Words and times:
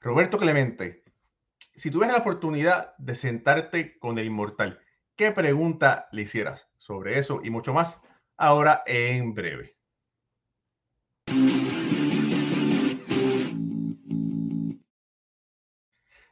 Roberto 0.00 0.38
Clemente, 0.38 1.02
si 1.74 1.90
tuvieras 1.90 2.18
la 2.18 2.22
oportunidad 2.22 2.96
de 2.98 3.16
sentarte 3.16 3.98
con 3.98 4.16
el 4.18 4.26
inmortal, 4.26 4.78
¿qué 5.16 5.32
pregunta 5.32 6.08
le 6.12 6.22
hicieras 6.22 6.68
sobre 6.78 7.18
eso 7.18 7.40
y 7.42 7.50
mucho 7.50 7.72
más 7.74 8.00
ahora 8.36 8.84
en 8.86 9.34
breve? 9.34 9.76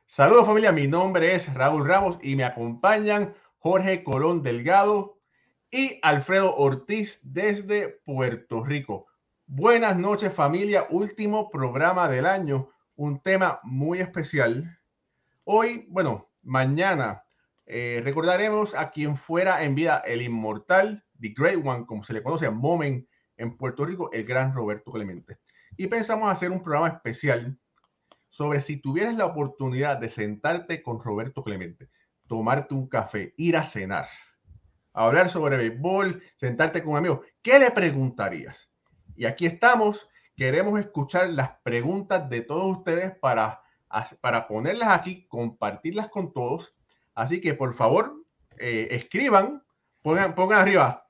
Saludos 0.05 0.47
familia, 0.47 0.71
mi 0.71 0.87
nombre 0.87 1.35
es 1.35 1.53
Raúl 1.53 1.89
Ramos 1.89 2.19
y 2.23 2.37
me 2.37 2.45
acompañan 2.45 3.35
Jorge 3.59 4.05
Colón 4.05 4.45
Delgado 4.45 5.19
y 5.73 5.99
Alfredo 6.03 6.55
Ortiz 6.55 7.21
desde 7.25 8.01
Puerto 8.05 8.63
Rico. 8.63 9.09
Buenas 9.47 9.97
noches 9.97 10.33
familia, 10.33 10.87
último 10.89 11.51
programa 11.51 12.09
del 12.09 12.27
año, 12.27 12.71
un 12.97 13.21
tema 13.21 13.61
muy 13.63 14.01
especial. 14.01 14.79
Hoy, 15.45 15.87
bueno, 15.89 16.29
mañana 16.43 17.25
eh, 17.67 18.01
recordaremos 18.03 18.75
a 18.75 18.91
quien 18.91 19.17
fuera 19.17 19.63
en 19.63 19.75
vida 19.75 20.03
el 20.07 20.23
inmortal, 20.23 21.05
The 21.21 21.35
Great 21.37 21.65
One, 21.65 21.87
como 21.87 22.05
se 22.05 22.15
le 22.15 22.23
conoce 22.23 22.47
a 22.47 22.51
Moment 22.51 23.07
en 23.37 23.57
Puerto 23.57 23.85
Rico, 23.85 24.11
el 24.13 24.25
gran 24.25 24.55
Roberto 24.55 24.91
Clemente. 24.91 25.39
Y 25.77 25.87
pensamos 25.89 26.33
hacer 26.33 26.51
un 26.51 26.63
programa 26.63 26.89
especial 26.89 27.59
sobre 28.29 28.61
si 28.61 28.79
tuvieras 28.79 29.15
la 29.15 29.27
oportunidad 29.27 29.99
de 29.99 30.09
sentarte 30.09 30.83
con 30.83 31.03
Roberto 31.03 31.45
Clemente, 31.45 31.91
tomarte 32.27 32.75
un 32.75 32.89
café, 32.89 33.35
ir 33.37 33.57
a 33.57 33.63
cenar, 33.63 34.09
hablar 34.93 35.29
sobre 35.29 35.57
béisbol, 35.57 36.23
sentarte 36.37 36.83
con 36.83 36.93
un 36.93 36.99
amigo, 36.99 37.23
¿qué 37.43 37.59
le 37.59 37.71
preguntarías? 37.71 38.71
Y 39.17 39.27
aquí 39.27 39.47
estamos, 39.47 40.09
queremos 40.37 40.79
escuchar 40.79 41.31
las 41.31 41.51
preguntas 41.63 42.29
de 42.29 42.43
todos 42.43 42.79
ustedes 42.79 43.17
para, 43.19 43.63
para 44.21 44.47
ponerlas 44.47 44.91
aquí, 44.91 45.27
compartirlas 45.29 46.09
con 46.09 46.33
todos. 46.33 46.77
Así 47.15 47.41
que 47.41 47.55
por 47.55 47.73
favor, 47.73 48.15
eh, 48.59 48.89
escriban, 48.91 49.63
pongan, 50.03 50.35
pongan 50.35 50.61
arriba. 50.61 51.09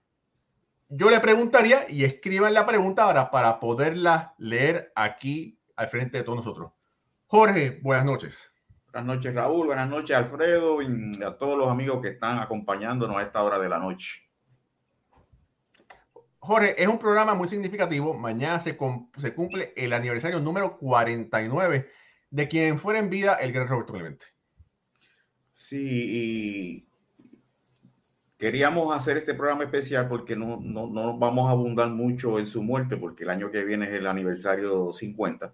Yo 0.89 1.11
le 1.11 1.19
preguntaría 1.19 1.85
y 1.89 2.05
escriban 2.05 2.55
la 2.55 2.65
pregunta 2.65 3.05
para, 3.07 3.31
para 3.31 3.59
poderla 3.59 4.35
leer 4.39 4.93
aquí 4.95 5.59
al 5.75 5.89
frente 5.89 6.19
de 6.19 6.25
todos 6.25 6.39
nosotros. 6.39 6.73
Jorge, 7.27 7.81
buenas 7.83 8.05
noches. 8.05 8.53
Buenas 8.93 9.17
noches, 9.17 9.35
Raúl. 9.35 9.67
Buenas 9.67 9.91
noches, 9.91 10.17
Alfredo, 10.17 10.81
y 10.81 11.23
a 11.23 11.37
todos 11.37 11.59
los 11.59 11.69
amigos 11.69 12.01
que 12.01 12.11
están 12.11 12.39
acompañándonos 12.39 13.17
a 13.17 13.23
esta 13.23 13.43
hora 13.43 13.59
de 13.59 13.69
la 13.69 13.79
noche. 13.79 14.26
Jorge, 16.47 16.81
es 16.81 16.87
un 16.87 16.99
programa 16.99 17.35
muy 17.35 17.49
significativo. 17.49 18.15
Mañana 18.15 18.61
se, 18.61 18.79
se 19.19 19.35
cumple 19.35 19.73
el 19.77 19.93
aniversario 19.93 20.39
número 20.39 20.79
49 20.79 21.91
de 22.31 22.49
quien 22.49 22.79
fuera 22.79 23.01
en 23.01 23.11
vida 23.11 23.35
el 23.35 23.53
gran 23.53 23.67
Roberto 23.67 23.93
Clemente. 23.93 24.27
Sí, 25.53 26.87
y 26.87 26.89
queríamos 28.39 28.95
hacer 28.95 29.17
este 29.17 29.35
programa 29.35 29.65
especial 29.65 30.09
porque 30.09 30.37
no, 30.37 30.61
no, 30.63 30.87
no 30.87 31.19
vamos 31.19 31.49
a 31.49 31.51
abundar 31.51 31.91
mucho 31.91 32.39
en 32.39 32.47
su 32.47 32.63
muerte, 32.63 32.97
porque 32.97 33.25
el 33.25 33.31
año 33.31 33.51
que 33.51 33.65
viene 33.65 33.87
es 33.87 33.95
el 33.95 34.07
aniversario 34.07 34.93
50 34.93 35.53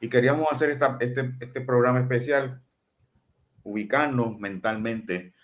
y 0.00 0.08
queríamos 0.08 0.50
hacer 0.50 0.70
esta, 0.70 0.96
este, 1.00 1.34
este 1.38 1.60
programa 1.60 2.00
especial, 2.00 2.62
ubicarnos 3.62 4.40
mentalmente 4.40 5.34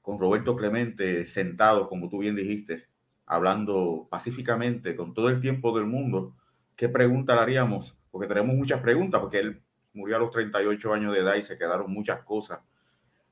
con 0.00 0.18
Roberto 0.18 0.56
Clemente 0.56 1.26
sentado, 1.26 1.88
como 1.88 2.08
tú 2.08 2.20
bien 2.20 2.36
dijiste, 2.36 2.89
hablando 3.30 4.08
pacíficamente 4.10 4.96
con 4.96 5.14
todo 5.14 5.28
el 5.28 5.40
tiempo 5.40 5.76
del 5.76 5.86
mundo. 5.86 6.34
¿Qué 6.74 6.88
pregunta 6.88 7.34
le 7.36 7.42
haríamos? 7.42 7.96
Porque 8.10 8.26
tenemos 8.26 8.56
muchas 8.56 8.80
preguntas, 8.80 9.20
porque 9.20 9.38
él 9.38 9.62
murió 9.92 10.16
a 10.16 10.18
los 10.18 10.30
38 10.30 10.92
años 10.92 11.14
de 11.14 11.20
edad 11.20 11.36
y 11.36 11.42
se 11.42 11.56
quedaron 11.56 11.92
muchas 11.92 12.22
cosas, 12.24 12.60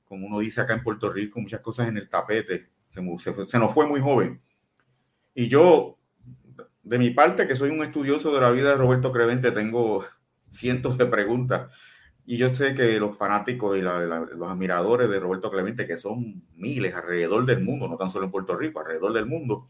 como 0.05 0.27
uno 0.27 0.39
dice 0.39 0.61
acá 0.61 0.75
en 0.75 0.85
Puerto 0.85 1.11
Rico, 1.13 1.41
muchas 1.41 1.61
cosas 1.61 1.89
en 1.89 1.97
el 1.97 2.09
tapete. 2.09 2.71
Se, 2.89 3.03
se, 3.19 3.45
se 3.45 3.59
nos 3.59 3.75
fue 3.75 3.87
muy 3.87 4.01
joven. 4.01 4.41
Y 5.35 5.49
yo 5.49 5.99
de 6.85 6.99
mi 6.99 7.11
parte, 7.11 7.49
que 7.49 7.57
soy 7.57 7.71
un 7.71 7.83
estudioso 7.83 8.33
de 8.33 8.41
la 8.41 8.51
vida 8.51 8.71
de 8.71 8.77
Roberto 8.77 9.13
Clemente, 9.13 9.51
tengo 9.51 10.05
cientos 10.51 10.97
de 10.97 11.07
preguntas. 11.07 11.71
Y 12.25 12.37
yo 12.37 12.55
sé 12.55 12.75
que 12.75 13.01
los 13.01 13.17
fanáticos 13.17 13.77
y 13.77 13.83
los 13.83 14.51
admiradores 14.51 15.11
de 15.11 15.19
Roberto 15.19 15.51
Clemente, 15.51 15.87
que 15.87 15.97
son 15.97 16.45
miles 16.57 16.95
alrededor 16.95 17.45
del 17.47 17.61
mundo, 17.65 17.89
no 17.89 17.97
tan 17.97 18.11
solo 18.11 18.27
en 18.27 18.31
Puerto 18.31 18.57
Rico, 18.57 18.81
alrededor 18.81 19.13
del 19.13 19.27
mundo, 19.27 19.69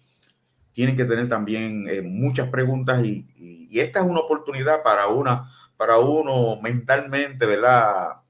tienen 0.79 0.97
que 0.97 1.07
tener 1.07 1.29
también 1.29 1.89
eh, 1.89 2.03
muchas 2.03 2.51
preguntas 2.51 3.05
y, 3.05 3.27
esta 3.73 3.99
es 3.99 4.07
una 4.07 4.21
oportunidad 4.21 4.85
para, 4.85 5.09
una, 5.09 5.51
para 5.77 5.99
uno 5.99 6.61
mentalmente, 6.63 7.47
¿verdad? 7.47 8.23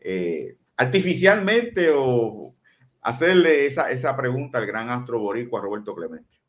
Eh, 0.00 0.56
artificialmente 0.76 1.90
o 1.94 2.56
hacerle 3.02 3.66
esa, 3.66 3.92
esa 3.92 4.16
pregunta 4.16 4.58
al 4.58 4.66
gran 4.66 4.90
astro 4.90 5.20
boricua 5.20 5.60
Roberto 5.60 5.94
Clemente. 5.94 6.40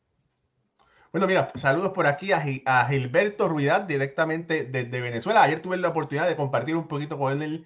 Bueno, 1.12 1.28
mira, 1.28 1.52
saludos 1.54 1.92
por 1.92 2.08
aquí 2.08 2.32
a, 2.32 2.40
Gilberto 2.88 3.48
Ruidad, 3.48 3.82
directamente 3.82 4.64
desde 4.64 5.00
Venezuela. 5.00 5.44
Ayer 5.44 5.60
tuve 5.60 5.76
la 5.76 5.90
oportunidad 5.90 6.26
de 6.26 6.34
compartir 6.34 6.74
un 6.74 6.88
poquito 6.88 7.16
con 7.16 7.40
él 7.40 7.64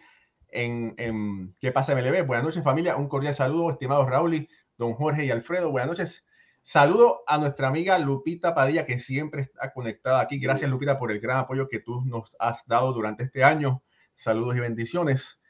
en, 0.51 1.55
¿Qué 1.59 1.73
pasa 1.73 1.95
MLB? 1.95 2.27
Buenas 2.27 2.45
noches, 2.45 2.63
familia. 2.63 2.97
Un 2.97 3.09
cordial 3.09 3.33
saludo, 3.33 3.71
estimados 3.71 4.11
Raúl, 4.11 4.47
don 4.77 4.93
Jorge 4.93 5.25
y 5.25 5.31
Alfredo. 5.31 5.71
Buenas 5.71 5.89
noches. 5.89 6.28
Saludo 6.71 7.23
a 7.27 7.39
nuestra 7.39 7.69
amiga 7.69 7.99
Lupita 7.99 8.55
Padilla, 8.55 8.84
que 8.84 8.99
siempre 8.99 9.41
está 9.41 9.73
conectada 9.73 10.21
aquí. 10.21 10.39
Gracias, 10.39 10.71
Lupita, 10.71 10.99
por 10.99 11.11
el 11.11 11.19
gran 11.19 11.39
apoyo 11.39 11.67
que 11.67 11.81
tú 11.81 12.03
nos 12.05 12.29
has 12.39 12.67
dado 12.67 12.93
durante 12.93 13.25
este 13.25 13.43
año. 13.43 13.83
Saludos 14.12 14.55
y 14.55 14.61
bendiciones. 14.61 15.41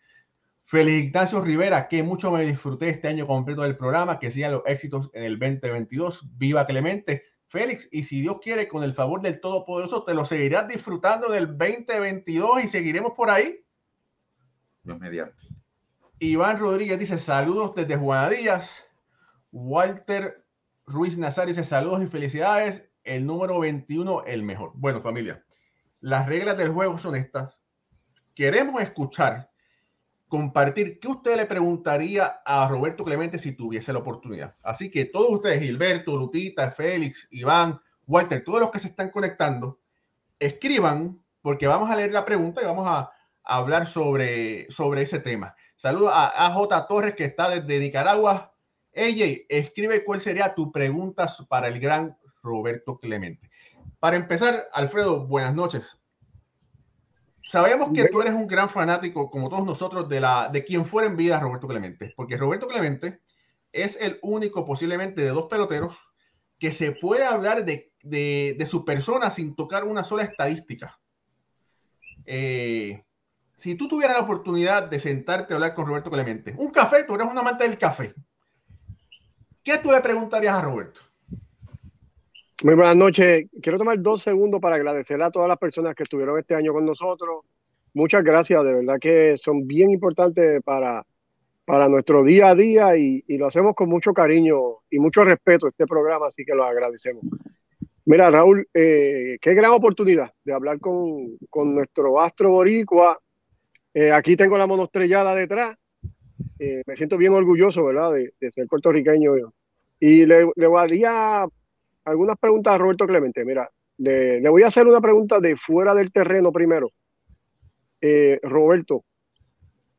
Feliz 0.63 1.07
Ignacio 1.07 1.41
Rivera, 1.41 1.89
que 1.89 2.05
mucho 2.05 2.31
me 2.31 2.45
disfruté 2.45 2.91
este 2.91 3.09
año 3.09 3.27
completo 3.27 3.63
del 3.63 3.77
programa, 3.77 4.21
que 4.21 4.31
sigan 4.31 4.53
los 4.53 4.63
éxitos 4.65 5.11
en 5.13 5.25
el 5.25 5.41
2022. 5.41 6.39
Viva 6.39 6.65
Clemente. 6.67 7.25
Félix, 7.49 7.89
y 7.91 8.05
si 8.05 8.21
Dios 8.21 8.37
quiere, 8.41 8.69
con 8.69 8.85
el 8.85 8.95
favor 8.95 9.21
del 9.21 9.41
Todopoderoso, 9.41 10.05
te 10.05 10.15
lo 10.15 10.25
seguirás 10.25 10.69
disfrutando 10.69 11.33
del 11.33 11.59
2022 11.59 12.63
y 12.63 12.69
seguiremos 12.69 13.15
por 13.17 13.29
ahí. 13.29 13.59
Dios 14.85 15.01
mediante. 15.01 15.49
Iván 16.21 16.61
Rodríguez 16.61 16.97
dice 16.97 17.19
saludos 17.19 17.75
desde 17.75 17.97
Juana 17.97 18.31
Díaz. 18.31 18.85
Walter 19.51 20.45
Ruiz 20.89 21.19
Nazario 21.19 21.55
dice 21.55 21.65
saludos 21.65 22.03
y 22.03 22.07
felicidades. 22.07 22.89
El 23.05 23.27
número 23.27 23.59
21, 23.61 24.25
el 24.25 24.43
mejor. 24.43 24.73
Bueno, 24.75 25.01
familia, 25.03 25.45
las 26.01 26.27
reglas 26.27 26.57
del 26.57 26.71
juego 26.71 26.99
son 26.99 27.15
estas. 27.15 27.61
Queremos 28.35 28.81
escuchar 28.83 29.51
compartir 30.29 30.99
qué 31.01 31.09
usted 31.09 31.37
le 31.37 31.47
preguntaría 31.47 32.41
a 32.45 32.69
Roberto 32.69 33.05
Clemente 33.05 33.39
si 33.39 33.53
tuviese 33.53 33.93
la 33.93 33.99
oportunidad. 33.99 34.57
Así 34.63 34.91
que 34.91 35.07
todos 35.07 35.31
ustedes, 35.31 35.61
Gilberto, 35.61 36.17
Lupita, 36.17 36.71
Félix, 36.71 37.27
Iván, 37.31 37.81
Walter, 38.07 38.43
todos 38.45 38.61
los 38.61 38.71
que 38.71 38.79
se 38.79 38.89
están 38.89 39.11
conectando, 39.11 39.81
escriban 40.39 41.23
porque 41.43 41.67
vamos 41.67 41.91
a 41.91 41.97
leer 41.97 42.13
la 42.13 42.25
pregunta 42.25 42.63
y 42.63 42.67
vamos 42.67 42.87
a, 42.89 43.11
hablar 43.51 43.87
sobre, 43.87 44.71
sobre 44.71 45.01
ese 45.01 45.21
tema. 45.21 45.55
Saludos 45.75 46.11
a 46.13 46.47
AJ 46.47 46.87
Torres 46.87 47.15
que 47.15 47.25
está 47.25 47.49
desde 47.49 47.81
Nicaragua. 47.81 48.53
Ella, 48.93 49.27
escribe 49.49 50.05
cuál 50.05 50.21
sería 50.21 50.55
tu 50.55 50.73
pregunta 50.73 51.27
para 51.49 51.69
el 51.69 51.79
gran 51.79 52.17
Roberto 52.43 52.99
Clemente. 52.99 53.51
Para 54.01 54.17
empezar, 54.17 54.69
Alfredo, 54.73 55.27
buenas 55.27 55.55
noches. 55.55 56.01
Sabemos 57.43 57.91
que 57.95 58.09
tú 58.09 58.21
eres 58.21 58.35
un 58.35 58.47
gran 58.47 58.69
fanático, 58.69 59.31
como 59.31 59.49
todos 59.49 59.65
nosotros, 59.65 60.09
de, 60.09 60.21
la, 60.21 60.51
de 60.53 60.65
quien 60.65 60.85
fuera 60.85 61.09
en 61.09 61.17
vida 61.17 61.41
Roberto 61.41 61.67
Clemente, 61.67 62.13
porque 62.15 62.37
Roberto 62.37 62.69
Clemente 62.69 63.21
es 63.73 63.97
el 64.01 64.19
único 64.23 64.67
posiblemente 64.67 65.23
de 65.23 65.29
dos 65.29 65.45
peloteros 65.45 65.97
que 66.59 66.73
se 66.73 66.93
puede 66.93 67.25
hablar 67.25 67.65
de, 67.65 67.93
de, 68.03 68.67
su 68.67 68.85
persona 68.85 69.31
sin 69.31 69.55
tocar 69.55 69.85
una 69.85 70.05
sola 70.05 70.25
estadística. 70.25 70.99
Eh, 72.27 73.03
si 73.55 73.75
tú 73.77 73.89
tuvieras 73.89 74.17
la 74.17 74.25
oportunidad 74.25 74.89
de 74.89 74.99
sentarte 74.99 75.53
a 75.53 75.57
hablar 75.57 75.75
con 75.75 75.87
Roberto 75.87 76.11
Clemente, 76.11 76.55
un 76.59 76.71
café, 76.71 77.05
tú 77.05 77.15
eres 77.15 77.29
un 77.29 77.39
amante 77.39 77.65
del 77.65 77.79
café, 77.79 78.15
¿qué 79.69 79.79
tú 79.83 79.93
le 79.93 80.01
preguntarías 80.01 80.55
a 80.55 80.63
Roberto? 80.63 81.03
Muy 82.65 82.75
buenas 82.75 82.97
noches. 82.97 83.47
Quiero 83.61 83.77
tomar 83.77 84.01
dos 84.01 84.23
segundos 84.23 84.63
para 84.63 84.77
agradecer 84.77 85.23
a 85.23 85.31
todas 85.31 85.47
las 85.47 85.59
personas 85.59 85.95
que 85.95 86.05
estuvieron 86.05 86.39
este 86.39 86.55
año 86.55 86.73
con 86.73 86.87
nosotros. 86.87 87.45
Muchas 87.93 88.25
gracias, 88.25 88.65
de 88.65 88.73
verdad 88.73 88.97
que 88.99 89.37
son 89.37 89.67
bien 89.67 89.91
importantes 89.91 90.63
para, 90.65 91.05
para 91.67 91.87
nuestro 91.87 92.25
día 92.25 92.49
a 92.49 92.55
día 92.55 92.97
y, 92.97 93.23
lo 93.37 93.47
hacemos 93.47 93.75
con 93.75 93.91
mucho 93.91 94.15
cariño 94.15 94.57
y 94.91 94.99
mucho 94.99 95.23
respeto 95.23 95.69
este 95.69 95.87
programa, 95.87 96.29
así 96.29 96.47
que 96.47 96.55
lo 96.55 96.65
agradecemos. 96.65 97.23
Mira, 98.07 98.31
Raúl, 98.31 98.67
eh, 98.73 99.37
qué 99.39 99.53
gran 99.53 99.73
oportunidad 99.73 100.33
de 100.45 100.55
hablar 100.55 100.81
con, 100.81 101.37
nuestro 101.75 102.19
astro 102.23 102.53
boricua. 102.53 103.19
Eh, 103.93 104.13
aquí 104.13 104.35
tengo 104.35 104.57
la 104.57 104.67
monostrellada 104.67 105.35
detrás. 105.35 105.77
Eh, 106.59 106.83
me 106.87 106.97
siento 106.97 107.17
bien 107.17 107.35
orgulloso, 107.35 107.85
¿verdad?, 107.85 108.13
de, 108.13 108.51
ser 108.51 108.67
puertorriqueño. 108.67 109.35
Y 110.01 110.27
le, 110.27 110.51
le 110.55 110.67
haría 110.77 111.47
algunas 112.05 112.39
preguntas 112.39 112.75
a 112.75 112.79
Roberto 112.79 113.07
Clemente. 113.07 113.45
Mira, 113.45 113.71
le, 113.99 114.49
voy 114.49 114.63
a 114.63 114.69
hacer 114.69 114.87
una 114.87 115.01
pregunta 115.01 115.41
de 115.41 115.57
fuera 115.57 115.95
del 115.95 116.13
terreno 116.13 116.53
primero. 116.53 116.91
eh, 118.01 118.39
Roberto, 118.43 119.05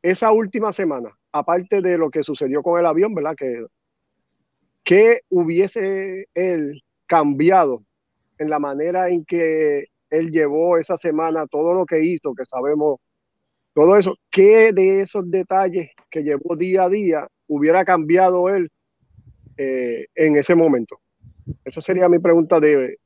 esa 0.02 0.32
última 0.32 0.72
semana, 0.72 1.10
aparte 1.32 1.82
de 1.82 1.98
lo 1.98 2.10
que 2.10 2.22
sucedió 2.22 2.62
con 2.62 2.80
el 2.80 2.86
avión, 2.86 3.14
¿verdad? 3.14 3.34
Que, 3.36 3.66
¿Qué 4.82 5.20
hubiese 5.28 6.26
él 6.34 6.82
cambiado 7.06 7.84
en 8.38 8.50
la 8.50 8.58
manera 8.58 9.10
en 9.10 9.24
que 9.24 9.84
él 10.08 10.30
llevó 10.30 10.78
esa 10.78 10.96
semana, 10.96 11.46
todo 11.46 11.74
lo 11.74 11.84
que 11.84 12.02
hizo, 12.02 12.34
que 12.34 12.46
sabemos, 12.46 12.98
todo 13.74 13.96
eso? 13.98 14.16
¿Qué 14.30 14.72
de 14.72 15.02
esos 15.02 15.30
detalles 15.30 15.90
que 16.10 16.22
llevó 16.22 16.56
día 16.56 16.84
a 16.84 16.88
día 16.88 17.28
hubiera 17.46 17.84
cambiado 17.84 18.48
él 18.48 18.70
eh, 19.56 20.06
en 20.14 20.36
ese 20.36 20.54
momento? 20.54 21.00
Esa 21.64 21.80
sería 21.80 22.08
mi 22.08 22.18
pregunta 22.18 22.60
de, 22.60 22.98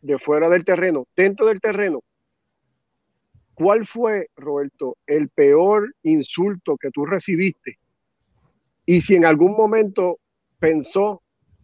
de 0.00 0.18
fuera 0.18 0.48
del 0.48 0.64
terreno. 0.64 1.06
Dentro 1.16 1.46
del 1.46 1.60
terreno, 1.60 2.00
¿cuál 3.54 3.86
fue, 3.86 4.28
Roberto, 4.36 4.96
el 5.06 5.28
peor 5.28 5.94
insulto 6.02 6.76
que 6.76 6.90
tú 6.90 7.06
recibiste? 7.06 7.78
Y 8.84 9.02
si 9.02 9.14
en 9.14 9.24
algún 9.24 9.52
momento 9.52 10.18
pensó 10.58 11.22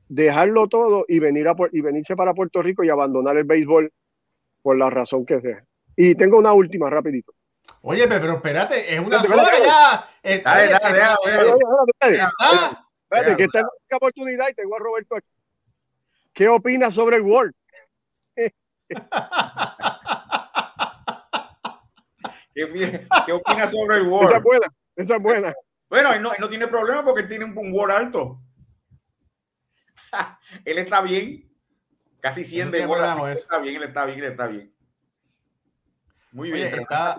dejarlo 0.08 0.68
todo 0.68 1.04
y, 1.06 1.18
venir 1.18 1.48
a, 1.48 1.54
y 1.72 1.80
venirse 1.80 2.16
para 2.16 2.34
Puerto 2.34 2.62
Rico 2.62 2.82
y 2.82 2.90
abandonar 2.90 3.36
el 3.36 3.44
béisbol 3.44 3.92
por 4.62 4.76
la 4.76 4.90
razón 4.90 5.26
que 5.26 5.40
sea. 5.40 5.62
Y 5.96 6.14
tengo 6.14 6.38
una 6.38 6.52
última, 6.52 6.88
rapidito. 6.88 7.32
Oye, 7.82 8.08
pero 8.08 8.34
espérate, 8.34 8.94
es 8.94 9.00
una 9.00 9.22
sola 9.22 9.50
ya. 9.64 10.08
Espérate, 13.10 13.36
que 13.36 13.44
esta 13.44 13.60
es 13.60 13.66
la 13.90 13.96
oportunidad 13.96 14.48
y 14.50 14.54
tengo 14.54 14.76
a 14.76 14.78
Roberto 14.78 15.16
aquí. 15.16 15.28
¿Qué 16.34 16.48
opinas 16.48 16.94
sobre 16.94 17.16
el 17.16 17.22
World? 17.22 17.54
¿Qué, 22.54 23.06
¿Qué 23.26 23.32
opinas 23.32 23.70
sobre 23.70 23.96
el 23.98 24.08
World? 24.08 24.28
Esa 24.28 24.36
es 24.36 24.42
buena, 24.42 24.66
esa 24.96 25.16
es 25.16 25.22
buena. 25.22 25.54
Bueno, 25.88 26.12
él 26.12 26.20
no, 26.22 26.32
no 26.38 26.48
tiene 26.48 26.66
problema 26.66 27.04
porque 27.04 27.22
él 27.22 27.28
tiene 27.28 27.44
un, 27.46 27.56
un 27.56 27.72
World 27.72 27.96
alto. 27.96 28.40
él 30.64 30.78
está 30.78 31.00
bien. 31.00 31.48
Casi 32.20 32.44
100 32.44 32.70
de 32.70 32.86
World. 32.86 33.32
Está 33.32 33.58
bien, 33.58 33.76
él 33.76 33.82
está 33.84 34.04
bien, 34.04 34.18
él 34.18 34.24
está 34.24 34.46
bien. 34.46 34.74
Muy 36.32 36.50
bien. 36.50 36.78
está, 36.80 37.16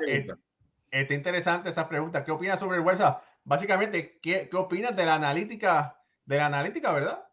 está, 0.91 1.13
interesante 1.13 1.69
esa 1.69 1.87
pregunta. 1.87 2.23
¿Qué 2.23 2.31
opinas 2.31 2.59
sobre 2.59 2.77
el 2.77 2.83
World? 2.83 3.01
Básicamente, 3.49 4.19
¿qué, 4.21 4.47
¿qué 4.47 4.57
opinas 4.57 4.95
de 4.95 5.07
la 5.07 5.15
analítica? 5.15 5.99
De 6.23 6.37
la 6.37 6.45
analítica, 6.45 6.93
¿verdad? 6.93 7.27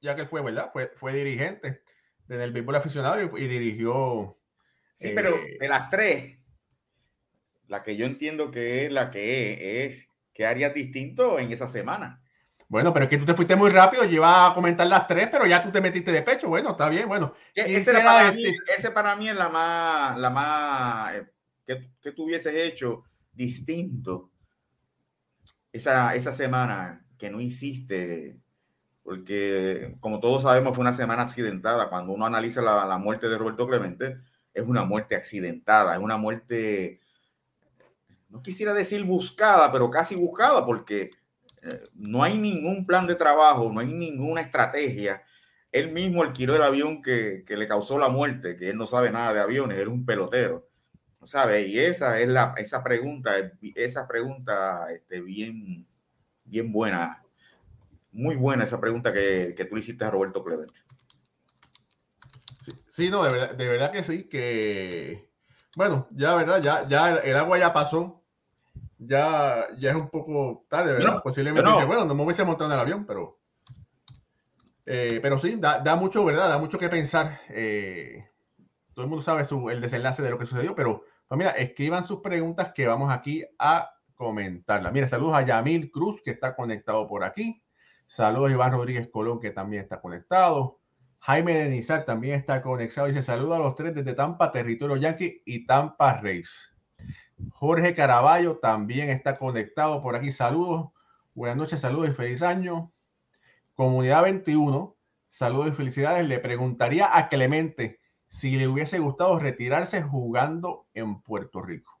Ya 0.00 0.16
que 0.16 0.22
él 0.22 0.26
fue, 0.26 0.42
¿verdad? 0.42 0.70
Fue, 0.72 0.90
fue 0.96 1.12
dirigente 1.12 1.84
del 2.26 2.50
béisbol 2.50 2.74
aficionado 2.74 3.38
y, 3.38 3.44
y 3.44 3.46
dirigió. 3.46 4.36
Sí, 4.96 5.12
pero 5.14 5.36
eh, 5.36 5.56
de 5.60 5.68
las 5.68 5.88
tres, 5.88 6.36
la 7.68 7.84
que 7.84 7.96
yo 7.96 8.06
entiendo 8.06 8.50
que 8.50 8.86
es 8.86 8.92
la 8.92 9.12
que 9.12 9.84
es, 9.84 9.98
es 9.98 10.08
¿qué 10.32 10.46
harías 10.46 10.74
distinto 10.74 11.38
en 11.38 11.52
esa 11.52 11.68
semana? 11.68 12.20
Bueno, 12.66 12.92
pero 12.92 13.04
es 13.04 13.10
que 13.10 13.18
tú 13.18 13.24
te 13.24 13.34
fuiste 13.34 13.54
muy 13.54 13.70
rápido, 13.70 14.02
lleva 14.02 14.48
a 14.48 14.54
comentar 14.54 14.88
las 14.88 15.06
tres, 15.06 15.28
pero 15.30 15.46
ya 15.46 15.62
tú 15.62 15.70
te 15.70 15.80
metiste 15.80 16.10
de 16.10 16.22
pecho. 16.22 16.48
Bueno, 16.48 16.70
está 16.72 16.88
bien, 16.88 17.06
bueno. 17.06 17.34
Ese, 17.54 17.92
para 17.92 18.32
mí, 18.32 18.42
ese 18.76 18.90
para 18.90 19.14
mí 19.14 19.28
es 19.28 19.36
la 19.36 19.48
más, 19.48 20.18
la 20.18 20.30
más, 20.30 21.14
eh, 21.14 21.26
que, 21.64 21.92
que 22.00 22.10
tú 22.10 22.24
hubieses 22.24 22.52
hecho 22.52 23.04
distinto 23.32 24.29
esa, 25.72 26.14
esa 26.14 26.32
semana 26.32 27.06
que 27.18 27.30
no 27.30 27.40
hiciste, 27.40 28.40
porque 29.02 29.96
como 30.00 30.20
todos 30.20 30.42
sabemos 30.42 30.74
fue 30.74 30.82
una 30.82 30.92
semana 30.92 31.22
accidentada. 31.22 31.88
Cuando 31.88 32.12
uno 32.12 32.26
analiza 32.26 32.62
la, 32.62 32.84
la 32.86 32.98
muerte 32.98 33.28
de 33.28 33.38
Roberto 33.38 33.66
Clemente, 33.66 34.18
es 34.54 34.64
una 34.66 34.84
muerte 34.84 35.14
accidentada, 35.14 35.94
es 35.94 36.00
una 36.00 36.16
muerte 36.16 37.00
no 38.30 38.42
quisiera 38.42 38.72
decir 38.72 39.04
buscada, 39.04 39.70
pero 39.72 39.90
casi 39.90 40.14
buscada, 40.14 40.64
porque 40.64 41.10
eh, 41.62 41.82
no 41.94 42.22
hay 42.22 42.38
ningún 42.38 42.86
plan 42.86 43.06
de 43.06 43.16
trabajo, 43.16 43.70
no 43.72 43.80
hay 43.80 43.88
ninguna 43.88 44.40
estrategia. 44.40 45.22
Él 45.72 45.92
mismo 45.92 46.22
alquiló 46.22 46.56
el 46.56 46.62
avión 46.62 47.02
que, 47.02 47.44
que, 47.46 47.56
le 47.56 47.68
causó 47.68 47.98
la 47.98 48.08
muerte, 48.08 48.56
que 48.56 48.70
él 48.70 48.76
no 48.76 48.86
sabe 48.86 49.10
nada 49.10 49.34
de 49.34 49.40
aviones, 49.40 49.78
era 49.78 49.90
un 49.90 50.04
pelotero, 50.06 50.68
¿sabe? 51.24 51.66
Y 51.66 51.78
esa 51.78 52.18
es 52.20 52.28
la, 52.28 52.54
esa 52.56 52.82
pregunta, 52.82 53.32
esa 53.74 54.06
pregunta 54.06 54.86
este, 54.92 55.20
bien, 55.20 55.86
bien 56.44 56.72
buena, 56.72 57.22
muy 58.12 58.36
buena 58.36 58.64
esa 58.64 58.80
pregunta 58.80 59.12
que, 59.12 59.54
que 59.56 59.64
tú 59.64 59.74
le 59.74 59.80
hiciste 59.80 60.04
a 60.04 60.10
Roberto 60.10 60.42
Clemente. 60.42 60.80
Sí, 62.62 62.72
sí, 62.88 63.10
no, 63.10 63.22
de 63.24 63.32
verdad, 63.32 63.54
de 63.54 63.68
verdad 63.68 63.92
que 63.92 64.02
sí, 64.02 64.24
que, 64.24 65.30
bueno, 65.76 66.08
ya, 66.10 66.34
¿verdad? 66.34 66.62
Ya, 66.62 66.88
ya 66.88 67.16
el 67.16 67.36
agua 67.36 67.58
ya 67.58 67.72
pasó, 67.72 68.22
ya, 68.98 69.66
ya 69.78 69.90
es 69.90 69.96
un 69.96 70.10
poco 70.10 70.66
tarde, 70.68 70.92
¿verdad? 70.92 71.22
Posiblemente, 71.22 71.84
bueno, 71.84 72.04
no 72.04 72.14
me 72.14 72.24
hubiese 72.24 72.44
montado 72.44 72.70
en 72.70 72.74
el 72.74 72.80
avión, 72.80 73.06
pero, 73.06 73.38
eh, 74.84 75.20
pero 75.22 75.38
sí, 75.38 75.56
da, 75.58 75.80
da, 75.80 75.96
mucho, 75.96 76.24
¿verdad? 76.24 76.48
Da 76.48 76.58
mucho 76.58 76.78
que 76.78 76.88
pensar. 76.88 77.40
Eh, 77.48 78.26
todo 78.92 79.04
el 79.04 79.08
mundo 79.08 79.22
sabe 79.22 79.44
su, 79.44 79.70
el 79.70 79.80
desenlace 79.80 80.22
de 80.22 80.30
lo 80.30 80.38
que 80.38 80.44
sucedió, 80.44 80.74
pero 80.74 81.04
pues 81.30 81.38
mira, 81.38 81.50
escriban 81.52 82.02
sus 82.02 82.22
preguntas 82.22 82.72
que 82.74 82.88
vamos 82.88 83.12
aquí 83.12 83.44
a 83.56 83.88
comentarlas. 84.16 84.92
Mira, 84.92 85.06
saludos 85.06 85.36
a 85.36 85.42
Yamil 85.42 85.92
Cruz, 85.92 86.20
que 86.24 86.32
está 86.32 86.56
conectado 86.56 87.06
por 87.06 87.22
aquí. 87.22 87.62
Saludos 88.04 88.50
a 88.50 88.52
Iván 88.54 88.72
Rodríguez 88.72 89.08
Colón, 89.12 89.38
que 89.38 89.52
también 89.52 89.84
está 89.84 90.00
conectado. 90.00 90.80
Jaime 91.20 91.54
Denizar 91.54 92.04
también 92.04 92.34
está 92.34 92.60
conectado. 92.60 93.06
Dice 93.06 93.22
saludos 93.22 93.54
a 93.54 93.58
los 93.60 93.76
tres 93.76 93.94
desde 93.94 94.14
Tampa, 94.14 94.50
territorio 94.50 94.96
Yankee 94.96 95.40
y 95.46 95.66
Tampa 95.66 96.14
Race. 96.14 96.50
Jorge 97.52 97.94
Caraballo 97.94 98.58
también 98.58 99.08
está 99.08 99.38
conectado 99.38 100.02
por 100.02 100.16
aquí. 100.16 100.32
Saludos, 100.32 100.90
buenas 101.32 101.56
noches, 101.56 101.80
saludos 101.80 102.10
y 102.10 102.12
feliz 102.12 102.42
año. 102.42 102.92
Comunidad 103.74 104.24
21, 104.24 104.96
saludos 105.28 105.68
y 105.68 105.72
felicidades. 105.76 106.26
Le 106.26 106.40
preguntaría 106.40 107.16
a 107.16 107.28
Clemente 107.28 107.99
si 108.30 108.56
le 108.56 108.66
hubiese 108.66 108.98
gustado 108.98 109.38
retirarse 109.38 110.00
jugando 110.00 110.86
en 110.94 111.20
Puerto 111.20 111.60
Rico. 111.60 112.00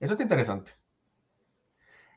Eso 0.00 0.14
está 0.14 0.24
interesante 0.24 0.72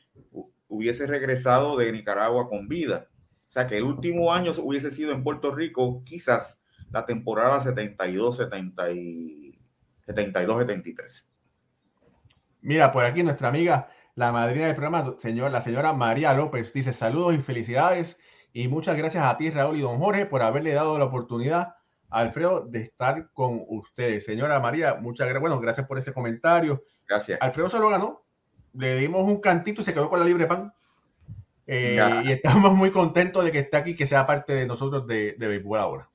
hubiese 0.69 1.07
regresado 1.07 1.77
de 1.77 1.93
Nicaragua 1.93 2.49
con 2.49 2.69
vida. 2.69 3.09
O 3.49 3.53
sea 3.55 3.67
que 3.67 3.79
el 3.79 3.85
último 3.85 4.33
año 4.33 4.53
hubiese 4.63 4.91
sido 4.91 5.13
en 5.13 5.23
Puerto 5.23 5.55
Rico, 5.55 6.03
quizás 6.05 6.59
la 6.91 7.07
temporada 7.07 7.61
72, 7.61 8.37
72, 8.37 10.59
73. 10.59 11.29
Mira, 12.63 12.93
por 12.93 13.05
aquí 13.05 13.23
nuestra 13.23 13.49
amiga, 13.49 13.89
la 14.15 14.33
madrina 14.33 14.67
del 14.67 14.75
programa, 14.75 15.15
señor, 15.19 15.51
la 15.51 15.61
señora 15.61 15.93
María 15.93 16.33
López, 16.35 16.73
dice 16.73 16.93
saludos 16.93 17.35
y 17.35 17.39
felicidades 17.39 18.19
y 18.53 18.69
muchas 18.69 18.97
gracias 18.97 19.25
a 19.25 19.37
ti, 19.37 19.51
Raúl 19.51 19.77
y 19.77 19.83
don 19.83 19.99
Jorge, 19.99 20.27
por 20.27 20.43
haberle 20.43 20.73
dado 20.73 20.99
la 20.99 21.07
oportunidad 21.07 21.75
a 22.09 22.21
Alfredo 22.21 22.61
de 22.61 22.83
estar 22.83 23.31
con 23.33 23.65
ustedes. 23.69 24.25
Señora 24.25 24.61
María, 24.61 24.95
muchas 24.95 25.27
gracias. 25.27 25.41
Bueno, 25.41 25.61
gracias 25.61 25.87
por 25.89 25.99
ese 25.99 26.13
comentario. 26.13 26.85
Gracias. 27.09 27.41
Alfredo 27.43 27.69
se 27.69 27.81
lo 27.81 27.89
ganó. 27.89 28.24
Le 28.75 28.97
dimos 28.97 29.23
un 29.23 29.41
cantito 29.41 29.83
y 29.83 29.85
se 29.85 29.95
quedó 29.95 30.09
con 30.09 30.21
la 30.21 30.27
libre 30.27 30.47
pan. 30.47 30.73
Eh, 31.67 31.99
y 32.25 32.33
estamos 32.33 32.75
muy 32.75 32.91
contentos 32.91 33.45
de 33.45 33.53
que 33.53 33.61
esté 33.61 33.77
aquí, 33.77 33.97
que 33.97 34.07
sea 34.07 34.27
parte 34.27 34.53
de 34.53 34.67
nosotros 34.67 35.07
de, 35.07 35.33
de 35.33 35.49
Béisbol 35.49 35.79
ahora. 35.79 36.11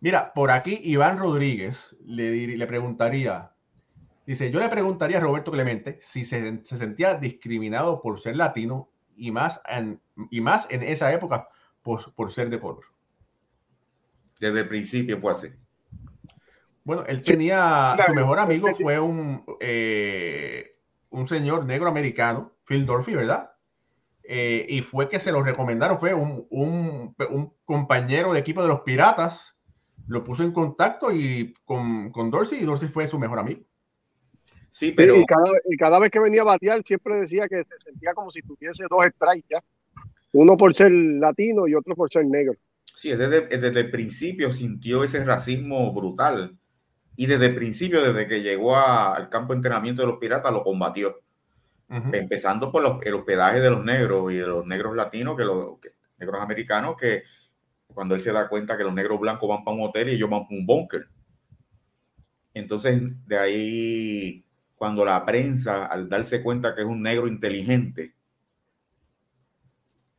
Mira, 0.00 0.32
por 0.34 0.50
aquí 0.50 0.80
Iván 0.82 1.18
Rodríguez 1.18 1.96
le, 2.04 2.46
le 2.56 2.66
preguntaría, 2.66 3.52
Dice, 4.26 4.52
yo 4.52 4.60
le 4.60 4.68
preguntaría 4.68 5.18
a 5.18 5.20
Roberto 5.20 5.50
Clemente 5.50 5.98
si 6.00 6.24
se, 6.24 6.64
sentía 6.64 7.14
discriminado 7.14 8.00
por 8.00 8.20
ser 8.20 8.36
latino 8.36 8.88
y 9.16 9.32
más 9.32 9.60
en, 9.66 10.00
y 10.30 10.40
más 10.40 10.66
en 10.70 10.82
esa 10.82 11.12
época 11.12 11.48
por, 11.82 12.14
por 12.14 12.32
ser 12.32 12.48
de 12.48 12.60
color. 12.60 12.84
Desde 14.38 14.60
el 14.60 14.68
principio 14.68 15.20
fue 15.20 15.32
así. 15.32 15.48
Bueno, 16.84 17.04
él 17.06 17.22
tenía, 17.22 17.96
su 18.06 18.14
mejor 18.14 18.38
amigo 18.40 18.68
fue 18.70 18.98
un, 18.98 19.44
eh, 19.60 20.76
un 21.10 21.28
señor 21.28 21.64
negro 21.64 21.88
americano, 21.88 22.52
Phil 22.66 22.84
Dorothy, 22.84 23.14
¿verdad? 23.14 23.52
Eh, 24.24 24.66
y 24.68 24.82
fue 24.82 25.08
que 25.08 25.20
se 25.20 25.32
lo 25.32 25.42
recomendaron, 25.42 25.98
fue 25.98 26.14
un, 26.14 26.46
un, 26.50 27.14
un, 27.30 27.52
compañero 27.64 28.32
de 28.32 28.40
equipo 28.40 28.62
de 28.62 28.68
los 28.68 28.80
Piratas, 28.80 29.56
lo 30.08 30.24
puso 30.24 30.42
en 30.42 30.52
contacto 30.52 31.12
y 31.12 31.54
con, 31.64 32.10
con 32.10 32.30
Dorsey 32.30 32.60
y 32.60 32.64
Dorsey 32.64 32.88
fue 32.88 33.06
su 33.06 33.18
mejor 33.18 33.38
amigo. 33.38 33.62
Sí, 34.68 34.92
pero... 34.92 35.16
Y 35.16 35.24
cada, 35.26 35.50
y 35.68 35.76
cada, 35.76 35.98
vez 35.98 36.10
que 36.10 36.20
venía 36.20 36.42
a 36.42 36.46
batear 36.46 36.82
siempre 36.82 37.20
decía 37.20 37.48
que 37.48 37.58
se 37.58 37.80
sentía 37.84 38.14
como 38.14 38.30
si 38.30 38.42
tuviese 38.42 38.84
dos 38.88 39.04
strikes 39.04 39.48
ya, 39.50 39.62
uno 40.32 40.56
por 40.56 40.74
ser 40.74 40.90
latino 40.90 41.68
y 41.68 41.74
otro 41.74 41.94
por 41.94 42.10
ser 42.10 42.24
negro. 42.24 42.54
Sí, 42.94 43.10
desde, 43.10 43.46
desde 43.46 43.80
el 43.80 43.90
principio 43.90 44.52
sintió 44.52 45.04
ese 45.04 45.24
racismo 45.24 45.92
brutal 45.92 46.56
y 47.16 47.26
desde 47.26 47.46
el 47.46 47.54
principio, 47.54 48.02
desde 48.02 48.26
que 48.26 48.42
llegó 48.42 48.76
a, 48.76 49.14
al 49.14 49.28
campo 49.28 49.52
de 49.52 49.58
entrenamiento 49.58 50.02
de 50.02 50.08
los 50.08 50.18
piratas, 50.18 50.52
lo 50.52 50.62
combatió. 50.62 51.20
Empezando 51.88 52.72
por 52.72 52.82
los, 52.82 53.02
el 53.02 53.12
hospedaje 53.12 53.60
de 53.60 53.68
los 53.68 53.84
negros 53.84 54.32
y 54.32 54.36
de 54.36 54.46
los 54.46 54.64
negros 54.66 54.96
latinos, 54.96 55.36
que 55.36 55.44
los 55.44 55.76
negros 56.16 56.40
americanos, 56.40 56.96
que 56.98 57.24
cuando 57.86 58.14
él 58.14 58.22
se 58.22 58.32
da 58.32 58.48
cuenta 58.48 58.78
que 58.78 58.84
los 58.84 58.94
negros 58.94 59.20
blancos 59.20 59.46
van 59.46 59.62
para 59.62 59.76
un 59.76 59.82
hotel 59.82 60.08
y 60.08 60.12
ellos 60.12 60.30
van 60.30 60.44
para 60.44 60.58
un 60.58 60.64
búnker. 60.64 61.06
Entonces, 62.54 63.02
de 63.26 63.38
ahí, 63.38 64.46
cuando 64.74 65.04
la 65.04 65.22
prensa, 65.26 65.84
al 65.84 66.08
darse 66.08 66.42
cuenta 66.42 66.74
que 66.74 66.80
es 66.80 66.86
un 66.86 67.02
negro 67.02 67.28
inteligente, 67.28 68.14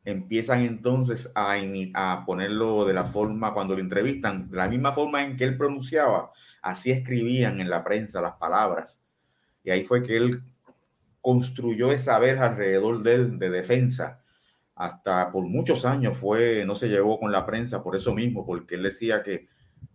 empiezan 0.04 0.60
entonces 0.62 1.30
a, 1.34 1.56
a 1.94 2.24
ponerlo 2.24 2.84
de 2.84 2.94
la 2.94 3.04
forma, 3.04 3.52
cuando 3.52 3.74
lo 3.74 3.80
entrevistan, 3.80 4.48
de 4.48 4.56
la 4.56 4.68
misma 4.68 4.92
forma 4.92 5.22
en 5.24 5.36
que 5.36 5.44
él 5.44 5.56
pronunciaba, 5.56 6.30
Así 6.64 6.90
escribían 6.90 7.60
en 7.60 7.68
la 7.68 7.84
prensa 7.84 8.22
las 8.22 8.36
palabras. 8.36 8.98
Y 9.62 9.70
ahí 9.70 9.84
fue 9.84 10.02
que 10.02 10.16
él 10.16 10.42
construyó 11.20 11.92
esa 11.92 12.18
verja 12.18 12.46
alrededor 12.46 13.02
de 13.02 13.26
de 13.26 13.50
defensa. 13.50 14.22
Hasta 14.74 15.30
por 15.30 15.44
muchos 15.44 15.84
años 15.84 16.16
fue, 16.16 16.64
no 16.64 16.74
se 16.74 16.88
llevó 16.88 17.20
con 17.20 17.30
la 17.30 17.44
prensa 17.44 17.82
por 17.82 17.94
eso 17.96 18.14
mismo, 18.14 18.46
porque 18.46 18.76
él 18.76 18.82
decía 18.82 19.22
que 19.22 19.46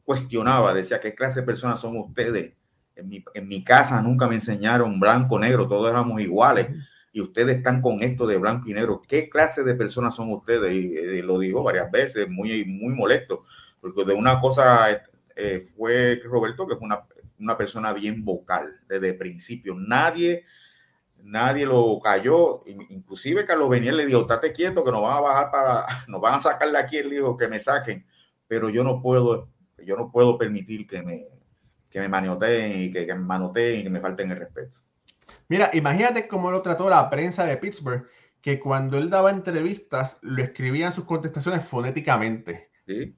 cuestionaba, 0.04 0.76
decía, 0.76 1.00
¿qué 1.00 1.16
clase 1.16 1.40
de 1.40 1.48
personas 1.48 1.80
son 1.80 1.98
ustedes? 1.98 2.54
En 2.96 3.10
mi, 3.10 3.24
en 3.34 3.48
mi 3.48 3.64
casa 3.64 4.00
nunca 4.04 4.28
me 4.28 4.36
enseñaron 4.36 5.00
blanco, 5.00 5.40
negro, 5.40 5.68
todos 5.68 5.90
éramos 5.90 6.22
iguales 6.22 6.68
y 7.12 7.22
ustedes 7.22 7.58
están 7.58 7.82
con 7.82 8.04
esto 8.04 8.28
de 8.28 8.38
blanco 8.38 8.70
y 8.70 8.74
negro. 8.74 9.02
¿Qué 9.08 9.28
clase 9.28 9.64
de 9.64 9.74
personas 9.74 10.16
son 10.16 10.32
ustedes? 10.32 10.72
Y, 10.72 10.96
y 10.96 11.22
lo 11.24 11.40
dijo 11.40 11.64
varias 11.64 11.90
veces, 11.90 12.30
muy, 12.30 12.64
muy 12.66 12.94
molesto, 12.94 13.44
porque 13.82 14.06
de 14.06 14.14
una 14.14 14.40
cosa 14.40 14.88
eh, 15.42 15.62
fue 15.62 16.22
Roberto, 16.26 16.68
que 16.68 16.74
es 16.74 16.82
una, 16.82 17.06
una 17.40 17.58
persona 17.58 17.94
bien 17.94 18.26
vocal 18.26 18.82
desde 18.90 19.10
el 19.12 19.18
principio. 19.18 19.74
Nadie, 19.74 20.44
nadie 21.24 21.66
lo 21.66 21.98
cayó, 22.04 22.64
inclusive 22.66 23.46
Carlos 23.46 23.70
Beniel 23.70 23.96
le 23.96 24.06
dijo, 24.06 24.22
estate 24.22 24.52
quieto 24.52 24.84
que 24.84 24.92
nos 24.92 25.02
van 25.02 25.18
a 25.18 25.22
bajar 25.22 25.52
para, 25.52 25.86
nos 26.10 26.20
van 26.20 26.34
a 26.34 26.40
sacar 26.40 26.70
de 26.70 26.78
aquí, 26.78 26.98
él 26.98 27.10
dijo 27.10 27.38
que 27.38 27.48
me 27.48 27.58
saquen, 27.58 28.06
pero 28.50 28.70
yo 28.70 28.84
no 28.84 29.02
puedo, 29.02 29.48
yo 29.78 29.96
no 29.96 30.12
puedo 30.12 30.38
permitir 30.38 30.86
que 30.86 31.02
me, 31.02 31.22
que 31.90 32.02
me 32.02 32.10
manioteen 32.10 32.82
y 32.82 32.92
que, 32.92 33.06
que 33.06 33.14
me 33.14 33.22
manoteen 33.22 33.80
y 33.80 33.84
que 33.84 33.90
me 33.90 34.02
falten 34.02 34.32
el 34.32 34.40
respeto. 34.40 34.80
Mira, 35.48 35.70
imagínate 35.72 36.28
cómo 36.28 36.52
lo 36.52 36.62
trató 36.62 36.90
la 36.90 37.10
prensa 37.10 37.46
de 37.46 37.56
Pittsburgh, 37.56 38.06
que 38.42 38.60
cuando 38.60 38.98
él 38.98 39.10
daba 39.10 39.32
entrevistas, 39.32 40.18
lo 40.22 40.44
escribían 40.44 40.92
sus 40.92 41.06
contestaciones 41.06 41.66
fonéticamente 41.66 42.69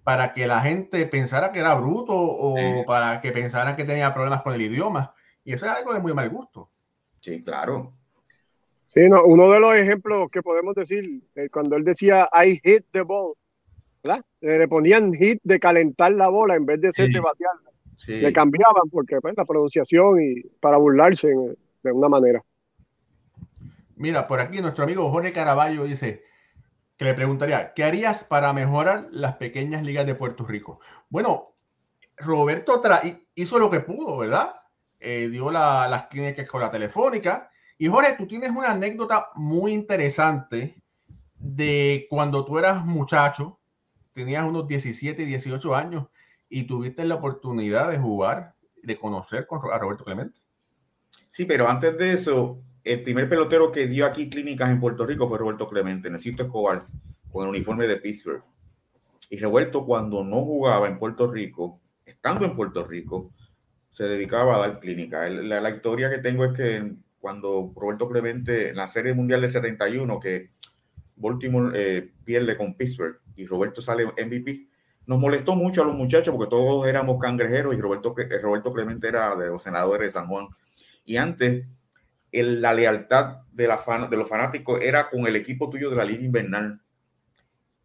para 0.04 0.34
que 0.34 0.48
la 0.48 0.62
gente 0.62 1.06
pensara 1.06 1.52
que 1.52 1.60
era 1.60 1.76
bruto 1.76 2.14
o 2.14 2.86
para 2.86 3.22
que 3.22 3.32
pensaran 3.32 3.76
que 3.76 3.86
tenía 3.86 4.14
problemas 4.14 4.42
con 4.42 4.54
el 4.54 4.62
idioma. 4.62 5.14
Y 5.44 5.54
eso 5.54 5.66
es 5.66 5.72
algo 5.72 5.94
de 5.94 6.00
muy 6.00 6.14
mal 6.14 6.30
gusto. 6.30 6.70
Sí, 7.20 7.44
claro. 7.44 7.94
Sí, 8.94 9.08
no, 9.08 9.24
uno 9.24 9.50
de 9.50 9.60
los 9.60 9.76
ejemplos 9.76 10.30
que 10.30 10.42
podemos 10.42 10.76
decir, 10.76 11.22
eh, 11.36 11.50
cuando 11.50 11.78
él 11.78 11.86
decía 11.86 12.30
I 12.34 12.60
hit 12.64 12.86
the 12.92 13.02
ball, 13.02 13.36
¿verdad? 14.04 14.24
Eh, 14.42 14.58
le 14.58 14.68
ponían 14.68 15.14
hit 15.14 15.40
de 15.44 15.60
calentar 15.60 16.12
la 16.12 16.28
bola 16.28 16.56
en 16.56 16.66
vez 16.66 16.82
de 16.82 16.92
ser 16.92 17.10
de 17.10 17.20
batearla. 17.20 17.72
Le 18.08 18.34
cambiaban 18.34 18.90
porque 18.92 19.22
pues, 19.22 19.36
la 19.38 19.46
pronunciación 19.46 20.22
y 20.22 20.42
para 20.60 20.78
burlarse 20.78 21.28
de 21.28 21.92
una 21.92 22.10
manera. 22.10 22.44
Mira, 23.96 24.28
por 24.28 24.40
aquí 24.40 24.60
nuestro 24.60 24.84
amigo 24.84 25.10
Jorge 25.12 25.32
Caraballo 25.32 25.84
dice, 25.84 26.24
que 27.02 27.06
le 27.06 27.16
preguntaría, 27.16 27.74
¿qué 27.74 27.84
harías 27.84 28.24
para 28.24 28.54
mejorar 28.54 29.08
las 29.10 29.38
pequeñas 29.38 29.82
ligas 29.82 30.06
de 30.06 30.14
Puerto 30.14 30.46
Rico? 30.46 30.82
Bueno, 31.10 31.56
Roberto 32.16 32.80
hizo 33.34 33.58
lo 33.58 33.72
que 33.72 33.80
pudo, 33.80 34.18
¿verdad? 34.18 34.52
Eh, 35.00 35.28
dio 35.30 35.50
las 35.50 36.06
clínicas 36.10 36.48
con 36.48 36.62
la 36.62 36.70
telefónica. 36.70 37.50
Y 37.80 37.88
Jorge, 37.88 38.14
tú 38.20 38.28
tienes 38.28 38.52
una 38.52 38.70
anécdota 38.70 39.30
muy 39.34 39.72
interesante 39.72 40.80
de 41.40 42.06
cuando 42.08 42.46
tú 42.46 42.60
eras 42.60 42.86
muchacho, 42.86 43.60
tenías 44.14 44.44
unos 44.44 44.68
17, 44.68 45.26
18 45.26 45.76
años 45.76 46.06
y 46.50 46.66
tuviste 46.66 47.04
la 47.06 47.16
oportunidad 47.16 47.90
de 47.90 47.98
jugar, 47.98 48.54
de 48.84 49.00
conocer 49.00 49.48
a 49.74 49.78
Roberto 49.80 50.06
Clemente. 50.06 50.40
Sí, 51.32 51.46
pero 51.46 51.68
antes 51.68 51.98
de 51.98 52.14
eso, 52.14 52.62
el 52.84 53.04
primer 53.04 53.30
pelotero 53.30 53.72
que 53.72 53.88
dio 53.88 54.06
aquí 54.06 54.30
clínicas 54.30 54.70
en 54.70 54.80
Puerto 54.80 55.06
Rico 55.06 55.28
fue 55.28 55.38
Roberto 55.38 55.70
Clemente, 55.70 56.10
Necesito 56.10 56.44
Escobar, 56.44 56.88
con 57.32 57.44
el 57.44 57.50
uniforme 57.50 57.88
de 57.88 57.98
Pittsburgh. 57.98 58.44
Y 59.30 59.40
Roberto, 59.40 59.86
cuando 59.86 60.24
no 60.24 60.44
jugaba 60.44 60.88
en 60.88 60.98
Puerto 60.98 61.32
Rico, 61.32 61.80
estando 62.06 62.46
en 62.46 62.56
Puerto 62.56 62.86
Rico, 62.86 63.32
se 63.90 64.06
dedicaba 64.06 64.56
a 64.56 64.60
dar 64.60 64.80
clínica. 64.80 65.30
La, 65.30 65.70
historia 65.70 66.10
que 66.10 66.18
tengo 66.18 66.44
es 66.46 66.54
que 66.54 66.94
cuando 67.20 67.72
Roberto 67.76 68.10
Clemente, 68.10 68.70
en 68.70 68.76
la 68.76 68.88
Serie 68.88 69.14
Mundial 69.14 69.42
de 69.42 69.50
71, 69.50 70.20
que 70.20 70.52
Baltimore 71.16 71.72
eh, 71.76 72.12
pierde 72.24 72.58
con 72.58 72.76
Pittsburgh 72.76 73.20
y 73.36 73.46
Roberto 73.46 73.82
sale 73.82 74.06
MVP, 74.06 74.68
nos 75.06 75.20
molestó 75.20 75.56
mucho 75.56 75.84
a 75.84 75.86
los 75.86 75.96
muchachos 75.96 76.34
porque 76.34 76.50
todos 76.50 76.88
éramos 76.88 77.20
cangrejeros 77.20 77.76
y 77.76 77.82
Roberto, 77.82 78.16
Roberto 78.42 78.74
Clemente 78.74 79.08
era 79.08 79.36
de 79.36 79.48
los 79.48 79.62
senadores 79.62 80.08
de 80.08 80.12
San 80.12 80.28
Juan. 80.28 80.48
Y 81.06 81.18
antes 81.18 81.66
la 82.32 82.74
lealtad 82.74 83.42
de, 83.52 83.68
la 83.68 84.08
de 84.10 84.18
los 84.18 84.30
fanáticos 84.30 84.80
era 84.82 85.10
con 85.10 85.28
el 85.28 85.36
equipo 85.36 85.70
tuyo 85.70 85.90
de 85.90 85.96
la 85.96 86.06
Liga 86.06 86.24
Invernal. 86.24 86.82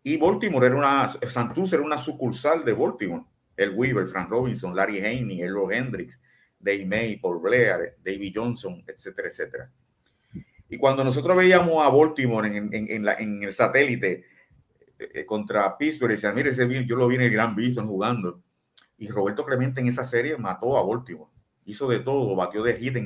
Y 0.02 0.16
Baltimore 0.18 0.66
era 0.66 0.76
una, 0.76 1.08
Santos 1.08 1.72
era 1.72 1.82
una 1.82 1.98
sucursal 1.98 2.64
de 2.64 2.72
Baltimore. 2.72 3.24
El 3.56 3.70
Weaver, 3.70 4.06
Frank 4.06 4.30
Robinson, 4.30 4.76
Larry 4.76 4.98
Haney, 4.98 5.40
Earl 5.40 5.72
Hendricks, 5.72 6.20
Dave 6.58 6.84
May, 6.84 7.16
Paul 7.16 7.40
Blair, 7.40 7.96
David 8.04 8.32
Johnson, 8.34 8.84
etcétera, 8.86 9.28
etcétera. 9.28 9.72
Y 10.68 10.76
cuando 10.78 11.02
nosotros 11.02 11.36
veíamos 11.36 11.84
a 11.84 11.88
Baltimore 11.88 12.46
en, 12.46 12.72
en, 12.72 13.08
en 13.08 13.42
el 13.42 13.52
satélite 13.52 14.24
eh, 14.98 15.24
contra 15.26 15.76
Pittsburgh, 15.76 16.12
decían, 16.12 16.34
mire, 16.34 16.50
ese 16.50 16.84
yo 16.84 16.96
lo 16.96 17.06
vi 17.06 17.16
en 17.16 17.22
el 17.22 17.30
Gran 17.30 17.54
Bison 17.54 17.86
jugando. 17.86 18.42
Y 18.98 19.08
Roberto 19.08 19.44
Clemente 19.44 19.80
en 19.80 19.88
esa 19.88 20.04
serie 20.04 20.36
mató 20.38 20.76
a 20.76 20.86
Baltimore. 20.86 21.30
Hizo 21.64 21.88
de 21.88 22.00
todo, 22.00 22.34
batió 22.34 22.62
de 22.62 22.76
hit 22.78 22.96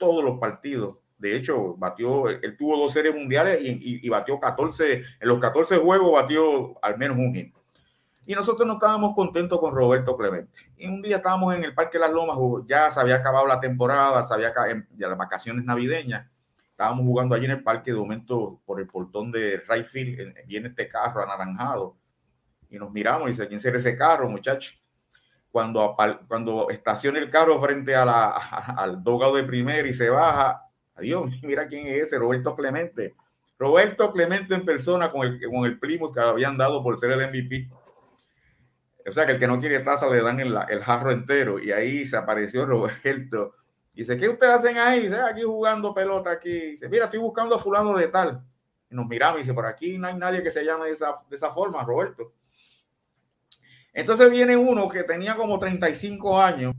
todos 0.00 0.24
los 0.24 0.40
partidos. 0.40 0.96
De 1.18 1.36
hecho, 1.36 1.76
batió, 1.76 2.28
él 2.28 2.56
tuvo 2.56 2.76
dos 2.78 2.92
series 2.92 3.14
mundiales 3.14 3.60
y, 3.62 4.04
y, 4.04 4.08
batió 4.08 4.40
14, 4.40 4.94
en 5.20 5.28
los 5.28 5.38
14 5.38 5.76
juegos 5.76 6.12
batió 6.12 6.82
al 6.82 6.96
menos 6.96 7.18
un 7.18 7.34
hit. 7.34 7.54
Y 8.24 8.34
nosotros 8.34 8.66
no 8.66 8.74
estábamos 8.74 9.14
contentos 9.14 9.60
con 9.60 9.74
Roberto 9.74 10.16
Clemente. 10.16 10.72
Y 10.78 10.88
un 10.88 11.02
día 11.02 11.16
estábamos 11.16 11.54
en 11.54 11.62
el 11.62 11.74
Parque 11.74 11.98
Las 11.98 12.10
Lomas, 12.10 12.36
ya 12.66 12.90
se 12.90 13.00
había 13.00 13.16
acabado 13.16 13.46
la 13.46 13.60
temporada, 13.60 14.22
se 14.22 14.32
había 14.32 14.52
ya 14.96 15.08
las 15.08 15.18
vacaciones 15.18 15.64
navideñas. 15.64 16.26
Estábamos 16.70 17.04
jugando 17.04 17.34
allí 17.34 17.44
en 17.44 17.50
el 17.50 17.62
parque, 17.62 17.92
de 17.92 17.98
momento 17.98 18.58
por 18.64 18.80
el 18.80 18.86
portón 18.86 19.30
de 19.30 19.60
Rayfield 19.66 20.34
viene 20.46 20.68
este 20.68 20.88
carro 20.88 21.22
anaranjado. 21.22 21.96
Y 22.70 22.78
nos 22.78 22.90
miramos 22.90 23.28
y 23.28 23.32
dice, 23.32 23.46
¿quién 23.46 23.60
será 23.60 23.76
ese 23.76 23.94
carro, 23.94 24.28
muchacho? 24.28 24.72
Cuando, 25.50 25.96
cuando 26.28 26.70
estaciona 26.70 27.18
el 27.18 27.30
carro 27.30 27.60
frente 27.60 27.94
a 27.94 28.04
la, 28.04 28.28
al 28.76 29.02
dogado 29.02 29.36
de 29.36 29.44
primera 29.44 29.86
y 29.86 29.92
se 29.92 30.10
baja, 30.10 30.62
adiós, 30.94 31.30
mira 31.42 31.66
quién 31.66 31.86
es 31.86 32.06
ese, 32.06 32.18
Roberto 32.18 32.54
Clemente. 32.54 33.14
Roberto 33.58 34.12
Clemente 34.12 34.54
en 34.54 34.64
persona 34.64 35.10
con 35.10 35.26
el, 35.26 35.40
con 35.50 35.66
el 35.66 35.78
primo 35.78 36.12
que 36.12 36.20
habían 36.20 36.56
dado 36.56 36.82
por 36.82 36.96
ser 36.96 37.10
el 37.12 37.28
MVP. 37.28 37.68
O 39.06 39.12
sea 39.12 39.26
que 39.26 39.32
el 39.32 39.38
que 39.38 39.46
no 39.46 39.58
quiere 39.58 39.80
taza 39.80 40.08
le 40.08 40.22
dan 40.22 40.40
el, 40.40 40.56
el 40.68 40.82
jarro 40.82 41.10
entero. 41.10 41.58
Y 41.58 41.72
ahí 41.72 42.06
se 42.06 42.16
apareció 42.16 42.64
Roberto. 42.66 43.54
Dice, 43.92 44.16
¿qué 44.16 44.28
ustedes 44.28 44.54
hacen 44.54 44.78
ahí? 44.78 45.02
Dice, 45.02 45.20
aquí 45.20 45.42
jugando 45.42 45.92
pelota 45.92 46.30
aquí. 46.30 46.70
Dice, 46.70 46.88
mira, 46.88 47.06
estoy 47.06 47.20
buscando 47.20 47.56
a 47.56 47.58
fulano 47.58 47.96
de 47.98 48.08
tal. 48.08 48.42
Y 48.88 48.94
nos 48.94 49.06
miramos 49.06 49.40
y 49.40 49.42
dice, 49.42 49.52
por 49.52 49.66
aquí 49.66 49.98
no 49.98 50.06
hay 50.06 50.14
nadie 50.14 50.42
que 50.42 50.50
se 50.50 50.64
llame 50.64 50.86
de 50.86 50.92
esa, 50.92 51.16
de 51.28 51.36
esa 51.36 51.50
forma, 51.50 51.82
Roberto. 51.84 52.32
Entonces 53.92 54.30
viene 54.30 54.56
uno 54.56 54.88
que 54.88 55.02
tenía 55.04 55.36
como 55.36 55.58
35 55.58 56.40
años 56.40 56.74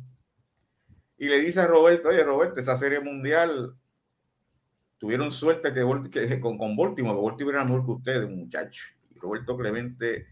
y 1.17 1.27
le 1.27 1.39
dice 1.39 1.61
a 1.61 1.67
Roberto, 1.67 2.09
oye 2.09 2.23
Roberto, 2.23 2.59
esa 2.59 2.75
serie 2.77 2.99
mundial 2.99 3.75
tuvieron 4.97 5.31
suerte 5.31 5.73
que, 5.73 6.39
con, 6.39 6.57
con 6.57 6.75
Baltimore, 6.75 7.21
Baltimore 7.21 7.57
era 7.57 7.65
mejor 7.65 7.85
que 7.85 7.91
ustedes, 7.91 8.29
muchacho. 8.29 8.83
Y 9.13 9.19
Roberto 9.19 9.57
Clemente 9.57 10.27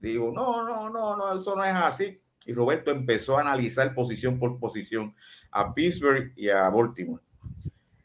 Digo, 0.00 0.32
no, 0.32 0.64
no, 0.64 0.88
no, 0.88 1.16
no, 1.16 1.36
eso 1.36 1.54
no 1.54 1.62
es 1.62 1.74
así. 1.74 2.20
Y 2.46 2.54
Roberto 2.54 2.90
empezó 2.90 3.36
a 3.36 3.42
analizar 3.42 3.94
posición 3.94 4.38
por 4.38 4.58
posición 4.58 5.14
a 5.50 5.74
Pittsburgh 5.74 6.32
y 6.36 6.48
a 6.48 6.68
Baltimore. 6.70 7.22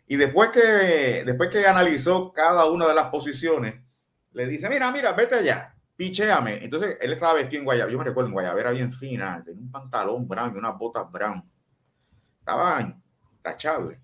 Y 0.07 0.17
después 0.17 0.49
que, 0.51 1.23
después 1.25 1.49
que 1.49 1.65
analizó 1.65 2.33
cada 2.33 2.65
una 2.65 2.87
de 2.87 2.93
las 2.93 3.07
posiciones, 3.07 3.75
le 4.33 4.45
dice, 4.47 4.69
mira, 4.69 4.91
mira, 4.91 5.13
vete 5.13 5.35
allá, 5.35 5.74
picheame. 5.95 6.63
Entonces, 6.63 6.97
él 7.01 7.13
estaba 7.13 7.33
vestido 7.33 7.59
en 7.59 7.65
guayabera, 7.65 7.91
yo 7.91 7.97
me 7.97 8.03
recuerdo 8.03 8.27
en 8.29 8.33
guayabera 8.33 8.71
bien 8.71 8.93
fina, 8.93 9.41
tenía 9.43 9.61
un 9.61 9.71
pantalón 9.71 10.27
brown 10.27 10.53
y 10.55 10.57
unas 10.57 10.77
botas 10.77 11.11
brown. 11.11 11.43
Estaba 12.39 12.81
intachable. 12.81 13.99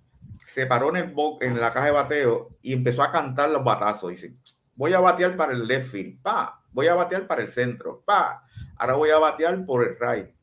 Se 0.46 0.66
paró 0.66 0.90
en, 0.96 0.98
el 0.98 1.16
en 1.42 1.60
la 1.60 1.72
caja 1.72 1.86
de 1.86 1.92
bateo 1.92 2.58
y 2.62 2.74
empezó 2.74 3.04
a 3.04 3.12
cantar 3.12 3.50
los 3.50 3.64
batazos. 3.64 4.10
Dice, 4.10 4.36
voy 4.76 4.94
a 4.94 5.00
batear 5.00 5.38
para 5.38 5.54
el 5.54 5.68
left 5.68 5.92
field, 5.92 6.22
pa, 6.22 6.64
voy 6.72 6.88
a 6.88 6.96
batear 6.96 7.28
para 7.28 7.42
el 7.42 7.50
centro, 7.50 8.02
pa, 8.06 8.44
ahora 8.78 8.94
voy 8.96 9.10
a 9.10 9.20
batear 9.20 9.64
por 9.66 9.84
el 9.84 9.98
right. 10.00 10.34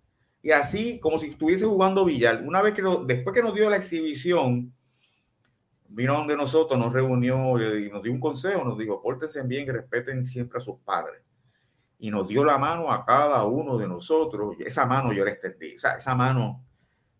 Y 0.40 0.52
así, 0.52 1.00
como 1.00 1.18
si 1.18 1.30
estuviese 1.30 1.66
jugando 1.66 2.04
billar. 2.04 2.42
Una 2.44 2.62
vez 2.62 2.72
que, 2.72 2.82
después 3.06 3.34
que 3.34 3.42
nos 3.42 3.54
dio 3.54 3.68
la 3.68 3.76
exhibición, 3.76 4.72
vino 5.88 6.14
donde 6.14 6.36
nosotros, 6.36 6.78
nos 6.78 6.92
reunió 6.92 7.58
y 7.76 7.90
nos 7.90 8.02
dio 8.02 8.12
un 8.12 8.20
consejo, 8.20 8.64
nos 8.64 8.78
dijo, 8.78 9.02
pórtense 9.02 9.42
bien 9.42 9.64
y 9.66 9.70
respeten 9.70 10.24
siempre 10.24 10.58
a 10.58 10.60
sus 10.60 10.78
padres. 10.80 11.20
Y 11.98 12.10
nos 12.10 12.28
dio 12.28 12.44
la 12.44 12.58
mano 12.58 12.92
a 12.92 13.04
cada 13.04 13.44
uno 13.44 13.76
de 13.76 13.88
nosotros. 13.88 14.56
Y 14.58 14.62
esa 14.62 14.86
mano 14.86 15.12
yo 15.12 15.24
la 15.24 15.32
extendí, 15.32 15.76
o 15.76 15.80
sea, 15.80 15.92
esa 15.92 16.14
mano 16.14 16.64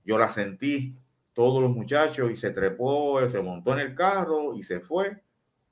yo 0.05 0.19
la 0.19 0.29
sentí, 0.29 0.97
todos 1.33 1.63
los 1.63 1.71
muchachos, 1.71 2.31
y 2.31 2.37
se 2.37 2.51
trepó, 2.51 3.27
se 3.29 3.43
montó 3.43 3.73
en 3.73 3.81
el 3.81 3.95
carro 3.95 4.55
y 4.55 4.63
se 4.63 4.81
fue. 4.81 5.23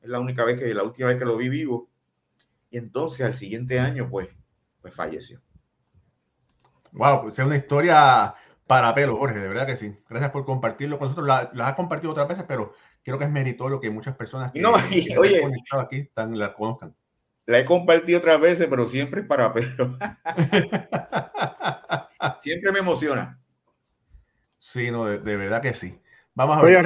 Es 0.01 0.09
la 0.09 0.21
única 0.21 0.45
vez 0.45 0.59
que, 0.59 0.75
la 0.75 0.83
última 0.83 1.09
vez 1.09 1.19
que 1.19 1.25
lo 1.25 1.37
vi 1.37 1.49
vivo. 1.49 1.89
Y 2.71 2.79
entonces 2.79 3.25
al 3.25 3.35
siguiente 3.35 3.79
año, 3.79 4.09
pues, 4.11 4.29
pues 4.81 4.95
falleció. 4.95 5.41
Wow, 6.93 7.23
pues 7.23 7.39
es 7.39 7.45
una 7.45 7.57
historia 7.57 8.35
para 8.67 8.95
pelo, 8.95 9.17
Jorge, 9.17 9.39
de 9.39 9.49
verdad 9.49 9.67
que 9.67 9.77
sí. 9.77 9.97
Gracias 10.09 10.31
por 10.31 10.45
compartirlo 10.45 10.99
con 10.99 11.09
nosotros. 11.09 11.27
La, 11.27 11.69
has 11.69 11.75
compartido 11.75 12.11
otras 12.11 12.29
veces, 12.29 12.45
pero 12.49 12.73
creo 13.03 13.19
que 13.19 13.25
es 13.25 13.31
meritorio 13.31 13.81
que 13.81 13.91
muchas 13.91 14.17
personas 14.17 14.53
que, 14.53 14.61
no, 14.63 14.73
oye, 15.19 15.41
aquí 15.79 15.97
están, 15.99 16.39
la 16.39 16.53
conozcan. 16.53 16.95
La 17.47 17.61
he 17.61 17.65
compartido 17.65 18.19
otras 18.19 18.41
veces, 18.41 18.67
pero 18.69 18.89
siempre 18.89 19.21
es 19.21 19.27
para 19.27 19.53
pelo. 19.53 19.97
siempre 22.41 22.73
me 22.73 22.81
emociona. 22.81 23.41
Sí, 24.59 24.91
no, 24.91 25.07
de, 25.07 25.37
verdad 25.37 25.63
que 25.63 25.73
sí. 25.73 25.97
Vamos 26.35 26.59
a 26.59 26.63
ver. 26.63 26.85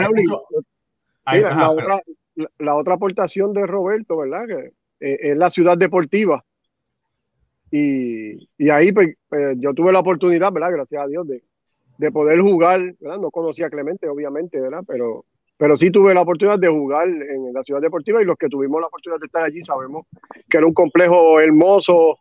la, 2.58 2.76
otra, 2.76 2.94
aportación 2.94 3.54
de 3.54 3.66
Roberto, 3.66 4.18
¿verdad? 4.18 4.46
Que 4.46 4.74
eh, 5.00 5.30
es 5.30 5.36
la 5.36 5.48
ciudad 5.48 5.78
deportiva. 5.78 6.44
Y, 7.70 8.46
ahí 8.70 8.92
pues, 8.92 9.16
pues, 9.28 9.56
yo 9.58 9.72
tuve 9.72 9.92
la 9.92 10.00
oportunidad, 10.00 10.52
¿verdad? 10.52 10.72
Gracias 10.72 11.02
a 11.02 11.06
Dios, 11.06 11.26
de, 11.26 11.42
de 11.96 12.12
poder 12.12 12.38
jugar, 12.40 12.96
¿verdad? 13.00 13.18
No 13.18 13.30
conocía 13.30 13.68
a 13.68 13.70
Clemente, 13.70 14.08
obviamente, 14.08 14.60
¿verdad? 14.60 14.82
Pero, 14.86 15.24
pero 15.60 15.76
sí 15.76 15.90
tuve 15.90 16.14
la 16.14 16.22
oportunidad 16.22 16.58
de 16.58 16.68
jugar 16.68 17.06
en 17.06 17.52
la 17.52 17.62
ciudad 17.62 17.82
deportiva 17.82 18.22
y 18.22 18.24
los 18.24 18.38
que 18.38 18.48
tuvimos 18.48 18.80
la 18.80 18.86
oportunidad 18.86 19.20
de 19.20 19.26
estar 19.26 19.44
allí 19.44 19.60
sabemos 19.60 20.06
que 20.48 20.56
era 20.56 20.66
un 20.66 20.72
complejo 20.72 21.38
hermoso, 21.38 22.18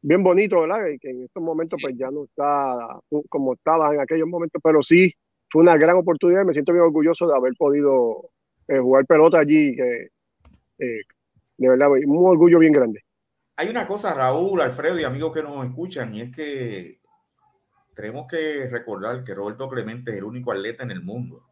bien 0.00 0.22
bonito, 0.22 0.60
¿verdad? 0.60 0.86
Y 0.86 0.96
que 1.00 1.10
en 1.10 1.24
estos 1.24 1.42
momentos 1.42 1.80
pues 1.82 1.96
ya 1.98 2.08
no 2.12 2.26
está 2.26 3.00
como 3.28 3.54
estaba 3.54 3.92
en 3.92 4.00
aquellos 4.00 4.28
momentos, 4.28 4.62
pero 4.62 4.80
sí 4.80 5.12
fue 5.50 5.62
una 5.62 5.76
gran 5.76 5.96
oportunidad 5.96 6.42
y 6.42 6.44
me 6.44 6.52
siento 6.52 6.72
bien 6.72 6.84
orgulloso 6.84 7.26
de 7.26 7.34
haber 7.34 7.54
podido 7.58 8.30
eh, 8.68 8.78
jugar 8.78 9.06
pelota 9.06 9.40
allí, 9.40 9.70
eh, 9.70 10.10
de 10.78 11.68
verdad, 11.68 11.90
un 11.90 12.30
orgullo 12.30 12.60
bien 12.60 12.72
grande. 12.72 13.02
Hay 13.56 13.70
una 13.70 13.88
cosa, 13.88 14.14
Raúl, 14.14 14.60
Alfredo 14.60 15.00
y 15.00 15.02
amigos 15.02 15.32
que 15.32 15.42
nos 15.42 15.66
escuchan, 15.66 16.14
y 16.14 16.20
es 16.20 16.30
que 16.30 17.00
tenemos 17.96 18.28
que 18.28 18.68
recordar 18.70 19.24
que 19.24 19.34
Roberto 19.34 19.68
Clemente 19.68 20.12
es 20.12 20.18
el 20.18 20.24
único 20.24 20.52
atleta 20.52 20.84
en 20.84 20.92
el 20.92 21.02
mundo 21.02 21.47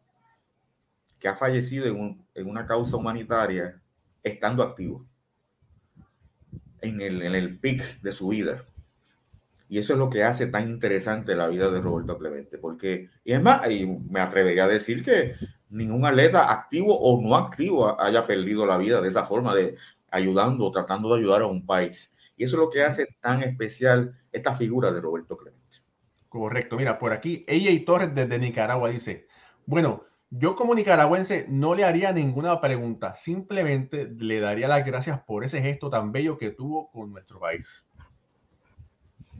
que 1.19 1.27
ha 1.27 1.35
fallecido 1.35 1.85
en, 1.87 2.25
una 2.47 2.65
causa 2.65 2.97
humanitaria 2.97 3.81
estando 4.23 4.63
activo 4.63 5.05
en 6.81 7.01
el, 7.01 7.21
en 7.21 7.35
el 7.35 7.59
pic 7.59 8.01
de 8.01 8.11
su 8.11 8.29
vida. 8.29 8.65
Y 9.69 9.79
eso 9.79 9.93
es 9.93 9.99
lo 9.99 10.09
que 10.09 10.23
hace 10.23 10.47
tan 10.47 10.69
interesante 10.69 11.35
la 11.35 11.47
vida 11.47 11.69
de 11.69 11.81
Roberto 11.81 12.17
Clemente, 12.17 12.57
porque, 12.57 13.09
y 13.23 13.33
es 13.33 13.41
más, 13.41 13.69
y 13.69 13.85
me 13.85 14.21
atrevería 14.21 14.63
a 14.63 14.69
decir 14.69 15.03
que 15.03 15.35
ningún 15.69 16.05
atleta 16.05 16.51
activo 16.51 16.97
o 16.97 17.21
no 17.21 17.35
activo 17.35 17.99
haya 17.99 18.25
perdido 18.25 18.65
la 18.65 18.77
vida 18.77 19.01
de 19.01 19.09
esa 19.09 19.25
forma, 19.25 19.53
de 19.53 19.75
ayudando, 20.09 20.71
tratando 20.71 21.13
de 21.13 21.19
ayudar 21.19 21.41
a 21.41 21.47
un 21.47 21.65
país. 21.65 22.13
Y 22.37 22.45
eso 22.45 22.55
es 22.55 22.59
lo 22.61 22.69
que 22.69 22.83
hace 22.83 23.07
tan 23.19 23.43
especial 23.43 24.17
esta 24.31 24.55
figura 24.55 24.91
de 24.91 25.01
Roberto 25.01 25.35
Clemente. 25.35 25.57
Correcto, 26.29 26.77
mira, 26.77 26.97
por 26.99 27.11
aquí, 27.11 27.43
ella 27.47 27.71
y 27.71 27.81
Torres 27.81 28.13
desde 28.13 28.39
Nicaragua 28.39 28.89
dice, 28.89 29.27
bueno, 29.65 30.05
yo 30.29 30.55
como 30.55 30.75
nicaragüense 30.75 31.45
no 31.49 31.75
le 31.75 31.83
haría 31.83 32.11
ninguna 32.11 32.59
pregunta, 32.59 33.15
simplemente 33.15 34.09
le 34.17 34.39
daría 34.39 34.67
las 34.67 34.85
gracias 34.85 35.21
por 35.21 35.43
ese 35.43 35.61
gesto 35.61 35.89
tan 35.89 36.11
bello 36.11 36.37
que 36.37 36.51
tuvo 36.51 36.91
con 36.91 37.11
nuestro 37.11 37.39
país. 37.39 37.85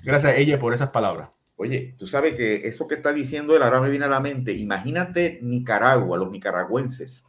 Gracias 0.04 0.34
a 0.34 0.36
ella 0.38 0.60
por 0.60 0.74
esas 0.74 0.90
palabras. 0.90 1.30
Oye, 1.58 1.96
tú 1.98 2.08
sabes 2.08 2.36
que 2.36 2.68
eso 2.68 2.88
que 2.88 2.96
está 2.96 3.12
diciendo 3.12 3.56
él 3.56 3.64
ahora 3.64 3.82
me 3.82 3.90
viene 3.90 4.06
a 4.06 4.10
la 4.10 4.20
mente. 4.20 4.54
Imagínate 4.54 5.40
Nicaragua, 5.42 6.18
los 6.18 6.30
nicaragüenses, 6.30 7.26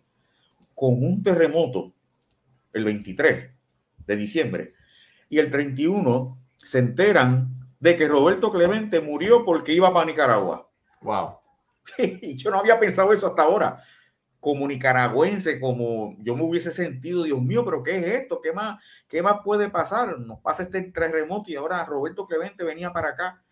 con 0.75 1.03
un 1.03 1.23
terremoto 1.23 1.92
el 2.73 2.85
23 2.85 3.51
de 4.07 4.16
diciembre 4.16 4.75
y 5.29 5.38
el 5.38 5.51
31 5.51 6.38
se 6.57 6.79
enteran 6.79 7.68
de 7.81 7.97
que 7.97 8.09
Roberto 8.09 8.53
Clemente 8.53 9.01
murió 9.01 9.44
porque 9.44 9.73
iba 9.73 9.92
para 9.92 10.07
Nicaragua. 10.07 10.68
Wow. 11.01 11.38
Y 12.22 12.37
yo 12.37 12.51
no 12.51 12.59
había 12.59 12.79
pensado 12.79 13.12
eso 13.12 13.27
hasta 13.27 13.42
ahora. 13.42 13.83
Como 14.40 14.68
nicaragüense, 14.68 15.59
como 15.59 16.16
yo 16.20 16.37
me 16.37 16.44
hubiese 16.44 16.70
sentido, 16.70 17.24
Dios 17.24 17.42
mío, 17.42 17.64
pero 17.64 17.83
¿qué 17.83 17.98
es 17.98 18.22
esto? 18.22 18.40
¿Qué 18.40 18.53
más, 18.53 18.81
qué 19.09 19.20
más 19.20 19.40
puede 19.44 19.68
pasar? 19.68 20.18
Nos 20.20 20.40
pasa 20.40 20.62
este 20.62 20.81
terremoto 20.83 21.51
y 21.51 21.57
ahora 21.57 21.85
Roberto 21.85 22.27
Clemente 22.27 22.62
venía 22.62 22.92
para 22.92 23.11
acá 23.11 23.42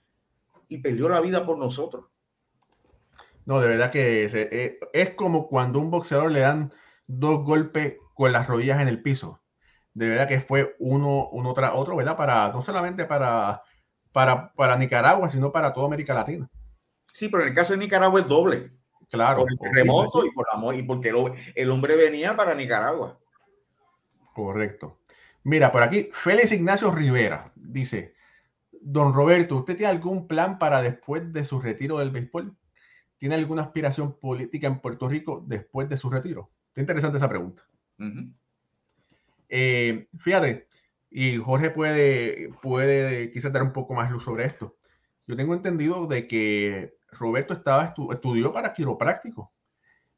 y 0.68 0.78
perdió 0.78 1.08
la 1.08 1.20
vida 1.20 1.44
por 1.44 1.58
nosotros. 1.58 2.04
No, 3.46 3.60
de 3.60 3.68
verdad 3.68 3.90
que 3.90 4.24
es, 4.24 4.34
eh, 4.34 4.78
es 4.92 5.10
como 5.10 5.48
cuando 5.48 5.80
un 5.80 5.90
boxeador 5.90 6.30
le 6.30 6.40
dan 6.40 6.72
dos 7.06 7.44
golpes 7.44 7.96
con 8.14 8.32
las 8.32 8.46
rodillas 8.46 8.80
en 8.80 8.88
el 8.88 9.02
piso. 9.02 9.40
De 9.92 10.08
verdad 10.08 10.28
que 10.28 10.40
fue 10.40 10.76
uno, 10.78 11.28
uno 11.30 11.52
tras 11.54 11.72
otro, 11.74 11.96
¿verdad? 11.96 12.16
Para, 12.16 12.52
no 12.52 12.64
solamente 12.64 13.06
para 13.06 13.62
para, 14.16 14.50
para 14.54 14.78
Nicaragua, 14.78 15.28
sino 15.28 15.52
para 15.52 15.74
toda 15.74 15.88
América 15.88 16.14
Latina. 16.14 16.48
Sí, 17.16 17.30
pero 17.30 17.44
en 17.44 17.48
el 17.48 17.54
caso 17.54 17.72
de 17.72 17.78
Nicaragua 17.78 18.20
es 18.20 18.28
doble. 18.28 18.72
Claro. 19.08 19.38
Por 19.38 19.50
el 19.50 19.58
terremoto 19.58 20.26
y 20.26 20.30
por 20.32 20.44
amor, 20.52 20.74
y 20.74 20.82
porque 20.82 21.14
el, 21.54 21.70
hombre 21.70 21.96
venía 21.96 22.36
para 22.36 22.54
Nicaragua. 22.54 23.18
Correcto. 24.34 25.00
Mira, 25.42 25.72
por 25.72 25.82
aquí, 25.82 26.10
Félix 26.12 26.52
Ignacio 26.52 26.90
Rivera 26.90 27.52
dice, 27.54 28.12
don 28.82 29.14
Roberto, 29.14 29.56
¿usted 29.56 29.78
tiene 29.78 29.92
algún 29.92 30.28
plan 30.28 30.58
para 30.58 30.82
después 30.82 31.32
de 31.32 31.46
su 31.46 31.58
retiro 31.58 32.00
del 32.00 32.10
béisbol? 32.10 32.54
¿Tiene 33.16 33.36
alguna 33.36 33.62
aspiración 33.62 34.18
política 34.18 34.66
en 34.66 34.80
Puerto 34.80 35.08
Rico 35.08 35.42
después 35.46 35.88
de 35.88 35.96
su 35.96 36.10
retiro? 36.10 36.50
Qué 36.74 36.82
interesante 36.82 37.16
esa 37.16 37.30
pregunta. 37.30 37.66
Eh, 39.48 40.06
fíjate, 40.18 40.68
y 41.10 41.38
Jorge 41.38 41.70
puede, 41.70 42.50
puede 42.60 43.30
quizás 43.30 43.54
dar 43.54 43.62
un 43.62 43.72
poco 43.72 43.94
más 43.94 44.10
luz 44.10 44.24
sobre 44.24 44.44
esto. 44.44 44.76
Yo 45.26 45.34
tengo 45.34 45.54
entendido 45.54 46.06
de 46.06 46.28
que 46.28 46.95
Roberto 47.08 47.54
estaba 47.54 47.94
estudió 48.10 48.52
para 48.52 48.72
quiropráctico. 48.72 49.52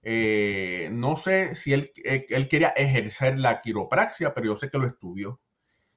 Eh, 0.03 0.89
no 0.93 1.17
sé 1.17 1.55
si 1.57 1.73
él, 1.73 1.93
él, 2.05 2.49
quería 2.49 2.69
ejercer 2.69 3.39
la 3.39 3.61
quiropraxia, 3.61 4.33
pero 4.33 4.47
yo 4.47 4.57
sé 4.57 4.71
que 4.71 4.79
lo 4.79 4.87
estudió. 4.87 5.41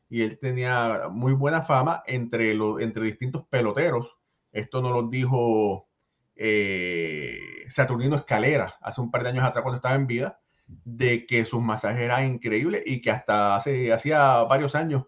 Y 0.10 0.24
él 0.24 0.40
tenía 0.40 1.08
muy 1.10 1.34
buena 1.34 1.62
fama 1.62 2.04
entre, 2.06 2.54
los, 2.54 2.82
entre 2.82 3.06
distintos 3.06 3.46
peloteros. 3.48 4.18
Esto 4.52 4.82
nos 4.82 4.92
lo 4.92 5.08
dijo 5.08 5.88
eh, 6.36 7.40
Saturnino 7.70 8.16
Escalera 8.16 8.74
hace 8.82 9.00
un 9.02 9.12
par 9.12 9.24
de 9.24 9.30
años 9.30 9.44
atrás 9.44 9.64
cuando 9.64 9.78
estaba 9.78 9.96
en 9.96 10.08
vida 10.08 10.42
de 10.68 11.26
que 11.26 11.46
sus 11.46 11.62
masajes 11.62 12.02
eran 12.02 12.26
increíbles 12.26 12.84
y 12.86 13.02
que 13.02 13.12
hasta 13.12 13.56
hace 13.56 13.94
hacía 13.94 14.44
varios 14.44 14.76
años 14.76 15.06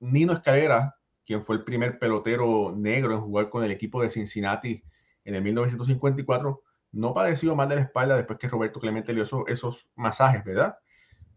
Nino 0.00 0.32
Escalera, 0.32 0.96
quien 1.24 1.42
fue 1.42 1.56
el 1.56 1.64
primer 1.64 1.98
pelotero 1.98 2.74
negro 2.76 3.14
en 3.14 3.20
jugar 3.20 3.48
con 3.50 3.64
el 3.64 3.70
equipo 3.70 4.02
de 4.02 4.10
Cincinnati 4.10 4.82
en 5.30 5.36
el 5.36 5.42
1954, 5.42 6.62
no 6.92 7.14
padeció 7.14 7.54
mal 7.54 7.68
de 7.68 7.76
la 7.76 7.82
espalda 7.82 8.16
después 8.16 8.38
que 8.38 8.48
Roberto 8.48 8.80
Clemente 8.80 9.12
le 9.12 9.24
dio 9.24 9.46
esos, 9.46 9.88
masajes, 9.94 10.44
¿verdad? 10.44 10.76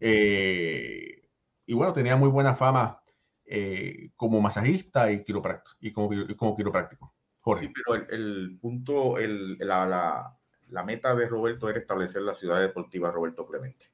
Eh, 0.00 1.28
y 1.64 1.74
bueno, 1.74 1.92
tenía 1.92 2.16
muy 2.16 2.28
buena 2.28 2.54
fama 2.54 3.00
eh, 3.46 4.10
como 4.16 4.40
masajista 4.40 5.10
y, 5.12 5.22
quiropráctico, 5.22 5.76
y 5.80 6.34
como, 6.34 6.56
quiropráctico. 6.56 7.14
Sí, 7.58 7.70
pero 7.72 8.04
el, 8.10 8.58
punto, 8.60 9.14
la 9.18 10.82
meta 10.84 11.14
de 11.14 11.28
Roberto 11.28 11.68
era 11.68 11.78
establecer 11.78 12.22
la 12.22 12.34
ciudad 12.34 12.60
deportiva 12.60 13.12
Roberto 13.12 13.46
Clemente. 13.46 13.86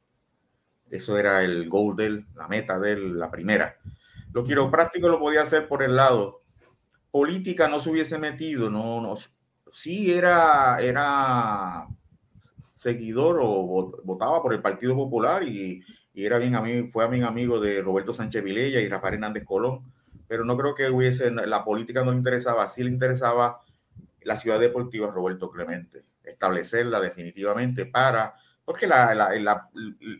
Eso 0.88 1.18
era 1.18 1.44
el 1.44 1.68
goal 1.68 1.94
de 1.94 2.06
él, 2.06 2.26
la 2.34 2.48
meta 2.48 2.78
de 2.78 2.92
él, 2.92 3.18
la 3.18 3.30
primera. 3.30 3.76
Lo 4.32 4.44
quiropráctico 4.44 5.08
lo 5.08 5.18
podía 5.18 5.42
hacer 5.42 5.68
por 5.68 5.82
el 5.82 5.94
lado. 5.94 6.40
Política 7.10 7.68
no 7.68 7.80
se 7.80 7.90
hubiese 7.90 8.18
metido, 8.18 8.70
no, 8.70 9.00
no. 9.00 9.14
Sí 9.72 10.12
era, 10.12 10.78
era 10.80 11.86
seguidor 12.76 13.38
o 13.40 14.00
votaba 14.04 14.42
por 14.42 14.54
el 14.54 14.62
Partido 14.62 14.94
Popular 14.94 15.42
y, 15.42 15.82
y 16.14 16.24
era 16.24 16.38
bien 16.38 16.54
amigo, 16.54 16.88
fue 16.90 17.08
bien 17.08 17.24
amigo 17.24 17.60
de 17.60 17.82
Roberto 17.82 18.12
Sánchez 18.12 18.42
Vilella 18.42 18.80
y 18.80 18.88
Rafael 18.88 19.14
Hernández 19.14 19.44
Colón, 19.44 19.92
pero 20.26 20.44
no 20.44 20.56
creo 20.56 20.74
que 20.74 20.90
hubiese, 20.90 21.30
la 21.30 21.64
política 21.64 22.04
no 22.04 22.12
le 22.12 22.18
interesaba, 22.18 22.66
sí 22.68 22.82
le 22.82 22.90
interesaba 22.90 23.60
la 24.22 24.36
ciudad 24.36 24.60
deportiva 24.60 25.10
Roberto 25.10 25.50
Clemente, 25.50 26.04
establecerla 26.24 27.00
definitivamente 27.00 27.86
para 27.86 28.34
porque 28.70 28.86
la, 28.86 29.12
la, 29.16 29.34
la, 29.40 29.68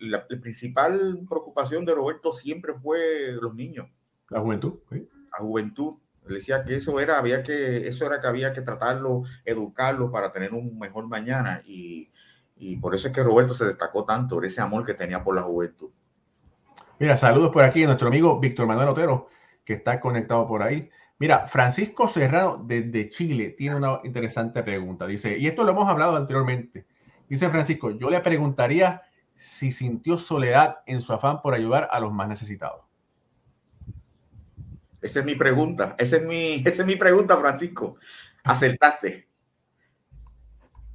la, 0.01 0.27
principal 0.27 1.21
preocupación 1.29 1.85
de 1.85 1.95
Roberto 1.95 2.33
siempre 2.33 2.75
fue 2.75 3.31
los 3.41 3.55
niños. 3.55 3.89
La 4.29 4.41
juventud. 4.41 4.81
La 4.91 5.39
juventud. 5.39 5.95
Le 6.27 6.35
decía 6.37 6.65
que 6.65 6.77
eso 6.77 7.01
era, 7.01 7.19
había 7.19 7.43
que, 7.43 7.89
eso 7.89 8.07
era 8.07 8.21
que 8.21 8.27
había 8.27 8.53
que 8.53 8.61
tratarlo, 8.61 9.23
educarlo 9.45 10.11
para 10.11 10.33
tener 10.33 10.53
un 10.53 10.79
mejor 10.79 11.07
mañana. 11.09 11.63
Y, 11.65 12.11
y 12.57 12.77
por 12.77 12.95
eso 12.95 13.09
es 13.09 13.15
que 13.15 13.23
Roberto 13.23 13.55
se 13.55 13.65
destacó 13.65 14.05
tanto, 14.05 14.37
por 14.37 14.45
ese 14.45 14.61
amor 14.61 14.85
que 14.85 14.95
tenía 14.95 15.25
por 15.25 15.35
la 15.35 15.43
juventud. 15.43 15.91
Mira, 16.99 17.17
saludos 17.17 17.51
por 17.51 17.65
aquí 17.65 17.83
a 17.83 17.87
nuestro 17.87 18.09
amigo 18.09 18.39
Víctor 18.39 18.67
Manuel 18.67 18.89
Otero, 18.89 19.29
que 19.65 19.73
está 19.73 19.99
conectado 19.99 20.47
por 20.47 20.63
ahí. 20.63 20.91
Mira, 21.19 21.41
Francisco 21.49 22.09
Serrano 22.09 22.63
desde 22.67 23.09
Chile 23.09 23.55
tiene 23.57 23.77
una 23.77 24.01
interesante 24.05 24.63
pregunta. 24.63 25.07
Dice, 25.07 25.39
y 25.39 25.47
esto 25.47 25.65
lo 25.65 25.73
hemos 25.73 25.89
hablado 25.89 26.17
anteriormente. 26.17 26.87
Dice 27.29 27.49
Francisco, 27.49 27.91
yo 27.91 28.11
le 28.11 28.21
preguntaría 28.21 29.03
si 29.35 29.73
sintió 29.73 30.19
soledad 30.19 30.81
en 30.87 31.01
su 31.01 31.13
afán 31.13 31.41
por 31.41 31.55
ayudar 31.55 31.89
a 31.91 32.01
los 32.01 32.13
más 32.13 32.29
necesitados. 32.29 32.85
Esa 35.03 35.21
es 35.21 35.27
mi 35.27 35.35
pregunta. 35.35 35.95
Esa 35.99 36.17
es 36.17 36.23
mi, 36.23 36.55
esa 36.67 36.83
es 36.83 36.87
mi 36.87 36.97
pregunta, 36.97 37.37
Francisco. 37.37 37.97
Acertaste. 38.45 39.29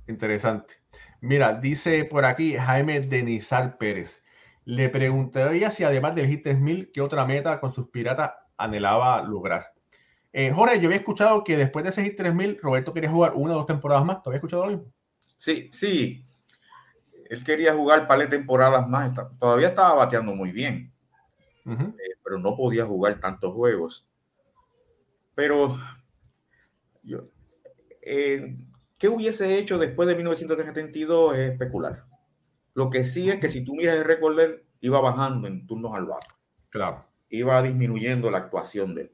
Interesante. 0.08 0.76
Mira, 1.22 1.54
dice 1.54 2.06
por 2.06 2.26
aquí 2.26 2.56
Jaime 2.56 3.02
Denizar 3.02 3.78
Pérez. 3.78 4.24
Le 4.66 4.90
preguntaría 4.90 5.72
si 5.72 5.84
además 5.84 6.16
del 6.16 6.28
Hit 6.28 6.44
3000, 6.44 6.92
¿qué 6.92 7.02
otra 7.02 7.26
meta 7.26 7.60
con 7.60 7.72
sus 7.72 7.90
piratas 7.90 8.32
anhelaba 8.58 9.22
lograr? 9.24 9.74
Eh, 10.34 10.52
Jorge, 10.52 10.80
yo 10.80 10.88
había 10.88 10.98
escuchado 10.98 11.44
que 11.44 11.56
después 11.56 11.84
de 11.84 11.92
ese 11.92 12.04
Hit 12.04 12.18
3000, 12.18 12.60
Roberto 12.62 12.94
quería 12.94 13.10
jugar 13.10 13.34
una 13.36 13.54
o 13.54 13.58
dos 13.58 13.66
temporadas 13.66 14.06
más. 14.06 14.22
¿Te 14.22 14.30
había 14.30 14.38
escuchado 14.38 14.66
lo 14.66 14.72
mismo? 14.72 14.92
Sí, 15.38 15.70
sí. 15.72 16.26
Él 17.30 17.44
quería 17.44 17.74
jugar 17.74 18.08
par 18.08 18.20
de 18.20 18.28
temporadas 18.28 18.88
más. 18.88 19.12
Todavía 19.40 19.70
estaba 19.70 19.96
bateando 19.96 20.34
muy 20.34 20.52
bien, 20.52 20.94
eh, 21.66 22.16
pero 22.24 22.40
no 22.40 22.56
podía 22.56 22.86
jugar 22.86 23.20
tantos 23.20 23.54
juegos. 23.54 24.08
Pero 25.34 25.78
yo, 27.04 27.30
eh, 28.02 28.58
¿qué 28.98 29.10
hubiese 29.10 29.58
hecho 29.58 29.78
después 29.78 30.08
de 30.08 30.16
1972 30.16 31.36
es 31.36 31.52
especular. 31.52 32.06
Lo 32.74 32.90
que 32.90 33.04
sí 33.04 33.30
es 33.30 33.40
que 33.40 33.50
si 33.50 33.64
tú 33.64 33.74
miras 33.74 33.96
el 33.96 34.04
récord 34.04 34.38
de 34.38 34.44
él, 34.44 34.64
iba 34.82 35.00
bajando 35.00 35.48
en 35.48 35.66
turnos 35.66 35.94
al 35.96 36.06
bajo. 36.06 36.28
Claro. 36.70 37.06
Iba 37.30 37.62
disminuyendo 37.62 38.30
la 38.30 38.40
actuación 38.40 38.94
de 38.96 39.02
él. 39.02 39.12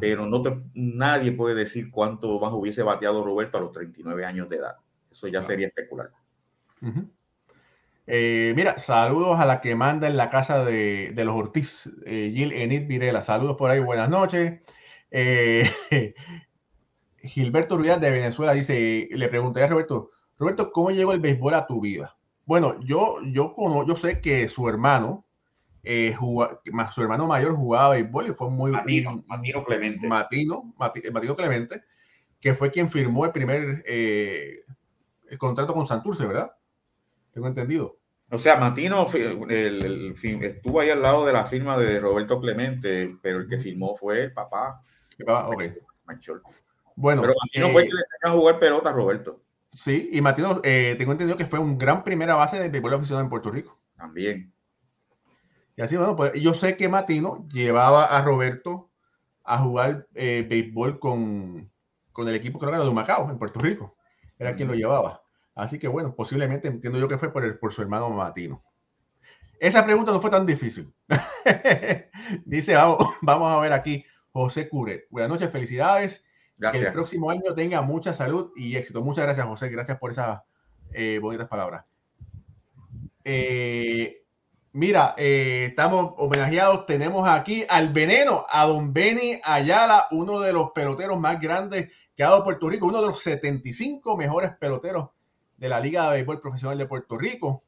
Pero 0.00 0.24
no 0.24 0.40
te, 0.40 0.58
nadie 0.74 1.32
puede 1.32 1.54
decir 1.54 1.90
cuánto 1.90 2.40
más 2.40 2.50
hubiese 2.52 2.82
bateado 2.82 3.22
Roberto 3.22 3.58
a 3.58 3.60
los 3.60 3.72
39 3.72 4.24
años 4.24 4.48
de 4.48 4.56
edad. 4.56 4.76
Eso 5.10 5.28
ya 5.28 5.42
sería 5.42 5.66
especular. 5.66 6.10
Eh, 8.06 8.52
mira, 8.56 8.78
saludos 8.78 9.38
a 9.38 9.46
la 9.46 9.60
que 9.60 9.76
manda 9.76 10.08
en 10.08 10.16
la 10.16 10.28
casa 10.28 10.64
de, 10.64 11.12
los 11.16 11.36
Ortiz, 11.36 11.88
eh, 12.04 12.32
Gil 12.34 12.52
Enid 12.52 12.86
Virela. 12.88 13.22
Saludos 13.22 13.56
por 13.56 13.70
ahí, 13.70 13.80
buenas 13.80 14.08
noches. 14.08 14.60
Eh, 15.10 15.70
Gilberto 17.18 17.76
Ruiz 17.76 18.00
de 18.00 18.10
Venezuela 18.10 18.54
dice, 18.54 19.08
le 19.12 19.28
pregunté 19.28 19.62
a 19.62 19.68
Roberto, 19.68 20.10
Roberto, 20.38 20.72
¿cómo 20.72 20.90
llegó 20.90 21.12
el 21.12 21.20
béisbol 21.20 21.54
a 21.54 21.66
tu 21.66 21.80
vida? 21.80 22.16
Bueno, 22.44 22.80
yo, 22.80 23.18
yo, 23.32 23.54
yo 23.86 23.96
sé 23.96 24.20
que 24.20 24.48
su 24.48 24.68
hermano, 24.68 25.24
su 25.84 27.02
hermano 27.02 27.28
mayor 27.28 27.54
jugaba 27.54 27.90
béisbol 27.90 28.30
y 28.30 28.32
fue 28.32 28.50
muy... 28.50 28.72
Matino, 28.72 29.22
Matino 29.28 29.62
Clemente. 29.62 30.08
Matino, 30.08 30.74
Matino, 30.76 31.36
Clemente, 31.36 31.82
que 32.40 32.54
fue 32.54 32.72
quien 32.72 32.90
firmó 32.90 33.24
el 33.24 33.30
primer 33.30 33.84
el 33.86 35.38
contrato 35.38 35.72
con 35.72 35.86
Santurce, 35.86 36.26
¿verdad? 36.26 36.52
Tengo 37.32 37.48
entendido. 37.48 37.98
O 38.30 38.38
sea, 38.38 38.56
Matino 38.56 39.06
el, 39.50 40.14
estuvo 40.42 40.80
ahí 40.80 40.88
al 40.88 41.02
lado 41.02 41.26
de 41.26 41.34
la 41.34 41.44
firma 41.44 41.76
de 41.76 42.00
Roberto 42.00 42.40
Clemente, 42.40 43.18
pero 43.20 43.40
el 43.40 43.48
que 43.48 43.58
firmó 43.58 43.94
fue 43.94 44.22
el 44.22 44.32
papá. 44.32 44.82
Ah, 45.26 45.48
ok. 45.48 45.64
Bueno, 46.96 47.20
pero 47.20 47.34
Matino 47.42 47.68
fue 47.70 47.82
el 47.82 47.88
que 47.88 47.94
le 47.94 48.02
tenía 48.02 48.34
a 48.34 48.38
jugar 48.38 48.58
pelota 48.58 48.88
a 48.88 48.92
Roberto. 48.92 49.42
Sí, 49.70 50.08
y 50.12 50.20
Matino, 50.20 50.60
eh, 50.64 50.94
tengo 50.98 51.12
entendido 51.12 51.36
que 51.36 51.46
fue 51.46 51.58
un 51.58 51.76
gran 51.76 52.04
primera 52.04 52.34
base 52.34 52.58
del 52.58 52.70
béisbol 52.70 52.94
aficionado 52.94 53.24
en 53.24 53.30
Puerto 53.30 53.50
Rico. 53.50 53.78
También. 53.96 54.52
Y 55.76 55.82
así, 55.82 55.96
bueno, 55.96 56.16
pues 56.16 56.32
yo 56.34 56.54
sé 56.54 56.76
que 56.76 56.88
Matino 56.88 57.46
llevaba 57.48 58.06
a 58.06 58.22
Roberto 58.22 58.90
a 59.44 59.58
jugar 59.58 60.06
eh, 60.14 60.46
béisbol 60.48 60.98
con, 60.98 61.70
con 62.12 62.28
el 62.28 62.34
equipo, 62.34 62.58
creo 62.58 62.70
que 62.70 62.76
era 62.76 62.84
de 62.84 62.92
Macao, 62.92 63.30
en 63.30 63.38
Puerto 63.38 63.60
Rico. 63.60 63.96
Era 64.38 64.54
quien 64.54 64.68
lo 64.68 64.74
llevaba. 64.74 65.21
Así 65.54 65.78
que 65.78 65.88
bueno, 65.88 66.14
posiblemente 66.14 66.68
entiendo 66.68 66.98
yo 66.98 67.08
que 67.08 67.18
fue 67.18 67.32
por, 67.32 67.44
el, 67.44 67.58
por 67.58 67.72
su 67.72 67.82
hermano 67.82 68.10
Matino. 68.10 68.62
Esa 69.60 69.84
pregunta 69.84 70.10
no 70.10 70.20
fue 70.20 70.30
tan 70.30 70.46
difícil. 70.46 70.92
Dice, 72.44 72.74
vamos, 73.22 73.52
a 73.52 73.60
ver 73.60 73.72
aquí, 73.72 74.04
José 74.32 74.68
Curet. 74.68 75.06
Buenas 75.10 75.30
noches, 75.30 75.50
felicidades. 75.50 76.24
Gracias. 76.56 76.80
Que 76.80 76.88
el 76.88 76.92
próximo 76.92 77.30
año 77.30 77.54
tenga 77.54 77.82
mucha 77.82 78.12
salud 78.12 78.52
y 78.56 78.76
éxito. 78.76 79.02
Muchas 79.02 79.24
gracias, 79.24 79.46
José. 79.46 79.68
Gracias 79.68 79.98
por 79.98 80.10
esas 80.10 80.40
eh, 80.92 81.18
bonitas 81.20 81.48
palabras. 81.48 81.84
Eh, 83.24 84.24
mira, 84.72 85.14
eh, 85.16 85.66
estamos 85.68 86.14
homenajeados. 86.16 86.86
Tenemos 86.86 87.28
aquí 87.28 87.64
al 87.68 87.92
veneno, 87.92 88.46
a 88.48 88.66
don 88.66 88.92
Benny 88.92 89.40
Ayala, 89.44 90.08
uno 90.10 90.40
de 90.40 90.52
los 90.52 90.72
peloteros 90.72 91.20
más 91.20 91.40
grandes 91.40 91.92
que 92.16 92.24
ha 92.24 92.30
dado 92.30 92.44
Puerto 92.44 92.68
Rico, 92.68 92.86
uno 92.86 93.00
de 93.00 93.08
los 93.08 93.22
75 93.22 94.16
mejores 94.16 94.52
peloteros 94.58 95.10
de 95.62 95.68
la 95.68 95.78
Liga 95.78 96.06
de 96.06 96.14
Béisbol 96.14 96.40
Profesional 96.40 96.76
de 96.76 96.86
Puerto 96.86 97.16
Rico, 97.16 97.62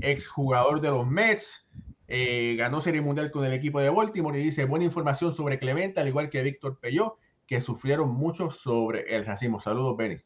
exjugador 0.00 0.80
de 0.80 0.88
los 0.88 1.06
Mets, 1.06 1.64
eh, 2.08 2.56
ganó 2.58 2.80
Serie 2.80 3.02
Mundial 3.02 3.30
con 3.30 3.44
el 3.44 3.52
equipo 3.52 3.80
de 3.80 3.88
Baltimore 3.88 4.36
y 4.36 4.42
dice 4.42 4.64
buena 4.64 4.84
información 4.84 5.32
sobre 5.32 5.60
Clemente, 5.60 6.00
al 6.00 6.08
igual 6.08 6.28
que 6.28 6.42
Víctor 6.42 6.80
Peyó, 6.80 7.18
que 7.46 7.60
sufrieron 7.60 8.10
mucho 8.10 8.50
sobre 8.50 9.14
el 9.14 9.24
racismo. 9.24 9.60
Saludos, 9.60 9.96
Benny. 9.96 10.20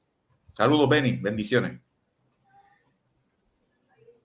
Saludos, 0.54 0.88
Benny. 0.88 1.18
Bendiciones. 1.18 1.78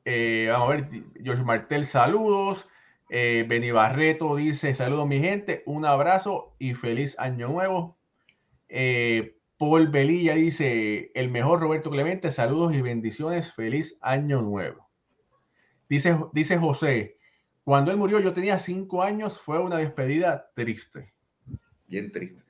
Eh, 0.05 0.47
vamos 0.49 0.69
a 0.69 0.71
ver, 0.75 0.87
George 1.21 1.43
Martel, 1.43 1.85
saludos. 1.85 2.65
Eh, 3.09 3.45
Benny 3.45 3.71
Barreto 3.71 4.37
dice, 4.37 4.73
saludos 4.73 5.05
mi 5.05 5.19
gente, 5.19 5.63
un 5.65 5.83
abrazo 5.83 6.55
y 6.59 6.75
feliz 6.75 7.19
año 7.19 7.49
nuevo. 7.49 7.97
Eh, 8.69 9.38
Paul 9.59 9.89
Belilla 9.89 10.35
dice, 10.35 11.11
el 11.13 11.29
mejor 11.29 11.59
Roberto 11.59 11.91
Clemente, 11.91 12.31
saludos 12.31 12.73
y 12.73 12.81
bendiciones, 12.81 13.53
feliz 13.53 13.97
año 13.99 14.41
nuevo. 14.41 14.89
Dice, 15.89 16.17
dice 16.31 16.57
José, 16.57 17.17
cuando 17.65 17.91
él 17.91 17.97
murió 17.97 18.21
yo 18.21 18.33
tenía 18.33 18.57
cinco 18.57 19.03
años, 19.03 19.37
fue 19.37 19.59
una 19.59 19.75
despedida 19.75 20.49
triste. 20.55 21.13
Bien 21.89 22.09
triste. 22.09 22.41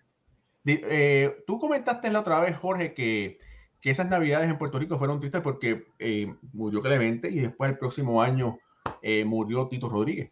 Eh, 0.65 1.35
tú 1.47 1.57
comentaste 1.57 2.11
la 2.11 2.19
otra 2.19 2.41
vez, 2.41 2.55
Jorge, 2.55 2.93
que, 2.93 3.39
esas 3.81 4.07
navidades 4.07 4.47
en 4.47 4.59
Puerto 4.59 4.77
Rico 4.77 4.99
fueron 4.99 5.19
tristes 5.19 5.41
porque 5.41 5.87
eh, 5.97 6.31
murió 6.53 6.83
Clemente 6.83 7.27
y 7.31 7.39
después 7.39 7.71
el 7.71 7.79
próximo 7.79 8.21
año 8.21 8.59
eh, 9.01 9.25
murió 9.25 9.67
Tito 9.67 9.89
Rodríguez. 9.89 10.31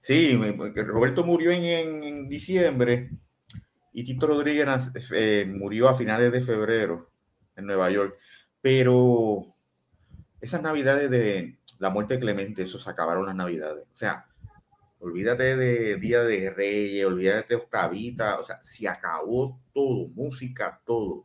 Sí, 0.00 0.38
Roberto 0.86 1.24
murió 1.24 1.50
en 1.50 2.28
diciembre 2.28 3.10
y 3.96 4.04
Tito 4.04 4.26
Rodríguez 4.26 4.92
eh, 5.12 5.46
murió 5.48 5.88
a 5.88 5.94
finales 5.94 6.30
de 6.30 6.42
febrero 6.42 7.08
en 7.56 7.64
Nueva 7.64 7.90
York. 7.90 8.14
Pero 8.60 9.46
esas 10.38 10.60
navidades 10.60 11.10
de 11.10 11.56
la 11.78 11.88
muerte 11.88 12.12
de 12.12 12.20
Clemente, 12.20 12.62
eso 12.64 12.78
se 12.78 12.90
acabaron 12.90 13.24
las 13.24 13.34
navidades. 13.34 13.84
O 13.90 13.96
sea, 13.96 14.26
olvídate 14.98 15.56
de 15.56 15.96
Día 15.96 16.24
de 16.24 16.50
Reyes, 16.50 17.06
olvídate 17.06 17.54
de 17.54 17.54
Octavita, 17.54 18.38
o 18.38 18.42
sea, 18.42 18.62
se 18.62 18.86
acabó 18.86 19.58
todo, 19.72 20.08
música, 20.08 20.78
todo. 20.84 21.24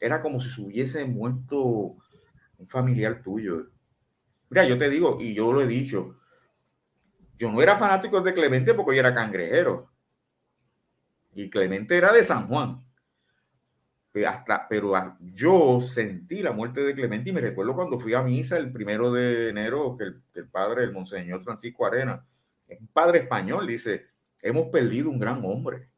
Era 0.00 0.20
como 0.20 0.38
si 0.38 0.48
se 0.48 0.60
hubiese 0.60 1.04
muerto 1.04 1.58
un 2.56 2.68
familiar 2.68 3.20
tuyo. 3.20 3.66
Mira, 4.48 4.64
yo 4.64 4.78
te 4.78 4.88
digo, 4.88 5.18
y 5.20 5.34
yo 5.34 5.52
lo 5.52 5.60
he 5.60 5.66
dicho, 5.66 6.20
yo 7.36 7.50
no 7.50 7.60
era 7.60 7.76
fanático 7.76 8.20
de 8.20 8.32
Clemente 8.32 8.74
porque 8.74 8.94
yo 8.94 9.00
era 9.00 9.12
cangrejero. 9.12 9.91
Y 11.34 11.50
Clemente 11.50 11.96
era 11.96 12.12
de 12.12 12.24
San 12.24 12.48
Juan. 12.48 12.84
Hasta, 14.26 14.68
pero 14.68 14.92
yo 15.20 15.80
sentí 15.80 16.42
la 16.42 16.52
muerte 16.52 16.82
de 16.82 16.94
Clemente 16.94 17.30
y 17.30 17.32
me 17.32 17.40
recuerdo 17.40 17.74
cuando 17.74 17.98
fui 17.98 18.12
a 18.12 18.22
misa 18.22 18.58
el 18.58 18.70
primero 18.70 19.10
de 19.10 19.48
enero 19.48 19.96
que 19.96 20.04
el, 20.38 20.48
padre, 20.48 20.84
el 20.84 20.92
monseñor 20.92 21.42
Francisco 21.42 21.86
Arena, 21.86 22.26
un 22.68 22.88
padre 22.88 23.20
español, 23.20 23.66
dice, 23.66 24.06
hemos 24.42 24.68
perdido 24.68 25.08
un 25.08 25.18
gran 25.18 25.42
hombre. 25.44 25.88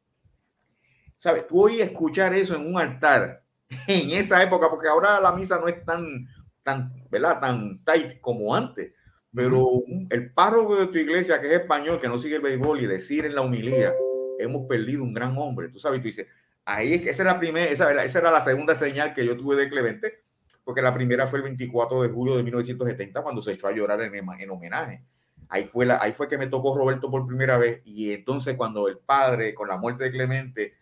¿Sabes? 1.19 1.47
Tú 1.49 1.65
oí 1.65 1.81
escuchar 1.81 2.35
eso 2.35 2.55
en 2.55 2.67
un 2.67 2.79
altar 2.79 3.43
en 3.89 4.11
esa 4.11 4.41
época, 4.43 4.71
porque 4.71 4.89
ahora 4.89 5.21
la 5.21 5.33
misa 5.33 5.59
no 5.59 5.67
es 5.67 5.85
tan, 5.85 6.29
tan, 6.63 6.93
¿verdad? 7.11 7.41
Tan 7.41 7.83
tight 7.83 8.21
como 8.21 8.55
antes. 8.55 8.93
Pero 9.35 9.83
el 10.11 10.33
párroco 10.33 10.77
de 10.77 10.87
tu 10.87 10.99
iglesia, 10.99 11.41
que 11.41 11.49
es 11.49 11.61
español, 11.61 11.99
que 11.99 12.09
no 12.09 12.19
sigue 12.19 12.37
el 12.37 12.43
béisbol, 12.43 12.81
y 12.81 12.87
decir 12.87 13.25
en 13.25 13.35
la 13.35 13.43
humilía, 13.43 13.93
hemos 14.39 14.67
perdido 14.67 15.03
un 15.03 15.15
gran 15.15 15.37
hombre. 15.37 15.69
Tú 15.69 15.79
sabes, 15.79 16.01
tú 16.01 16.07
dices, 16.07 16.27
ahí 16.65 16.95
es 16.95 17.03
que 17.03 17.11
esa, 17.11 17.25
la 17.25 17.39
primera, 17.39 17.71
esa, 17.71 17.91
esa 18.03 18.19
era 18.19 18.31
la 18.31 18.43
segunda 18.43 18.75
señal 18.75 19.15
que 19.15 19.27
yo 19.27 19.37
tuve 19.37 19.57
de 19.57 19.69
Clemente, 19.69 20.23
porque 20.65 20.83
la 20.83 20.95
primera 20.95 21.27
fue 21.27 21.39
el 21.39 21.45
24 21.45 22.03
de 22.03 22.09
julio 22.09 22.37
de 22.37 22.43
1970, 22.43 23.23
cuando 23.23 23.43
se 23.43 23.53
echó 23.53 23.69
a 23.69 23.73
llorar 23.73 24.01
en, 24.03 24.15
en 24.15 24.51
homenaje. 24.51 25.03
Ahí 25.49 25.65
fue, 25.65 25.87
la, 25.87 26.01
ahí 26.01 26.13
fue 26.13 26.29
que 26.29 26.39
me 26.39 26.47
tocó 26.47 26.77
Roberto 26.77 27.11
por 27.11 27.27
primera 27.27 27.59
vez, 27.59 27.83
y 27.85 28.13
entonces 28.13 28.57
cuando 28.57 28.89
el 28.89 28.99
padre, 28.99 29.55
con 29.55 29.69
la 29.69 29.77
muerte 29.77 30.05
de 30.05 30.11
Clemente, 30.11 30.75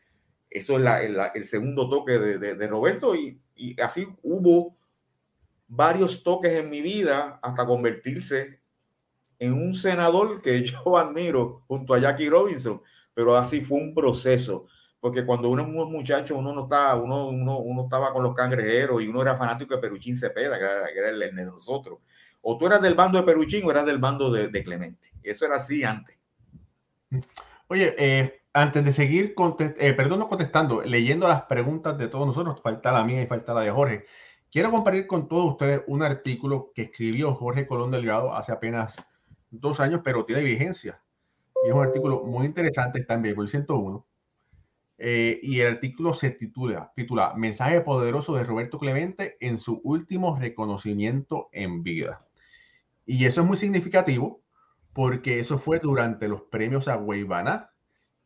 eso 0.49 0.77
es 0.77 0.83
la, 0.83 1.03
el, 1.03 1.47
segundo 1.47 1.88
toque 1.88 2.19
de, 2.19 2.38
de, 2.38 2.55
de 2.55 2.67
Roberto, 2.69 3.15
y, 3.15 3.41
y 3.57 3.81
así 3.81 4.07
hubo 4.23 4.77
varios 5.67 6.23
toques 6.23 6.53
en 6.53 6.69
mi 6.69 6.83
vida 6.83 7.41
hasta 7.43 7.67
convertirse 7.67 8.61
en 9.38 9.55
un 9.55 9.75
senador 9.75 10.41
que 10.43 10.62
yo 10.85 10.97
admiro 10.97 11.65
junto 11.67 11.95
a 11.95 11.99
Jackie 11.99 12.29
Robinson, 12.29 12.81
pero 13.14 13.37
así 13.37 13.61
fue 13.61 13.79
un 13.79 13.94
proceso, 13.94 14.66
porque 15.01 15.27
cuando 15.27 15.48
uno 15.48 15.62
es 15.62 15.68
muchacho, 15.68 16.37
uno 16.37 16.55
no 16.55 16.62
estaba, 16.64 16.94
uno, 16.96 17.29
uno, 17.29 17.59
uno, 17.59 17.85
estaba 17.85 18.12
con 18.12 18.22
los 18.22 18.35
cangrejeros 18.35 19.03
y 19.03 19.09
uno 19.09 19.22
era 19.22 19.37
fanático 19.37 19.75
de 19.75 19.81
Peruchín 19.81 20.16
Cepeda, 20.16 20.59
que 20.59 20.64
era, 20.64 20.87
que 20.87 20.98
era 20.98 21.09
el, 21.11 21.18
de 21.35 21.44
nosotros. 21.44 21.98
O 22.40 22.57
tú 22.57 22.66
eras 22.66 22.81
del 22.81 22.94
bando 22.94 23.18
de 23.18 23.25
Peruchín 23.25 23.64
o 23.64 23.70
eras 23.70 23.87
del 23.87 23.98
bando 23.98 24.31
de, 24.31 24.48
de 24.48 24.64
Clemente. 24.64 25.12
Eso 25.22 25.44
era 25.44 25.57
así 25.57 25.85
antes. 25.85 26.16
Oye, 27.68 27.94
eh, 27.98 28.42
antes 28.53 28.85
de 28.85 28.92
seguir, 28.92 29.35
contest 29.35 29.77
eh, 29.81 29.94
perdón, 29.94 30.18
no 30.18 30.27
contestando, 30.27 30.83
leyendo 30.83 31.27
las 31.27 31.42
preguntas 31.44 31.96
de 31.96 32.09
todos 32.09 32.27
nosotros, 32.27 32.61
falta 32.61 32.92
la 32.92 33.05
mía 33.05 33.22
y 33.22 33.27
falta 33.27 33.55
la 33.55 33.62
de 33.62 33.70
Jorge. 33.70 34.07
Quiero 34.51 34.70
compartir 34.70 35.07
con 35.07 35.29
todos 35.29 35.53
ustedes 35.53 35.83
un 35.87 36.03
artículo 36.03 36.72
que 36.75 36.83
escribió 36.83 37.35
Jorge 37.35 37.66
Colón 37.66 37.90
Delgado 37.90 38.35
hace 38.35 38.53
apenas 38.53 39.03
dos 39.51 39.81
años, 39.81 40.03
pero 40.05 40.25
tiene 40.27 40.42
vigencia. 40.42 41.03
Y 41.64 41.68
es 41.68 41.75
un 41.75 41.83
artículo 41.83 42.25
muy 42.25 42.46
interesante, 42.46 43.01
está 43.01 43.14
en 43.14 43.22
Béisbol 43.22 43.48
101. 43.48 44.07
Eh, 44.98 45.40
y 45.42 45.61
el 45.61 45.72
artículo 45.72 46.14
se 46.14 46.31
titula, 46.31 47.35
Mensaje 47.37 47.81
poderoso 47.81 48.37
de 48.37 48.44
Roberto 48.44 48.79
Clemente 48.79 49.37
en 49.40 49.59
su 49.59 49.81
último 49.83 50.37
reconocimiento 50.38 51.48
en 51.53 51.83
vida. 51.83 52.27
Y 53.05 53.25
eso 53.25 53.40
es 53.40 53.46
muy 53.46 53.57
significativo 53.57 54.42
porque 54.92 55.40
eso 55.40 55.59
fue 55.59 55.81
durante 55.81 56.29
los 56.29 56.42
premios 56.42 56.87
a 56.87 56.96
Guaybana, 56.96 57.72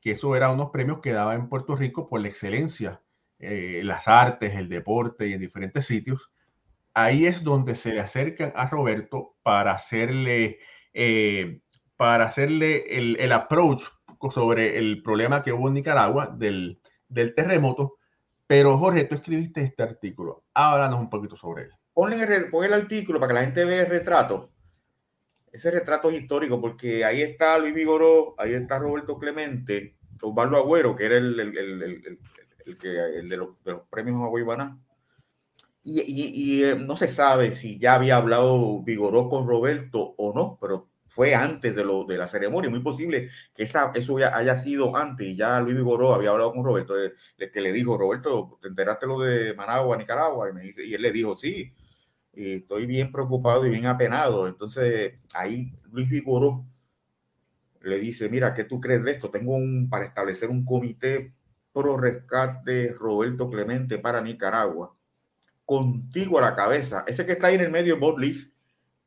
que 0.01 0.13
eso 0.13 0.37
eran 0.37 0.53
unos 0.53 0.71
premios 0.71 1.01
que 1.01 1.13
daba 1.13 1.35
en 1.35 1.49
Puerto 1.49 1.77
Rico 1.77 2.09
por 2.09 2.21
la 2.21 2.29
excelencia 2.29 3.01
eh, 3.39 3.83
las 3.85 4.09
artes, 4.09 4.55
el 4.55 4.69
deporte 4.71 5.27
y 5.27 5.35
en 5.35 5.41
diferentes 5.41 5.85
sitios, 5.87 6.31
ahí 6.95 7.27
es 7.27 7.43
donde 7.45 7.75
se 7.75 7.93
le 7.93 8.01
acercan 8.01 8.53
a 8.57 8.67
Roberto 8.69 9.37
para 9.43 9.73
hacerle, 9.73 10.59
eh, 10.95 11.61
para 11.97 12.27
hacerle 12.27 12.99
el, 12.99 13.17
el, 13.19 13.33
approach 13.33 13.85
sobre 14.31 14.79
el 14.79 15.03
problema 15.03 15.43
que 15.43 15.53
hubo 15.53 15.69
en 15.69 15.75
Nicaragua 15.75 16.27
del, 16.27 16.81
del 17.09 17.35
terremoto. 17.35 17.99
Pero 18.47 18.79
Jorge, 18.79 19.05
tú 19.05 19.15
escribiste 19.15 19.63
este 19.63 19.83
artículo. 19.83 20.45
Háblanos 20.55 21.01
un 21.01 21.11
poquito 21.11 21.37
sobre 21.37 21.65
él. 21.65 21.71
Pon 21.93 22.13
el, 22.13 22.51
pon 22.51 22.65
el 22.65 22.73
artículo 22.73 23.19
para 23.19 23.29
que 23.29 23.35
la 23.35 23.45
gente 23.45 23.65
vea 23.65 23.83
el 23.83 23.91
retrato. 23.91 24.51
Ese 25.51 25.71
retrato 25.71 26.11
es 26.11 26.21
histórico 26.21 26.61
porque 26.61 27.05
ahí 27.05 27.23
está 27.23 27.59
Luis 27.59 27.75
Vigoró, 27.75 28.35
ahí 28.39 28.53
está 28.53 28.79
Roberto 28.79 29.19
Clemente, 29.19 29.97
Osvaldo 30.21 30.59
Agüero, 30.59 30.95
que 30.95 31.07
era 31.07 31.17
el, 31.17 31.41
el, 31.41 31.57
el 31.57 32.19
el, 32.67 32.77
que, 32.77 32.89
de, 32.89 33.37
los, 33.37 33.63
de 33.65 33.73
los 33.73 33.83
premios 33.89 34.23
a 34.23 34.27
Guaybana. 34.27 34.79
Y, 35.83 36.01
y, 36.01 36.31
y 36.35 36.65
eh, 36.65 36.75
no 36.75 36.97
se 36.97 37.09
sabe 37.09 37.53
si 37.53 37.79
ya 37.79 37.95
había 37.95 38.17
hablado 38.17 38.83
Vigoró 38.83 39.29
con 39.29 39.47
Roberto 39.47 40.15
o 40.19 40.35
no, 40.35 40.59
pero 40.61 40.89
fue 41.17 41.35
antes 41.35 41.75
de, 41.75 41.83
lo, 41.83 42.05
de 42.05 42.19
la 42.19 42.29
ceremonia. 42.29 42.69
Muy 42.69 42.81
posible 42.81 43.31
que 43.55 43.63
esa, 43.63 43.91
eso 43.95 44.19
ya 44.19 44.37
haya 44.37 44.55
sido 44.55 44.95
antes 44.95 45.27
y 45.27 45.35
ya 45.35 45.59
Luis 45.61 45.75
Vigoró 45.75 46.13
había 46.13 46.29
hablado 46.29 46.53
con 46.53 46.63
Roberto, 46.63 46.95
de, 46.95 47.15
de, 47.39 47.51
que 47.51 47.63
le 47.63 47.73
dijo, 47.73 47.97
Roberto, 47.97 48.59
¿te 48.61 48.69
enteraste 48.69 49.07
lo 49.07 49.21
de 49.21 49.55
Managua, 49.55 49.97
Nicaragua? 49.97 50.51
Y, 50.51 50.53
me 50.53 50.61
dice, 50.61 50.85
y 50.85 50.93
él 50.93 51.01
le 51.01 51.13
dijo, 51.13 51.35
sí, 51.35 51.73
y 52.35 52.57
estoy 52.57 52.85
bien 52.85 53.11
preocupado 53.11 53.67
y 53.67 53.71
bien 53.71 53.87
apenado. 53.87 54.47
Entonces 54.47 55.15
ahí 55.33 55.73
Luis 55.91 56.07
Vigoró 56.07 56.67
le 57.81 57.99
dice, 57.99 58.29
mira, 58.29 58.53
¿qué 58.53 58.65
tú 58.65 58.79
crees 58.79 59.03
de 59.03 59.13
esto? 59.13 59.31
Tengo 59.31 59.57
un, 59.57 59.89
para 59.89 60.05
establecer 60.05 60.51
un 60.51 60.67
comité 60.67 61.33
pro 61.73 61.97
rescate 61.97 62.93
Roberto 62.93 63.49
Clemente 63.49 63.99
para 63.99 64.21
Nicaragua. 64.21 64.95
Contigo 65.65 66.39
a 66.39 66.43
la 66.43 66.55
cabeza. 66.55 67.05
Ese 67.07 67.25
que 67.25 67.33
está 67.33 67.47
ahí 67.47 67.55
en 67.55 67.63
el 67.63 67.71
medio, 67.71 67.99
Bob 67.99 68.19
Leaf, 68.19 68.49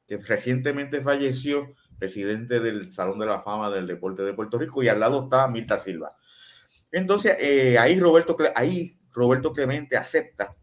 que 0.07 0.17
recientemente 0.17 1.01
falleció, 1.01 1.75
presidente 1.99 2.59
del 2.59 2.91
Salón 2.91 3.19
de 3.19 3.25
la 3.25 3.41
Fama 3.41 3.69
del 3.69 3.85
Deporte 3.85 4.23
de 4.23 4.33
Puerto 4.33 4.57
Rico, 4.57 4.81
y 4.81 4.87
al 4.87 4.99
lado 4.99 5.25
está 5.25 5.47
Mirta 5.47 5.77
Silva. 5.77 6.15
Entonces, 6.91 7.35
eh, 7.39 7.77
ahí, 7.77 7.99
Roberto, 7.99 8.35
ahí 8.55 8.97
Roberto 9.11 9.53
Clemente 9.53 9.97
acepta. 9.97 10.55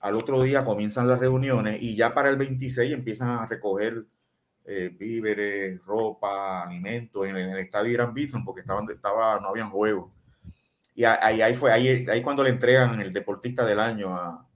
Al 0.00 0.14
otro 0.14 0.42
día 0.42 0.62
comienzan 0.62 1.08
las 1.08 1.18
reuniones 1.18 1.82
y 1.82 1.96
ya 1.96 2.14
para 2.14 2.28
el 2.28 2.36
26 2.36 2.92
empiezan 2.92 3.30
a 3.30 3.46
recoger 3.46 4.04
eh, 4.64 4.94
víveres, 4.96 5.80
ropa, 5.84 6.62
alimentos 6.62 7.26
en, 7.26 7.34
el 7.34 7.58
estadio 7.58 7.92
Irán 7.92 8.14
Bison 8.14 8.44
porque 8.44 8.60
estaban, 8.60 8.88
estaba, 8.90 9.40
no 9.40 9.48
habían 9.48 9.70
juegos. 9.70 10.12
Y 10.94 11.04
ahí, 11.04 11.40
ahí 11.40 11.54
fue, 11.54 11.72
ahí, 11.72 12.06
ahí 12.08 12.22
cuando 12.22 12.42
le 12.42 12.50
entregan 12.50 13.00
el 13.00 13.12
deportista 13.12 13.64
del 13.64 13.80
año 13.80 14.14
a, 14.14 14.47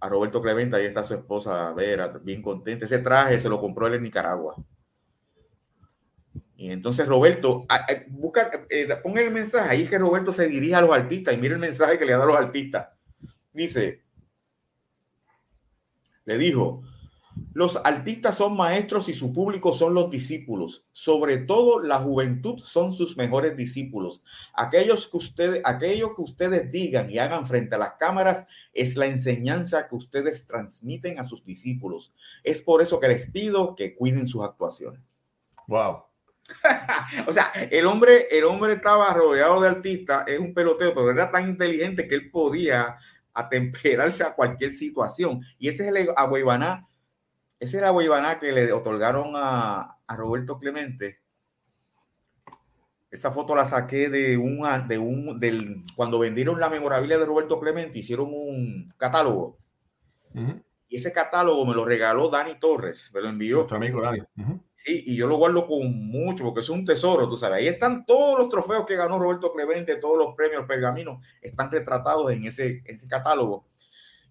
a 0.00 0.08
Roberto 0.08 0.40
Clemente, 0.40 0.76
ahí 0.76 0.86
está 0.86 1.02
su 1.02 1.14
esposa 1.14 1.72
Vera, 1.72 2.08
bien 2.22 2.42
contenta. 2.42 2.84
Ese 2.84 2.98
traje 2.98 3.38
se 3.38 3.48
lo 3.48 3.58
compró 3.58 3.86
él 3.86 3.94
en 3.94 4.02
Nicaragua. 4.02 4.56
Y 6.56 6.72
entonces 6.72 7.06
Roberto, 7.06 7.66
busca, 8.08 8.50
eh, 8.68 8.88
el 9.04 9.30
mensaje, 9.30 9.70
ahí 9.70 9.86
que 9.86 9.98
Roberto 9.98 10.32
se 10.32 10.48
dirige 10.48 10.74
a 10.74 10.80
los 10.80 10.92
artistas 10.92 11.34
y 11.34 11.36
mire 11.36 11.54
el 11.54 11.60
mensaje 11.60 11.98
que 11.98 12.04
le 12.04 12.12
da 12.12 12.22
a 12.22 12.26
los 12.26 12.36
artistas. 12.36 12.88
Dice, 13.52 14.02
le 16.24 16.36
dijo, 16.36 16.82
los 17.54 17.76
artistas 17.84 18.36
son 18.36 18.56
maestros 18.56 19.08
y 19.08 19.12
su 19.12 19.32
público 19.32 19.72
son 19.72 19.94
los 19.94 20.10
discípulos. 20.10 20.84
Sobre 20.92 21.38
todo 21.38 21.82
la 21.82 21.98
juventud 21.98 22.58
son 22.58 22.92
sus 22.92 23.16
mejores 23.16 23.56
discípulos. 23.56 24.22
Aquellos 24.54 25.08
que 25.08 25.16
ustedes, 25.16 25.60
aquello 25.64 26.14
que 26.14 26.22
ustedes 26.22 26.70
digan 26.70 27.10
y 27.10 27.18
hagan 27.18 27.46
frente 27.46 27.74
a 27.74 27.78
las 27.78 27.94
cámaras 27.94 28.44
es 28.72 28.96
la 28.96 29.06
enseñanza 29.06 29.88
que 29.88 29.96
ustedes 29.96 30.46
transmiten 30.46 31.18
a 31.18 31.24
sus 31.24 31.44
discípulos. 31.44 32.12
Es 32.44 32.62
por 32.62 32.82
eso 32.82 33.00
que 33.00 33.08
les 33.08 33.30
pido 33.30 33.74
que 33.74 33.94
cuiden 33.94 34.26
sus 34.26 34.44
actuaciones. 34.44 35.00
Wow. 35.66 36.04
o 37.26 37.32
sea, 37.32 37.52
el 37.70 37.86
hombre, 37.86 38.28
el 38.30 38.44
hombre 38.44 38.74
estaba 38.74 39.12
rodeado 39.12 39.60
de 39.60 39.68
artistas, 39.68 40.24
es 40.28 40.38
un 40.38 40.54
peloteo, 40.54 40.94
pero 40.94 41.10
era 41.10 41.30
tan 41.30 41.48
inteligente 41.48 42.08
que 42.08 42.14
él 42.14 42.30
podía 42.30 42.96
atemperarse 43.34 44.22
a 44.24 44.34
cualquier 44.34 44.72
situación. 44.72 45.42
Y 45.58 45.68
ese 45.68 45.88
es 45.88 45.94
el 45.94 46.08
Aguaybaná 46.16 46.88
ese 47.60 47.78
era 47.78 47.90
Guaybaná 47.90 48.38
que 48.38 48.52
le 48.52 48.72
otorgaron 48.72 49.32
a, 49.34 49.98
a, 50.06 50.16
Roberto 50.16 50.58
Clemente. 50.58 51.20
Esa 53.10 53.30
foto 53.30 53.54
la 53.54 53.64
saqué 53.64 54.10
de 54.10 54.36
un, 54.36 54.66
de 54.86 54.98
un, 54.98 55.40
del, 55.40 55.84
cuando 55.96 56.18
vendieron 56.18 56.60
la 56.60 56.68
memorabilia 56.68 57.18
de 57.18 57.24
Roberto 57.24 57.58
Clemente, 57.58 57.98
hicieron 57.98 58.28
un 58.30 58.92
catálogo. 58.96 59.58
Uh 60.34 60.40
-huh. 60.40 60.62
Y 60.90 60.96
ese 60.96 61.12
catálogo 61.12 61.66
me 61.66 61.74
lo 61.74 61.84
regaló 61.84 62.30
Dani 62.30 62.54
Torres, 62.58 63.10
me 63.12 63.20
lo 63.20 63.28
envió. 63.28 63.56
Nuestro 63.56 63.76
amigo 63.76 64.00
Dani. 64.02 64.20
Uh 64.20 64.42
-huh. 64.42 64.60
Sí, 64.74 65.02
y 65.06 65.16
yo 65.16 65.26
lo 65.26 65.36
guardo 65.36 65.66
con 65.66 65.90
mucho, 66.08 66.44
porque 66.44 66.60
es 66.60 66.68
un 66.68 66.84
tesoro, 66.84 67.28
tú 67.28 67.36
sabes. 67.36 67.58
Ahí 67.58 67.66
están 67.66 68.06
todos 68.06 68.38
los 68.38 68.48
trofeos 68.48 68.86
que 68.86 68.94
ganó 68.94 69.18
Roberto 69.18 69.52
Clemente, 69.52 69.96
todos 69.96 70.16
los 70.16 70.34
premios, 70.36 70.66
pergaminos, 70.66 71.24
están 71.42 71.70
retratados 71.70 72.30
en 72.30 72.44
ese, 72.44 72.82
en 72.84 72.94
ese 72.94 73.08
catálogo. 73.08 73.66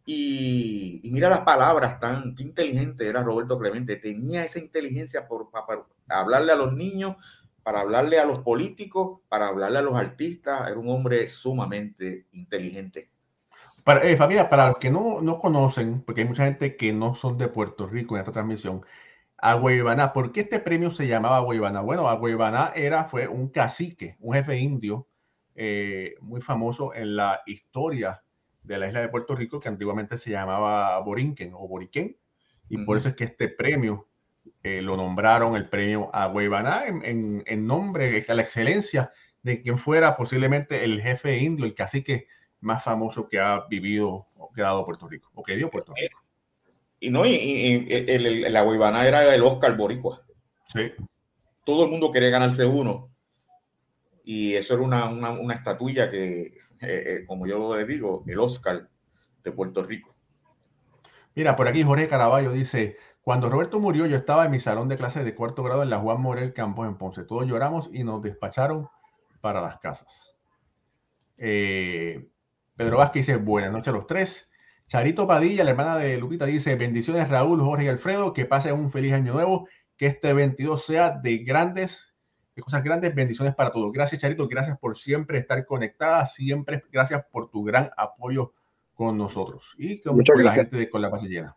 Y, 0.10 1.02
mira 1.12 1.28
las 1.28 1.42
palabras 1.42 2.00
tan 2.00 2.34
qué 2.34 2.42
inteligente 2.42 3.10
era 3.10 3.24
Roberto 3.24 3.60
Clemente. 3.60 3.98
Tenía 3.98 4.46
esa 4.46 4.58
inteligencia 4.58 5.28
por, 5.28 5.52
para, 5.52 5.86
hablarle 6.08 6.54
a 6.54 6.56
los 6.56 6.72
niños, 6.72 7.18
para 7.62 7.82
hablarle 7.82 8.18
a 8.18 8.24
los 8.24 8.40
políticos, 8.40 9.20
para 9.28 9.50
hablarle 9.50 9.80
a 9.80 9.82
los 9.82 9.98
artistas. 9.98 10.70
Era 10.70 10.80
un 10.80 10.90
hombre 10.90 11.28
sumamente 11.28 12.28
inteligente. 12.32 13.12
Para, 13.84 14.02
eh, 14.06 14.16
familia, 14.16 14.48
para 14.48 14.68
los 14.68 14.78
que 14.78 14.90
no, 14.90 15.22
no 15.22 15.40
conocen, 15.40 16.02
porque 16.04 16.22
hay 16.22 16.28
mucha 16.28 16.46
gente 16.46 16.78
que 16.78 16.94
no 16.94 17.14
son 17.14 17.38
de 17.38 17.50
Puerto 17.50 17.86
Rico 17.86 18.16
en 18.16 18.22
esta 18.22 18.32
transmisión, 18.32 18.86
Agüeybaná, 19.38 20.14
¿por 20.14 20.32
qué 20.32 20.40
este 20.40 20.62
premio 20.62 20.92
se 20.92 21.08
llamaba 21.08 21.38
Agüeybaná? 21.38 21.82
Bueno, 21.82 22.08
Agüeybaná 22.08 22.72
era, 22.76 23.04
fue 23.04 23.28
un 23.28 23.50
cacique, 23.50 24.16
un 24.22 24.36
jefe 24.36 24.58
indio 24.58 25.10
eh, 25.54 26.16
muy 26.22 26.40
famoso 26.40 26.94
en 26.94 27.18
la 27.18 27.42
historia 27.46 28.24
de 28.68 28.78
la 28.78 28.88
isla 28.88 29.02
de 29.02 29.10
Puerto 29.10 29.36
Rico 29.36 29.60
que 29.60 29.70
antiguamente 29.70 30.18
se 30.18 30.32
llamaba 30.32 31.00
Borinquen 31.00 31.54
o 31.54 31.68
Boriquén, 31.68 32.18
y 32.70 32.76
uh 32.76 32.80
-huh. 32.80 32.86
por 32.86 32.98
eso 32.98 33.10
es 33.10 33.16
que 33.16 33.24
este 33.24 33.48
premio 33.48 34.08
eh, 34.64 34.82
lo 34.82 34.98
nombraron 34.98 35.56
el 35.56 35.70
premio 35.70 36.10
a 36.14 36.28
Guaybaná 36.28 36.88
en, 36.88 37.44
en, 37.46 37.68
nombre 37.68 38.26
a 38.28 38.34
la 38.34 38.42
excelencia 38.42 39.12
de 39.42 39.62
quien 39.62 39.80
fuera 39.80 40.16
posiblemente 40.18 40.84
el 40.84 41.02
jefe 41.02 41.38
indio, 41.38 41.66
el 41.66 41.74
cacique 41.74 42.28
más 42.60 42.84
famoso 42.84 43.30
que 43.30 43.40
ha 43.40 43.66
vivido 43.70 44.28
o 44.36 44.52
que 44.54 44.62
ha 44.62 44.66
dado 44.66 44.86
Puerto 44.86 45.08
Rico, 45.08 45.32
o 45.36 45.44
que 45.44 45.56
dio 45.56 45.70
Puerto 45.70 45.94
Rico. 45.96 46.20
Y 47.00 47.10
no, 47.10 47.26
y, 47.26 47.86
la 48.50 48.62
Guaybaná 48.62 49.08
era 49.08 49.34
el 49.34 49.44
Oscar 49.44 49.78
Boricua. 49.78 50.26
Sí. 50.66 50.92
Todo 51.64 51.86
el 51.86 51.92
mundo 51.92 52.12
quería 52.12 52.30
ganarse 52.30 52.66
uno. 52.66 53.10
Y 54.24 54.56
eso 54.56 54.74
era 54.74 54.84
una, 54.84 55.06
una, 55.32 55.54
estatuilla 55.54 56.10
que, 56.10 56.57
eh, 56.82 57.04
eh, 57.06 57.26
como 57.26 57.48
yo 57.48 57.76
le 57.76 57.86
digo, 57.86 58.24
el 58.28 58.40
Oscar 58.40 58.90
de 59.44 59.52
Puerto 59.52 59.84
Rico. 59.84 60.16
Mira, 61.36 61.56
por 61.56 61.68
aquí 61.68 61.84
Jorge 61.84 62.08
Caraballo 62.08 62.52
dice, 62.52 62.98
cuando 63.22 63.50
Roberto 63.50 63.80
murió 63.80 64.06
yo 64.06 64.18
estaba 64.18 64.46
en 64.46 64.52
mi 64.52 64.60
salón 64.60 64.90
de 64.90 64.98
clases 64.98 65.24
de 65.26 65.36
cuarto 65.36 65.62
grado 65.62 65.84
en 65.84 65.90
la 65.90 66.00
Juan 66.00 66.22
Morel 66.22 66.54
Campos 66.54 66.88
en 66.88 66.98
Ponce. 66.98 67.24
Todos 67.24 67.46
lloramos 67.46 67.90
y 67.94 68.04
nos 68.04 68.22
despacharon 68.22 68.90
para 69.42 69.62
las 69.62 69.80
casas. 69.80 70.36
Eh, 71.38 72.28
Pedro 72.76 72.98
Vázquez 72.98 73.28
dice, 73.28 73.38
buenas 73.38 73.72
noches 73.72 73.90
a 73.90 73.98
los 73.98 74.08
tres. 74.08 74.50
Charito 74.88 75.28
Padilla, 75.28 75.64
la 75.64 75.72
hermana 75.72 75.98
de 75.98 76.18
Lupita, 76.18 76.46
dice, 76.46 76.76
bendiciones 76.76 77.28
Raúl, 77.30 77.62
Jorge 77.62 77.86
y 77.86 77.88
Alfredo, 77.90 78.34
que 78.34 78.46
pasen 78.46 78.74
un 78.74 78.90
feliz 78.90 79.14
año 79.14 79.34
nuevo, 79.34 79.68
que 79.98 80.08
este 80.08 80.34
22 80.34 80.86
sea 80.86 81.12
de 81.12 81.40
grandes, 81.40 82.07
de 82.58 82.64
cosas 82.64 82.84
grandes, 82.84 83.14
bendiciones 83.14 83.54
para 83.54 83.72
todos. 83.72 83.92
Gracias 83.94 84.20
Charito, 84.20 84.48
gracias 84.48 84.80
por 84.80 84.98
siempre 84.98 85.38
estar 85.38 85.64
conectada, 85.64 86.26
siempre 86.26 86.84
gracias 86.92 87.24
por 87.32 87.52
tu 87.52 87.64
gran 87.64 87.92
apoyo 87.96 88.52
con 88.96 89.16
nosotros 89.16 89.76
y 89.78 90.02
con, 90.02 90.18
la 90.44 90.52
gente 90.52 90.76
de 90.76 90.90
Con 90.90 91.04
la 91.04 91.12
Paz 91.12 91.22
Llena. 91.22 91.56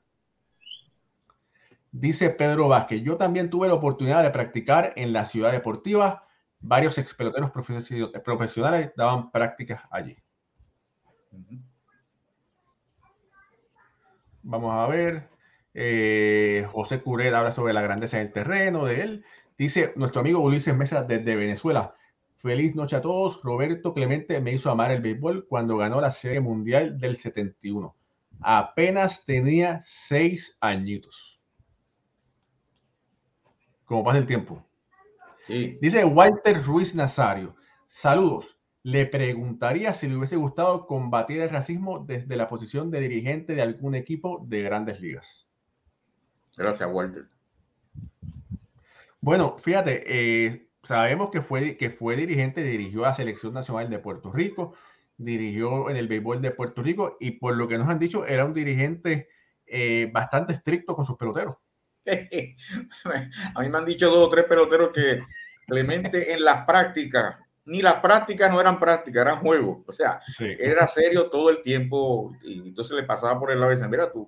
Dice 1.91 2.29
Pedro 2.29 2.69
Vázquez, 2.69 3.03
yo 3.03 3.17
también 3.17 3.49
tuve 3.49 3.67
la 3.67 3.75
oportunidad 3.75 4.23
de 4.23 4.29
practicar 4.29 4.93
en 4.95 5.15
la 5.15 5.25
ciudad 5.25 5.53
deportiva, 5.53 6.29
varios 6.61 6.99
ex 6.99 7.15
peloteros 7.15 7.51
profesionales 7.51 8.93
daban 8.95 9.31
prácticas 9.31 9.83
allí. 9.91 10.19
Vamos 14.43 14.75
a 14.75 14.87
ver. 14.87 15.31
Eh, 15.73 16.67
José 16.73 17.01
Curet 17.01 17.33
habla 17.33 17.53
sobre 17.53 17.73
la 17.73 17.81
grandeza 17.81 18.19
del 18.19 18.33
terreno 18.33 18.85
de 18.85 19.01
él. 19.03 19.25
Dice 19.61 19.93
nuestro 19.95 20.23
amigo 20.23 20.41
Ulises 20.41 20.75
Mesa 20.75 21.03
desde 21.03 21.37
Venezuela. 21.37 21.95
Feliz 22.39 22.75
noche 22.75 22.97
a 22.97 23.03
todos. 23.03 23.43
Roberto 23.43 23.93
Clemente 23.93 24.41
me 24.41 24.55
hizo 24.55 24.71
amar 24.71 24.91
el 24.91 25.03
béisbol 25.03 25.47
cuando 25.49 25.77
ganó 25.77 26.01
la 26.01 26.11
Serie 26.11 26.41
Mundial 26.41 26.99
del 26.99 27.19
71. 27.19 27.95
Apenas 28.41 29.23
tenía 29.27 29.83
seis 29.85 30.57
añitos. 30.63 31.39
Como 33.85 34.03
pasa 34.03 34.17
el 34.17 34.27
tiempo. 34.27 34.65
Dice 35.47 36.07
Walter 36.07 36.65
Ruiz 36.65 36.95
Nazario. 36.95 37.55
Saludos 37.87 38.57
le 38.83 39.05
preguntaría 39.05 39.93
si 39.93 40.09
le 40.09 40.17
hubiese 40.17 40.37
gustado 40.37 40.87
combatir 40.87 41.43
el 41.43 41.51
racismo 41.51 41.99
desde 41.99 42.35
la 42.35 42.49
posición 42.49 42.91
de 42.91 43.01
dirigente 43.01 43.55
de 43.55 43.61
algún 43.61 43.95
equipo 43.95 44.43
de 44.49 44.63
grandes 44.63 45.03
ligas. 45.03 45.47
Gracias, 46.57 46.89
Walter. 46.91 47.29
Bueno, 49.21 49.57
fíjate, 49.59 50.05
eh, 50.07 50.71
sabemos 50.83 51.31
que 51.31 51.43
fue, 51.43 51.77
que 51.77 51.91
fue 51.91 52.17
dirigente, 52.17 52.63
dirigió 52.63 53.05
a 53.05 53.09
la 53.09 53.15
Selección 53.15 53.53
Nacional 53.53 53.91
de 53.91 53.99
Puerto 53.99 54.33
Rico, 54.33 54.75
dirigió 55.17 55.91
en 55.91 55.97
el 55.97 56.09
béisbol 56.09 56.41
de 56.41 56.51
Puerto 56.51 56.83
Rico 56.83 57.17
y 57.21 57.33
por 57.33 57.57
lo 57.57 57.69
que 57.69 57.79
nos 57.79 57.89
han 57.89 57.99
dicho, 57.99 58.27
era 58.27 58.45
un 58.45 58.55
dirigente 58.55 59.29
eh, 59.67 60.11
bastante 60.13 60.55
estricto 60.55 60.97
con 60.97 61.05
sus 61.05 61.17
peloteros. 61.17 61.57
a 63.55 63.61
mí 63.61 63.69
me 63.69 63.79
han 63.79 63.85
dicho 63.85 64.09
dos 64.09 64.27
o 64.27 64.31
tres 64.31 64.45
peloteros 64.45 64.91
que 64.91 65.23
Clemente 65.71 66.33
en 66.33 66.45
las 66.45 66.67
prácticas 66.67 67.37
ni 67.65 67.83
las 67.83 67.97
prácticas 67.97 68.51
no 68.51 68.61
eran 68.61 68.81
prácticas, 68.81 69.21
eran 69.21 69.39
juegos. 69.39 69.85
O 69.87 69.93
sea, 69.93 70.21
era 70.59 70.89
serio 70.89 71.31
todo 71.31 71.51
el 71.51 71.63
tiempo. 71.63 72.35
Y 72.43 72.69
entonces 72.69 72.97
le 72.97 73.05
pasaba 73.05 73.39
por 73.39 73.53
el 73.53 73.61
lado 73.61 73.71
y 73.71 73.77
decía, 73.77 73.89
mira 73.89 74.11
tú, 74.11 74.27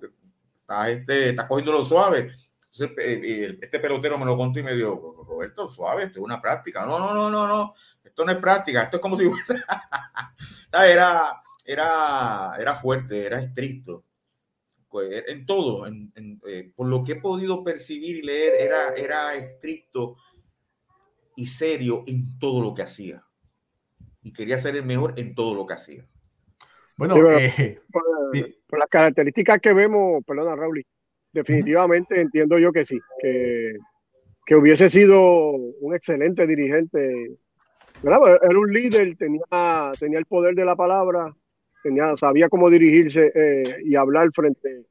estás, 0.61 0.87
este, 0.87 1.29
estás 1.31 1.47
cogiendo 1.47 1.73
lo 1.73 1.83
suave. 1.83 2.31
Entonces, 2.73 3.57
este 3.61 3.79
pelotero 3.79 4.17
me 4.17 4.25
lo 4.25 4.35
contó 4.35 4.59
y 4.59 4.63
me 4.63 4.73
dijo, 4.73 5.23
Roberto, 5.27 5.69
suave, 5.69 6.05
esto 6.05 6.19
es 6.19 6.25
una 6.25 6.41
práctica. 6.41 6.85
No, 6.85 6.97
no, 6.97 7.13
no, 7.13 7.29
no, 7.29 7.47
no. 7.47 7.75
Esto 8.03 8.25
no 8.25 8.31
es 8.31 8.37
práctica, 8.37 8.83
esto 8.83 8.97
es 8.97 9.01
como 9.01 9.15
si 9.17 9.25
era, 10.71 11.41
era, 11.65 12.55
era 12.57 12.75
fuerte, 12.75 13.25
era 13.25 13.39
estricto. 13.39 14.03
Pues, 14.89 15.23
en 15.27 15.45
todo, 15.45 15.87
eh, 15.87 16.71
por 16.75 16.87
lo 16.87 17.03
que 17.03 17.13
he 17.13 17.21
podido 17.21 17.63
percibir 17.63 18.17
y 18.17 18.21
leer, 18.21 18.53
era, 18.59 18.89
era 18.89 19.35
estricto 19.35 20.17
y 21.35 21.45
serio 21.45 22.03
en 22.07 22.37
todo 22.39 22.61
lo 22.61 22.73
que 22.73 22.83
hacía 22.83 23.23
y 24.23 24.31
quería 24.31 24.57
ser 24.57 24.75
el 24.75 24.85
mejor 24.85 25.13
en 25.17 25.35
todo 25.35 25.53
lo 25.53 25.65
que 25.65 25.73
hacía. 25.73 26.05
Bueno, 26.95 27.15
eh, 27.37 27.81
por, 27.91 28.79
las 28.79 28.89
características 28.89 29.59
que 29.59 29.73
vemos, 29.73 30.23
perdona 30.25 30.55
Raúl, 30.55 30.85
definitivamente 31.33 32.21
entiendo 32.21 32.57
yo 32.57 32.71
que 32.71 32.85
sí, 32.85 32.99
que, 33.21 33.77
que, 34.45 34.55
hubiese 34.55 34.89
sido 34.89 35.51
un 35.51 35.95
excelente 35.95 36.47
dirigente. 36.47 37.31
Era 38.03 38.19
un 38.19 38.71
líder, 38.71 39.15
tenía, 39.17 39.91
tenía 39.99 40.19
el 40.19 40.25
poder 40.25 40.55
de 40.55 40.65
la 40.65 40.75
palabra, 40.75 41.33
tenía, 41.81 42.15
sabía 42.17 42.49
cómo 42.49 42.69
dirigirse 42.69 43.31
eh, 43.33 43.77
y 43.85 43.95
hablar 43.95 44.29
frente 44.33 44.85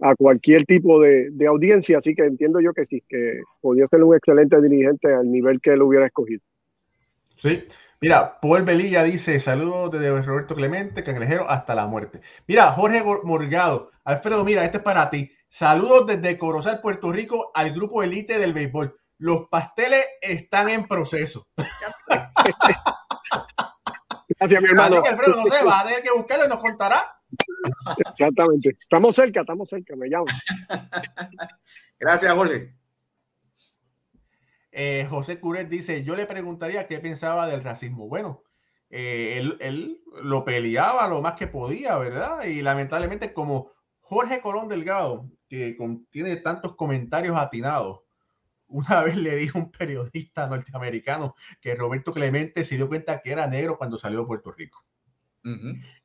a 0.00 0.14
cualquier 0.14 0.64
tipo 0.64 1.00
de, 1.00 1.30
de, 1.30 1.46
audiencia, 1.46 1.98
así 1.98 2.14
que 2.14 2.22
entiendo 2.22 2.60
yo 2.60 2.72
que 2.72 2.84
sí, 2.84 3.02
que 3.08 3.40
podía 3.60 3.86
ser 3.86 4.02
un 4.02 4.16
excelente 4.16 4.60
dirigente 4.60 5.12
al 5.12 5.30
nivel 5.30 5.60
que 5.60 5.70
él 5.70 5.82
hubiera 5.82 6.06
escogido. 6.06 6.40
Sí, 7.36 7.64
Mira, 8.04 8.38
Paul 8.38 8.64
Belilla 8.64 9.02
dice: 9.02 9.40
Saludos 9.40 9.92
desde 9.92 10.20
Roberto 10.20 10.54
Clemente, 10.54 11.02
cangrejero, 11.02 11.48
hasta 11.48 11.74
la 11.74 11.86
muerte. 11.86 12.20
Mira, 12.46 12.70
Jorge 12.72 13.02
Morgado, 13.22 13.92
Alfredo, 14.04 14.44
mira, 14.44 14.62
este 14.62 14.76
es 14.76 14.82
para 14.82 15.08
ti. 15.08 15.32
Saludos 15.56 16.08
desde 16.08 16.36
Corozal, 16.36 16.80
Puerto 16.80 17.12
Rico, 17.12 17.52
al 17.54 17.72
grupo 17.72 18.02
elite 18.02 18.40
del 18.40 18.52
béisbol. 18.52 18.98
Los 19.18 19.46
pasteles 19.46 20.04
están 20.20 20.68
en 20.68 20.88
proceso. 20.88 21.46
Gracias, 24.36 24.60
mi 24.60 24.68
hermano. 24.68 24.96
Así 24.96 25.08
Alfredo, 25.10 25.36
no 25.36 25.46
sé, 25.46 25.64
va 25.64 25.78
a 25.78 25.84
tener 25.84 26.02
que 26.02 26.10
buscarlo 26.10 26.46
y 26.46 26.48
nos 26.48 26.58
contará. 26.58 27.04
Exactamente. 28.10 28.70
Estamos 28.80 29.14
cerca, 29.14 29.42
estamos 29.42 29.68
cerca, 29.68 29.94
me 29.94 30.08
llamo. 30.08 30.24
Gracias, 32.00 32.34
Jorge. 32.34 32.74
Eh, 34.72 35.06
José 35.08 35.38
Curet 35.38 35.68
dice, 35.68 36.02
yo 36.02 36.16
le 36.16 36.26
preguntaría 36.26 36.88
qué 36.88 36.98
pensaba 36.98 37.46
del 37.46 37.62
racismo. 37.62 38.08
Bueno, 38.08 38.42
eh, 38.90 39.40
él, 39.60 40.02
lo 40.20 40.44
peleaba 40.44 41.06
lo 41.06 41.22
más 41.22 41.34
que 41.36 41.46
podía, 41.46 41.96
¿verdad? 41.96 42.42
Y 42.42 42.60
lamentablemente 42.60 43.32
como 43.32 43.70
Jorge 44.00 44.40
Colón 44.40 44.68
Delgado, 44.68 45.30
que 45.54 45.76
tiene 46.10 46.36
tantos 46.36 46.76
comentarios 46.76 47.36
atinados, 47.36 48.00
una 48.66 49.02
vez 49.04 49.16
le 49.16 49.36
dijo 49.36 49.58
un 49.58 49.70
periodista 49.70 50.46
norteamericano 50.46 51.34
que 51.60 51.74
Roberto 51.74 52.12
Clemente 52.12 52.64
se 52.64 52.76
dio 52.76 52.88
cuenta 52.88 53.20
que 53.20 53.32
era 53.32 53.46
negro 53.46 53.78
cuando 53.78 53.98
salió 53.98 54.20
de 54.20 54.26
Puerto 54.26 54.52
Rico. 54.52 54.84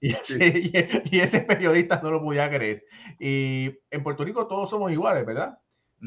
y, 0.01 0.11
ese, 0.11 1.41
periodista 1.41 2.01
no 2.03 2.11
lo 2.11 2.21
podía 2.21 2.49
creer. 2.49 2.83
Y 3.19 3.71
en 3.89 4.03
Puerto 4.03 4.25
Rico 4.25 4.47
todos 4.47 4.69
somos 4.69 4.91
iguales, 4.91 5.25
¿verdad? 5.25 5.59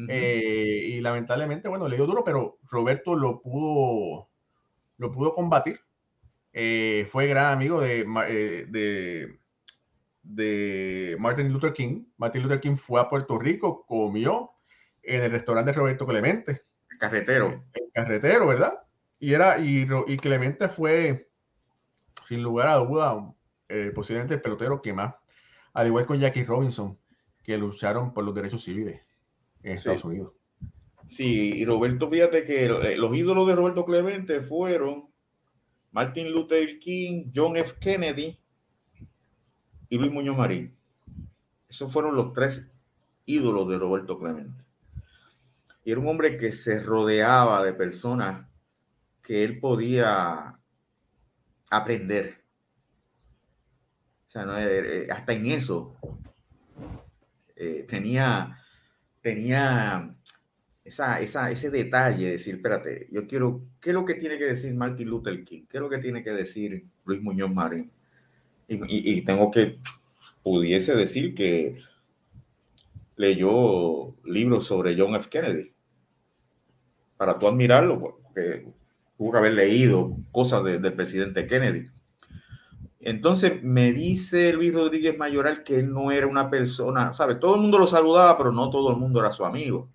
Eh, 0.07 0.87
y 0.89 1.01
lamentablemente, 1.01 1.67
bueno, 1.67 1.87
le 1.87 1.95
dio 1.95 2.05
duro, 2.05 2.23
pero 2.23 2.59
Roberto 2.69 3.15
lo 3.15 3.41
pudo, 3.41 4.29
lo 4.97 5.11
pudo 5.11 5.33
combatir. 5.33 5.79
Eh, 6.51 7.07
fue 7.09 7.25
gran 7.25 7.53
amigo 7.53 7.81
de, 7.81 8.05
eh, 8.27 8.65
de, 8.69 9.39
de, 10.23 11.15
Martin 11.19 11.51
Luther 11.51 11.73
King. 11.73 12.05
Martin 12.17 12.43
Luther 12.43 12.59
King 12.59 12.75
fue 12.75 12.99
a 12.99 13.09
Puerto 13.09 13.37
Rico, 13.37 13.85
comió 13.85 14.51
en 15.03 15.23
el 15.23 15.31
restaurante 15.31 15.71
de 15.71 15.77
Roberto 15.77 16.07
Clemente. 16.07 16.63
El 16.89 16.97
carretero. 16.97 17.65
El 17.73 17.91
carretero, 17.93 18.47
¿verdad? 18.47 18.79
Y, 19.19 19.33
era, 19.33 19.59
y, 19.59 19.87
y 20.07 20.17
Clemente 20.17 20.69
fue, 20.69 21.29
sin 22.27 22.41
lugar 22.41 22.67
a 22.67 22.75
duda, 22.75 23.33
posiblemente 23.93 24.35
el 24.35 24.41
pelotero 24.41 24.81
que 24.81 24.93
más, 24.93 25.15
al 25.73 25.87
igual 25.87 26.05
con 26.05 26.19
Jackie 26.19 26.43
Robinson, 26.43 26.97
que 27.43 27.57
lucharon 27.57 28.13
por 28.13 28.23
los 28.23 28.33
derechos 28.33 28.63
civiles 28.63 29.01
en 29.63 29.73
Estados 29.73 30.05
Unidos. 30.05 30.33
Sí, 31.07 31.59
y 31.59 31.65
Roberto, 31.65 32.09
fíjate 32.09 32.43
que 32.43 32.65
eh, 32.65 32.97
los 32.97 33.15
ídolos 33.15 33.47
de 33.47 33.55
Roberto 33.55 33.85
Clemente 33.85 34.41
fueron 34.41 35.09
Martin 35.91 36.31
Luther 36.31 36.79
King, 36.79 37.31
John 37.35 37.57
F. 37.57 37.75
Kennedy 37.79 38.39
y 39.93 39.97
Luis 39.99 40.11
Muñoz 40.11 40.35
Marín. 40.35 40.75
Esos 41.69 41.93
fueron 41.93 42.15
los 42.15 42.33
tres 42.33 42.63
ídolos 43.27 43.69
de 43.69 43.77
Roberto 43.77 44.17
Clemente. 44.17 44.63
Y 45.85 45.91
era 45.91 46.01
un 46.01 46.07
hombre 46.07 46.35
que 46.35 46.51
se 46.51 46.79
rodeaba 46.79 47.63
de 47.63 47.73
personas 47.73 48.47
que 49.21 49.43
él 49.43 49.59
podía 49.59 50.57
aprender. 51.69 52.43
O 54.29 54.31
sea, 54.31 54.67
eh, 54.67 55.03
eh, 55.03 55.07
hasta 55.11 55.33
en 55.33 55.45
eso 55.45 55.95
tenía 57.87 58.57
tenía 59.21 60.15
esa, 60.83 61.19
ese 61.19 61.69
detalle, 61.69 62.25
de 62.25 62.31
decir, 62.31 62.55
espérate, 62.55 63.07
yo 63.11 63.27
quiero, 63.27 63.61
¿qué 63.79 63.91
es 63.91 63.93
lo 63.93 64.05
que 64.05 64.15
tiene 64.15 64.39
que 64.39 64.45
decir 64.45 64.73
Martin 64.73 65.07
Luther 65.07 65.43
King? 65.43 65.65
¿Qué 65.69 65.77
es 65.77 65.81
lo 65.81 65.89
que 65.89 65.99
tiene 65.99 66.23
que 66.23 66.31
decir 66.31 66.83
Luis 67.05 67.21
Muñoz 67.21 67.53
Marín? 67.53 67.91
Y, 68.67 69.17
y, 69.17 69.21
tengo 69.21 69.51
que, 69.51 69.79
pudiese 70.41 70.95
decir 70.95 71.35
que 71.35 71.81
leyó 73.15 74.15
libros 74.25 74.65
sobre 74.65 74.97
John 74.97 75.15
F. 75.15 75.29
Kennedy. 75.29 75.71
Para 77.17 77.37
tú 77.37 77.47
admirarlo, 77.47 77.99
porque 77.99 78.67
tuvo 79.17 79.31
que 79.31 79.37
haber 79.37 79.53
leído 79.53 80.17
cosas 80.31 80.63
del 80.63 80.93
presidente 80.93 81.47
Kennedy. 81.47 81.89
Entonces 82.99 83.61
me 83.63 83.91
dice 83.91 84.53
Luis 84.53 84.73
Rodríguez 84.73 85.17
Mayoral 85.17 85.63
que 85.63 85.79
él 85.79 85.91
no 85.91 86.11
era 86.11 86.25
una 86.25 86.49
persona, 86.49 87.13
¿sabe? 87.13 87.35
Todo 87.35 87.55
el 87.55 87.61
mundo 87.61 87.77
lo 87.77 87.85
saludaba, 87.87 88.37
pero 88.37 88.51
no 88.51 88.69
todo 88.69 88.91
el 88.91 88.97
mundo 88.97 89.19
era 89.19 89.31
su 89.31 89.43
amigo. 89.45 89.89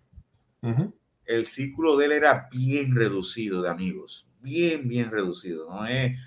El 1.24 1.46
círculo 1.46 1.96
de 1.96 2.06
él 2.06 2.12
era 2.12 2.48
bien 2.52 2.94
reducido 2.94 3.62
de 3.62 3.70
amigos, 3.70 4.26
bien, 4.40 4.88
bien 4.88 5.10
reducido. 5.10 5.68
No, 5.70 5.86
es, 5.86 6.18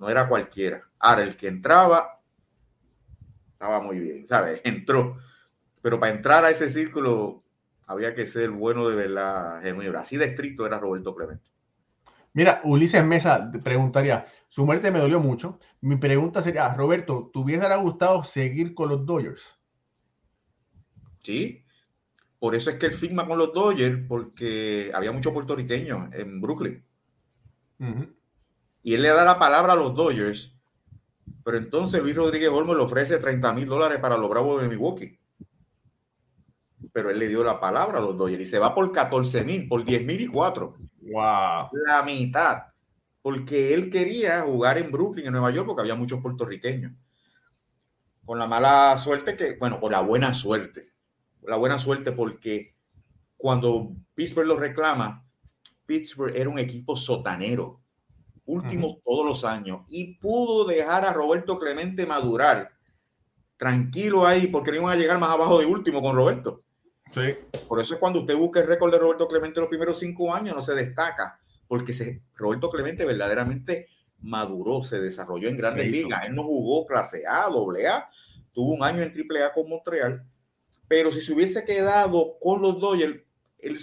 no 0.00 0.08
era 0.08 0.28
cualquiera. 0.28 0.82
Ahora, 0.98 1.22
el 1.22 1.36
que 1.36 1.46
entraba, 1.46 2.20
estaba 3.52 3.80
muy 3.80 4.00
bien, 4.00 4.26
¿sabes? 4.26 4.60
Entró. 4.64 5.18
Pero 5.82 6.00
para 6.00 6.12
entrar 6.12 6.44
a 6.44 6.50
ese 6.50 6.70
círculo 6.70 7.44
había 7.86 8.14
que 8.14 8.26
ser 8.26 8.50
bueno 8.50 8.88
de 8.88 8.96
verdad, 8.96 9.62
genuino. 9.62 9.98
Así 9.98 10.16
de 10.16 10.24
estricto 10.24 10.66
era 10.66 10.78
Roberto 10.78 11.14
Clemente. 11.14 11.44
Mira, 12.32 12.60
Ulises 12.64 13.04
Mesa 13.04 13.50
preguntaría, 13.62 14.24
su 14.48 14.64
muerte 14.64 14.90
me 14.90 15.00
dolió 15.00 15.20
mucho. 15.20 15.58
Mi 15.80 15.96
pregunta 15.96 16.42
sería, 16.42 16.72
Roberto, 16.74 17.30
¿te 17.32 17.40
hubiera 17.40 17.74
gustado 17.76 18.22
seguir 18.24 18.74
con 18.74 18.88
los 18.88 19.04
Dodgers? 19.04 19.58
Sí, 21.18 21.64
por 22.38 22.54
eso 22.54 22.70
es 22.70 22.76
que 22.76 22.86
él 22.86 22.94
firma 22.94 23.26
con 23.26 23.36
los 23.36 23.52
Dodgers, 23.52 24.00
porque 24.08 24.90
había 24.94 25.12
muchos 25.12 25.32
puertorriqueños 25.32 26.12
en 26.14 26.40
Brooklyn. 26.40 26.84
Y 28.82 28.94
él 28.94 29.02
le 29.02 29.08
da 29.08 29.24
la 29.24 29.38
palabra 29.38 29.74
a 29.74 29.76
los 29.76 29.94
Dodgers, 29.94 30.54
pero 31.44 31.56
entonces 31.58 32.00
Luis 32.00 32.14
Rodríguez 32.14 32.50
Olmo 32.50 32.74
le 32.74 32.82
ofrece 32.82 33.18
30 33.18 33.52
mil 33.52 33.66
dólares 33.66 33.98
para 34.00 34.16
los 34.16 34.28
Bravos 34.28 34.62
de 34.62 34.68
Milwaukee. 34.68 35.18
Pero 36.92 37.10
él 37.10 37.18
le 37.18 37.28
dio 37.28 37.44
la 37.44 37.60
palabra 37.60 37.98
a 37.98 38.02
los 38.02 38.16
Dodgers 38.16 38.42
y 38.42 38.46
se 38.46 38.58
va 38.58 38.74
por 38.74 38.90
14 38.90 39.44
mil, 39.44 39.68
por 39.68 39.84
10 39.84 40.04
mil 40.04 40.20
y 40.20 40.26
4. 40.26 40.76
Wow. 41.02 41.68
La 41.86 42.02
mitad. 42.04 42.64
Porque 43.22 43.74
él 43.74 43.90
quería 43.90 44.42
jugar 44.42 44.78
en 44.78 44.90
Brooklyn, 44.90 45.26
en 45.26 45.32
Nueva 45.32 45.50
York, 45.50 45.66
porque 45.66 45.82
había 45.82 45.94
muchos 45.94 46.20
puertorriqueños. 46.20 46.92
Con 48.24 48.38
la 48.38 48.46
mala 48.46 48.96
suerte 48.96 49.36
que, 49.36 49.56
bueno, 49.58 49.80
con 49.80 49.92
la 49.92 50.00
buena 50.00 50.32
suerte. 50.32 50.92
La 51.42 51.56
buena 51.56 51.78
suerte 51.78 52.12
porque 52.12 52.74
cuando 53.36 53.92
Pittsburgh 54.14 54.46
lo 54.46 54.58
reclama, 54.58 55.26
Pittsburgh 55.86 56.36
era 56.36 56.48
un 56.48 56.58
equipo 56.58 56.96
sotanero, 56.96 57.79
último 58.50 59.00
todos 59.04 59.24
los 59.26 59.44
años, 59.44 59.82
y 59.88 60.14
pudo 60.18 60.64
dejar 60.64 61.04
a 61.04 61.12
Roberto 61.12 61.58
Clemente 61.58 62.06
madurar 62.06 62.70
tranquilo 63.56 64.26
ahí, 64.26 64.46
porque 64.46 64.70
no 64.70 64.78
iban 64.78 64.92
a 64.92 64.96
llegar 64.96 65.18
más 65.18 65.30
abajo 65.30 65.58
de 65.58 65.66
último 65.66 66.00
con 66.00 66.16
Roberto. 66.16 66.62
Sí. 67.12 67.34
Por 67.68 67.80
eso 67.80 67.94
es 67.94 68.00
cuando 68.00 68.20
usted 68.20 68.36
busca 68.36 68.60
el 68.60 68.66
récord 68.66 68.92
de 68.92 68.98
Roberto 68.98 69.28
Clemente 69.28 69.58
en 69.58 69.62
los 69.62 69.68
primeros 69.68 69.98
cinco 69.98 70.32
años, 70.34 70.54
no 70.54 70.62
se 70.62 70.74
destaca, 70.74 71.38
porque 71.68 71.92
se, 71.92 72.22
Roberto 72.34 72.70
Clemente 72.70 73.04
verdaderamente 73.04 73.88
maduró, 74.22 74.82
se 74.82 75.00
desarrolló 75.00 75.48
en 75.48 75.56
grandes 75.56 75.88
ligas. 75.88 76.26
Él 76.26 76.34
no 76.34 76.44
jugó 76.44 76.86
clase 76.86 77.24
A, 77.26 77.48
doble 77.48 77.88
A, 77.88 78.08
tuvo 78.52 78.74
un 78.74 78.82
año 78.82 79.02
en 79.02 79.12
triple 79.12 79.42
A 79.42 79.52
con 79.52 79.68
Montreal, 79.68 80.24
pero 80.88 81.12
si 81.12 81.20
se 81.20 81.32
hubiese 81.32 81.64
quedado 81.64 82.38
con 82.40 82.62
los 82.62 82.80
Dodgers, 82.80 83.20
él 83.58 83.78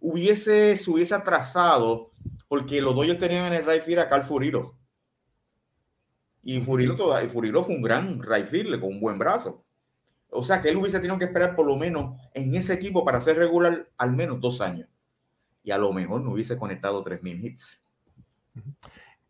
hubiese, 0.00 0.76
se 0.76 0.90
hubiese 0.90 1.14
atrasado, 1.14 2.10
porque 2.48 2.80
los 2.80 2.94
Dodgers 2.94 3.18
tenían 3.18 3.46
en 3.46 3.52
el 3.54 3.66
right 3.66 3.82
field 3.82 4.00
a 4.00 4.08
Carl 4.08 4.24
Furilo. 4.24 4.76
Y 6.42 6.60
Furilo, 6.60 6.96
y 7.22 7.28
Furilo 7.28 7.62
fue 7.62 7.76
un 7.76 7.82
gran 7.82 8.22
right 8.22 8.46
field 8.46 8.80
con 8.80 8.90
un 8.90 9.00
buen 9.00 9.18
brazo. 9.18 9.64
O 10.30 10.42
sea 10.42 10.60
que 10.60 10.70
él 10.70 10.76
hubiese 10.76 10.98
tenido 10.98 11.18
que 11.18 11.26
esperar 11.26 11.54
por 11.54 11.66
lo 11.66 11.76
menos 11.76 12.18
en 12.34 12.54
ese 12.54 12.74
equipo 12.74 13.04
para 13.04 13.20
ser 13.20 13.36
regular 13.36 13.88
al 13.96 14.12
menos 14.12 14.40
dos 14.40 14.60
años. 14.60 14.88
Y 15.62 15.70
a 15.70 15.78
lo 15.78 15.92
mejor 15.92 16.22
no 16.22 16.32
hubiese 16.32 16.56
conectado 16.56 17.04
3.000 17.04 17.44
hits. 17.44 17.80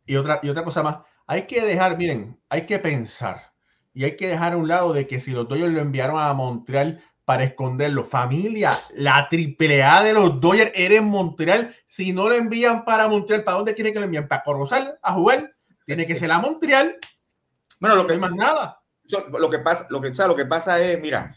Y 0.06 0.16
otra, 0.16 0.40
y 0.42 0.48
otra 0.48 0.64
cosa 0.64 0.82
más, 0.82 0.98
hay 1.26 1.46
que 1.46 1.60
dejar, 1.64 1.98
miren, 1.98 2.40
hay 2.48 2.66
que 2.66 2.78
pensar 2.78 3.52
y 3.92 4.04
hay 4.04 4.16
que 4.16 4.28
dejar 4.28 4.52
a 4.52 4.56
un 4.56 4.68
lado 4.68 4.92
de 4.92 5.06
que 5.06 5.20
si 5.20 5.32
los 5.32 5.48
Dodgers 5.48 5.72
lo 5.72 5.80
enviaron 5.80 6.20
a 6.20 6.32
Montreal 6.32 7.02
para 7.28 7.44
esconderlo, 7.44 8.04
familia, 8.04 8.80
la 8.94 9.28
triple 9.28 9.82
A 9.82 10.02
de 10.02 10.14
los 10.14 10.40
Dodgers 10.40 10.72
era 10.74 10.94
en 10.94 11.04
Montreal. 11.04 11.76
Si 11.84 12.14
no 12.14 12.26
lo 12.26 12.34
envían 12.34 12.86
para 12.86 13.06
Montreal, 13.06 13.44
¿para 13.44 13.58
dónde 13.58 13.74
quieren 13.74 13.92
que 13.92 13.98
lo 13.98 14.06
envíen? 14.06 14.26
¿Para 14.26 14.42
Corozal 14.42 14.98
a 15.02 15.12
jugar? 15.12 15.52
Tiene 15.84 16.06
que 16.06 16.16
ser 16.16 16.32
a 16.32 16.38
Montreal. 16.38 16.96
Bueno, 17.80 17.96
lo 17.96 18.06
que 18.06 18.16
no 18.16 18.24
hay 18.24 18.30
más 18.30 18.34
nada 18.34 18.78
lo 19.38 19.50
que 19.50 19.58
pasa, 19.58 19.86
lo 19.90 20.00
que, 20.00 20.10
lo 20.10 20.36
que 20.36 20.46
pasa 20.46 20.80
es, 20.80 21.00
mira, 21.00 21.36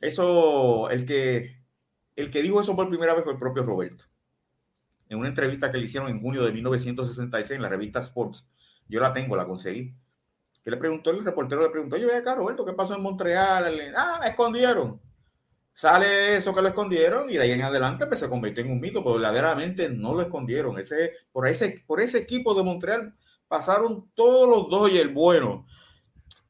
eso, 0.00 0.88
el 0.90 1.04
que, 1.04 1.56
el 2.16 2.30
que 2.30 2.42
dijo 2.42 2.60
eso 2.60 2.76
por 2.76 2.88
primera 2.88 3.14
vez 3.14 3.24
fue 3.24 3.32
el 3.32 3.38
propio 3.38 3.62
Roberto. 3.62 4.04
En 5.08 5.18
una 5.18 5.28
entrevista 5.28 5.70
que 5.70 5.78
le 5.78 5.84
hicieron 5.84 6.08
en 6.08 6.20
junio 6.20 6.42
de 6.42 6.52
1966 6.52 7.56
en 7.56 7.62
la 7.62 7.68
revista 7.68 8.00
Sports, 8.00 8.48
yo 8.88 9.00
la 9.00 9.12
tengo, 9.12 9.36
la 9.36 9.46
conseguí. 9.46 9.94
Que 10.64 10.70
le 10.70 10.76
preguntó, 10.76 11.10
el 11.10 11.24
reportero 11.24 11.62
le 11.62 11.70
preguntó, 11.70 11.96
oye, 11.96 12.06
ve 12.06 12.16
acá, 12.16 12.34
Roberto, 12.34 12.64
¿qué 12.64 12.72
pasó 12.72 12.94
en 12.94 13.02
Montreal? 13.02 13.94
ah, 13.96 14.18
me 14.20 14.28
escondieron. 14.28 15.00
Sale 15.72 16.36
eso 16.36 16.54
que 16.54 16.62
lo 16.62 16.68
escondieron 16.68 17.30
y 17.30 17.34
de 17.34 17.42
ahí 17.42 17.50
en 17.52 17.62
adelante 17.62 18.06
pues, 18.06 18.20
se 18.20 18.28
convirtió 18.28 18.62
en 18.64 18.72
un 18.72 18.80
mito, 18.80 19.02
pero 19.02 19.16
verdaderamente 19.16 19.88
no 19.88 20.14
lo 20.14 20.22
escondieron. 20.22 20.78
Ese, 20.78 21.12
por, 21.32 21.46
ese, 21.48 21.82
por 21.86 22.00
ese 22.00 22.18
equipo 22.18 22.54
de 22.54 22.62
Montreal 22.62 23.14
pasaron 23.48 24.10
todos 24.14 24.48
los 24.48 24.68
dos 24.68 24.90
y 24.90 24.98
el 24.98 25.08
bueno 25.08 25.66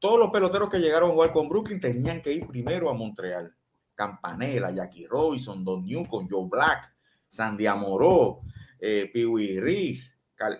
todos 0.03 0.19
los 0.19 0.31
peloteros 0.31 0.69
que 0.69 0.79
llegaron 0.79 1.11
a 1.11 1.13
jugar 1.13 1.31
con 1.31 1.47
Brooklyn 1.47 1.79
tenían 1.79 2.21
que 2.21 2.33
ir 2.33 2.45
primero 2.45 2.89
a 2.89 2.93
Montreal. 2.93 3.55
Campanella, 3.95 4.69
Jackie 4.69 5.07
Robinson, 5.07 5.63
Don 5.63 5.85
Newcomb, 5.85 6.27
Joe 6.29 6.49
Black, 6.49 6.93
Sandy 7.25 7.67
Amoró, 7.67 8.41
eh, 8.81 9.09
Pee 9.13 9.61
Reese, 9.61 10.15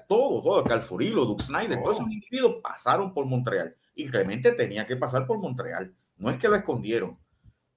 todo, 0.07 0.41
todo, 0.41 0.64
Calfurilo, 0.64 1.26
Duke 1.26 1.43
Snyder, 1.43 1.78
todos 1.84 1.97
esos 1.97 2.09
individuos 2.09 2.61
pasaron 2.64 3.14
por 3.14 3.26
Montreal 3.26 3.76
y 3.93 4.07
realmente 4.07 4.53
tenía 4.53 4.86
que 4.86 4.95
pasar 4.95 5.28
por 5.28 5.39
Montreal. 5.39 5.93
No 6.16 6.30
es 6.30 6.38
que 6.38 6.47
lo 6.47 6.55
escondieron, 6.55 7.20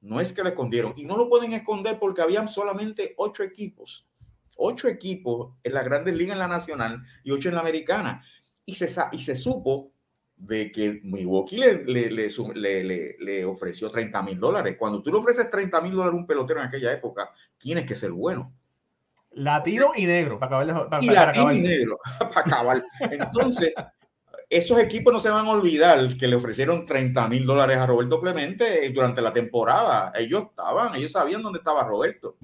no 0.06 0.20
es 0.20 0.32
que 0.32 0.42
lo 0.42 0.48
escondieron 0.48 0.94
y 0.96 1.04
no 1.04 1.16
lo 1.16 1.28
pueden 1.28 1.52
esconder 1.52 1.98
porque 1.98 2.22
habían 2.22 2.46
solamente 2.46 3.14
ocho 3.16 3.42
equipos, 3.42 4.06
ocho 4.56 4.86
equipos 4.86 5.54
en 5.64 5.74
la 5.74 5.82
Grandes 5.82 6.14
Ligas 6.14 6.34
en 6.34 6.38
la 6.38 6.48
Nacional 6.48 7.02
y 7.24 7.32
ocho 7.32 7.48
en 7.48 7.56
la 7.56 7.60
Americana. 7.60 8.22
Y 8.64 8.74
se, 8.74 8.88
y 9.12 9.20
se 9.20 9.34
supo 9.34 9.92
de 10.36 10.70
que 10.70 11.00
Milwaukee 11.02 11.56
le, 11.56 11.84
le, 11.84 12.10
le, 12.84 13.16
le 13.18 13.44
ofreció 13.44 13.90
30 13.90 14.22
mil 14.22 14.38
dólares. 14.38 14.76
Cuando 14.78 15.02
tú 15.02 15.10
le 15.10 15.18
ofreces 15.18 15.50
30 15.50 15.80
mil 15.80 15.92
dólares 15.92 16.14
a 16.14 16.16
un 16.16 16.26
pelotero 16.26 16.60
en 16.60 16.66
aquella 16.66 16.92
época, 16.92 17.30
tienes 17.58 17.84
que 17.84 17.96
ser 17.96 18.12
bueno. 18.12 18.52
Latino 19.32 19.88
y 19.96 20.06
negro, 20.06 20.38
para 20.38 20.62
acabar. 20.62 20.88
Para, 20.88 21.04
y 21.04 21.08
latino 21.08 21.52
y 21.52 21.60
negro, 21.60 21.98
para 22.18 22.40
acabar. 22.40 22.84
Entonces, 23.00 23.74
esos 24.48 24.78
equipos 24.78 25.12
no 25.12 25.18
se 25.18 25.30
van 25.30 25.46
a 25.46 25.50
olvidar 25.50 26.16
que 26.16 26.28
le 26.28 26.36
ofrecieron 26.36 26.86
30 26.86 27.28
mil 27.28 27.46
dólares 27.46 27.78
a 27.78 27.86
Roberto 27.86 28.20
Clemente 28.20 28.88
durante 28.90 29.20
la 29.20 29.32
temporada. 29.32 30.12
Ellos 30.14 30.44
estaban, 30.50 30.94
ellos 30.94 31.12
sabían 31.12 31.42
dónde 31.42 31.58
estaba 31.58 31.82
Roberto. 31.84 32.36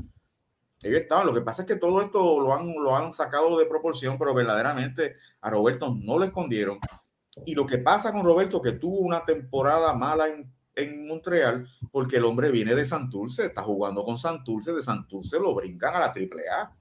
Ellos 0.82 1.00
estaban. 1.00 1.26
Lo 1.26 1.34
que 1.34 1.42
pasa 1.42 1.62
es 1.62 1.68
que 1.68 1.76
todo 1.76 2.00
esto 2.00 2.40
lo 2.40 2.54
han, 2.54 2.74
lo 2.74 2.96
han 2.96 3.14
sacado 3.14 3.56
de 3.58 3.66
proporción, 3.66 4.18
pero 4.18 4.34
verdaderamente 4.34 5.16
a 5.40 5.50
Roberto 5.50 5.94
no 5.94 6.18
lo 6.18 6.24
escondieron 6.24 6.80
y 7.46 7.54
lo 7.54 7.66
que 7.66 7.78
pasa 7.78 8.12
con 8.12 8.24
Roberto, 8.24 8.60
que 8.60 8.72
tuvo 8.72 8.98
una 8.98 9.24
temporada 9.24 9.94
mala 9.94 10.28
en, 10.28 10.52
en 10.74 11.06
Montreal, 11.06 11.66
porque 11.90 12.16
el 12.16 12.24
hombre 12.24 12.50
viene 12.50 12.74
de 12.74 12.84
Santurce, 12.84 13.46
está 13.46 13.62
jugando 13.62 14.04
con 14.04 14.18
Santurce, 14.18 14.72
de 14.72 14.82
Santurce 14.82 15.38
lo 15.38 15.54
brincan 15.54 15.94
a 15.94 16.00
la 16.00 16.06
AAA. 16.06 16.76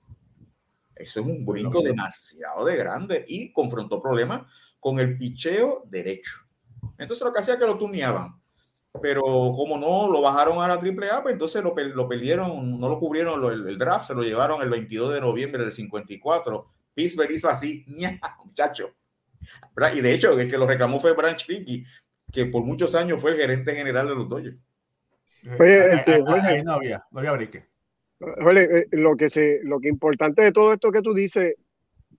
Eso 0.96 1.20
es 1.22 1.26
un 1.26 1.46
brinco 1.46 1.82
demasiado 1.82 2.66
de 2.66 2.76
grande 2.76 3.26
y 3.28 3.52
confrontó 3.52 4.02
problemas 4.02 4.46
con 4.82 5.00
el 5.00 5.18
picheo 5.18 5.86
derecho. 5.86 6.34
Entonces 6.98 7.24
lo 7.24 7.32
que 7.32 7.40
hacía 7.40 7.58
que 7.58 7.66
lo 7.66 7.78
tuneaban. 7.78 8.36
Pero 9.02 9.24
como 9.24 9.78
no 9.78 10.12
lo 10.12 10.22
bajaron 10.22 10.62
a 10.62 10.68
la 10.68 10.74
AAA, 10.74 11.24
pues 11.24 11.32
entonces 11.32 11.64
lo, 11.64 11.74
lo 11.74 12.10
perdieron, 12.10 12.78
no 12.78 12.90
lo 12.90 13.00
cubrieron 13.00 13.42
el, 13.46 13.66
el, 13.66 13.78
draft, 13.78 14.08
se 14.08 14.14
lo 14.14 14.22
llevaron 14.22 14.62
el 14.62 14.70
22 14.70 15.14
de 15.14 15.22
noviembre 15.22 15.64
del 15.64 15.72
54. 15.72 16.68
Pittsburgh 16.94 17.32
hizo 17.32 17.48
así, 17.48 17.86
muchacho 18.46 18.94
y 19.94 20.02
de 20.02 20.14
hecho, 20.14 20.38
el 20.38 20.50
que 20.50 20.58
lo 20.58 20.68
reclamó 20.68 21.00
fue 21.00 21.14
Branch 21.14 21.46
Rickey, 21.48 21.86
que 22.32 22.46
por 22.46 22.64
muchos 22.64 22.94
años 22.96 23.22
fue 23.22 23.32
el 23.32 23.38
gerente 23.38 23.74
general 23.74 24.08
de 24.08 24.16
los 24.16 24.30
Dodgers. 24.30 24.58
Oye, 25.60 25.94
este, 25.94 26.22
no 26.22 26.34
había, 26.74 27.04
no 27.12 27.20
había 27.20 27.32
brique. 27.32 27.66
Eh, 28.20 28.88
lo 28.92 29.16
que 29.18 29.30
se, 29.30 29.62
lo 29.64 29.80
que 29.80 29.90
importante 29.90 30.44
de 30.44 30.52
todo 30.52 30.74
esto 30.74 30.92
que 30.92 31.02
tú 31.02 31.14
dices, 31.14 31.56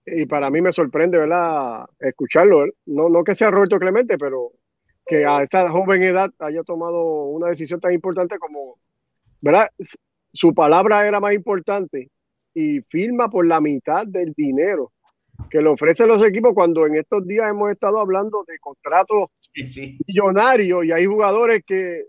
y 0.07 0.27
para 0.27 0.51
mí 0.51 0.61
me 0.61 0.73
sorprende, 0.73 1.19
¿verdad? 1.19 1.85
Escucharlo, 1.99 2.67
no, 2.87 3.09
no 3.09 3.25
que 3.25 3.35
sea 3.35 3.51
Roberto 3.51 3.79
Clemente, 3.79 4.19
pero 4.19 4.53
que 5.07 5.25
a 5.25 5.43
esta 5.43 5.71
joven 5.71 6.03
edad 6.03 6.31
haya 6.39 6.63
tomado 6.63 7.25
una 7.27 7.49
decisión 7.49 7.81
tan 7.81 7.93
importante 7.93 8.39
como, 8.39 8.79
¿verdad? 9.41 9.69
su 10.33 10.55
palabra 10.55 11.07
era 11.07 11.21
más 11.21 11.35
importante 11.35 12.11
y 12.55 12.81
firma 12.83 13.29
por 13.29 13.47
la 13.47 13.61
mitad 13.61 14.07
del 14.07 14.33
dinero 14.35 14.93
que 15.51 15.61
le 15.61 15.69
ofrecen 15.69 16.09
los 16.09 16.25
equipos 16.27 16.53
cuando 16.55 16.87
en 16.87 16.97
estos 16.97 17.27
días 17.27 17.49
hemos 17.49 17.71
estado 17.71 17.99
hablando 18.01 18.45
de 18.47 18.59
contratos 18.59 19.31
millonarios 20.07 20.85
y 20.85 20.93
hay 20.93 21.07
jugadores 21.07 21.63
que 21.67 22.05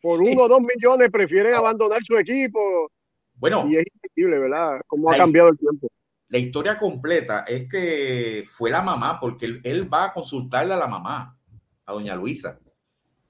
por 0.00 0.20
uno 0.20 0.42
o 0.42 0.48
dos 0.48 0.60
millones 0.60 1.10
prefieren 1.10 1.54
abandonar 1.54 2.00
su 2.04 2.16
equipo. 2.16 2.90
Bueno, 3.34 3.66
y 3.68 3.76
es 3.76 3.84
increíble, 4.02 4.38
¿verdad? 4.38 4.80
Cómo 4.86 5.10
ha 5.10 5.16
cambiado 5.16 5.50
el 5.50 5.58
tiempo. 5.58 5.88
La 6.32 6.38
historia 6.38 6.78
completa 6.78 7.40
es 7.46 7.68
que 7.68 8.48
fue 8.50 8.70
la 8.70 8.80
mamá, 8.80 9.20
porque 9.20 9.60
él, 9.62 9.92
va 9.92 10.04
a 10.04 10.12
consultarle 10.14 10.72
a 10.72 10.78
la 10.78 10.86
mamá, 10.86 11.38
a 11.84 11.92
doña 11.92 12.16
Luisa. 12.16 12.58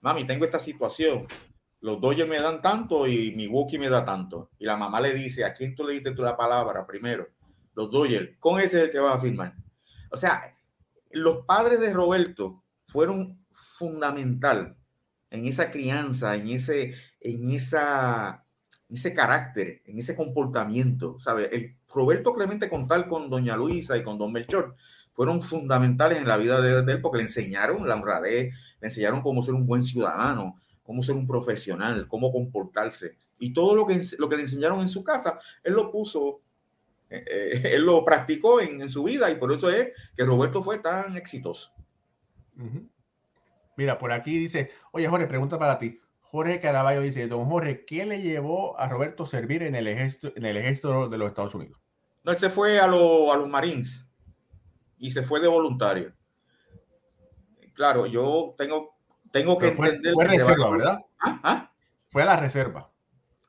Mami, 0.03 0.23
tengo 0.23 0.45
esta 0.45 0.61
situación. 0.61 1.27
Los 1.81 2.01
Dodgers 2.01 2.31
me 2.31 2.39
dan 2.41 2.63
tanto 2.63 3.09
y 3.09 3.33
mi 3.33 3.49
Milwaukee 3.49 3.77
me 3.77 3.89
da 3.89 4.05
tanto. 4.05 4.51
Y 4.57 4.67
la 4.67 4.77
mamá 4.77 5.01
le 5.01 5.13
dice, 5.15 5.45
¿a 5.45 5.53
quién 5.53 5.75
tú 5.75 5.85
le 5.85 5.95
diste 5.95 6.13
tú 6.13 6.23
la 6.23 6.37
palabra 6.37 6.87
primero? 6.87 7.27
Los 7.75 7.91
Dodgers. 7.91 8.39
Con 8.39 8.61
ese 8.61 8.77
es 8.77 8.85
el 8.85 8.91
que 8.93 9.01
vas 9.01 9.17
a 9.17 9.21
firmar. 9.21 9.57
O 10.13 10.17
sea, 10.17 10.57
los 11.11 11.45
padres 11.45 11.81
de 11.81 11.93
Roberto 11.93 12.63
fueron 12.87 13.45
fundamental 13.51 14.77
en 15.29 15.45
esa 15.47 15.73
crianza, 15.73 16.37
en 16.37 16.51
ese, 16.51 16.95
en 17.19 17.51
esa, 17.51 18.47
ese 18.89 19.13
carácter, 19.13 19.83
en 19.87 19.99
ese 19.99 20.15
comportamiento, 20.15 21.19
¿sabes? 21.19 21.49
El 21.51 21.82
Roberto 21.95 22.35
Clemente 22.35 22.69
contar 22.69 23.07
con 23.07 23.29
doña 23.29 23.57
Luisa 23.57 23.97
y 23.97 24.03
con 24.03 24.19
don 24.19 24.33
Melchor 24.33 24.77
fueron 25.13 25.43
fundamentales 25.43 26.19
en 26.19 26.27
la 26.27 26.37
vida 26.37 26.61
de, 26.61 26.91
él 26.91 27.01
porque 27.01 27.19
le 27.19 27.25
enseñaron 27.25 27.87
la 27.87 27.97
honradez, 27.97 28.53
le 28.81 28.89
enseñaron 28.89 29.21
cómo 29.23 29.43
ser 29.43 29.55
un 29.55 29.67
buen 29.67 29.83
ciudadano, 29.83 30.57
cómo 30.83 31.03
ser 31.03 31.15
un 31.15 31.27
profesional, 31.27 32.09
cómo 32.09 32.33
comportarse. 32.33 33.17
Y 33.39 33.53
todo 33.53 33.75
lo 33.75 33.87
que, 33.87 34.01
lo 34.19 34.29
que 34.29 34.37
le 34.37 34.43
enseñaron 34.43 34.81
en 34.81 34.89
su 34.89 35.05
casa, 35.05 35.39
él 35.63 35.75
lo 35.75 35.91
puso, 35.91 36.41
eh, 37.11 37.25
eh, 37.27 37.63
él 37.75 37.85
lo 37.85 38.05
practicó 38.05 38.61
en, 38.61 38.89
su 38.89 39.05
vida 39.05 39.31
y 39.31 39.37
por 39.37 39.53
eso 39.53 39.71
es 39.71 39.89
que 40.17 40.25
Roberto 40.25 40.63
fue 40.63 40.79
tan 40.79 41.17
exitoso. 41.17 41.73
Mira, 43.77 43.99
por 43.99 44.13
aquí 44.13 44.39
dice, 44.39 44.71
oye 44.93 45.09
Jorge, 45.09 45.27
pregunta 45.27 45.59
para 45.59 45.79
ti. 45.79 46.01
Jorge 46.21 46.61
Caraballo 46.61 47.03
dice, 47.03 47.27
don 47.29 47.47
Jorge, 47.47 47.85
¿qué 47.85 48.07
le 48.07 48.23
llevó 48.23 48.79
a 48.79 48.89
Roberto 48.89 49.27
servir 49.27 49.63
en 49.63 49.75
el 49.75 49.87
ejército, 49.87 50.33
en 50.35 50.47
el 50.47 50.57
ejército 50.57 51.09
de 51.11 51.19
los 51.19 51.29
Estados 51.29 51.55
Unidos? 51.55 51.82
No, 52.25 52.33
él 52.33 52.39
se 52.39 52.51
fue 52.51 52.79
a, 52.79 52.87
los 52.87 53.49
Marines 53.49 54.09
y 54.99 55.11
se 55.11 55.23
fue 55.23 55.41
de 55.41 55.49
voluntario. 55.49 56.13
Claro, 57.75 58.07
yo 58.07 58.55
tengo, 58.57 58.97
tengo 59.31 59.59
que 59.59 59.69
entender. 59.69 60.15
Fue 60.15 60.27
reserva, 60.27 60.71
¿verdad? 60.71 60.99
¿Ah? 61.19 61.41
¿Ah? 61.43 61.73
Fue 62.09 62.23
a 62.23 62.27
la 62.27 62.37
reserva. 62.37 62.91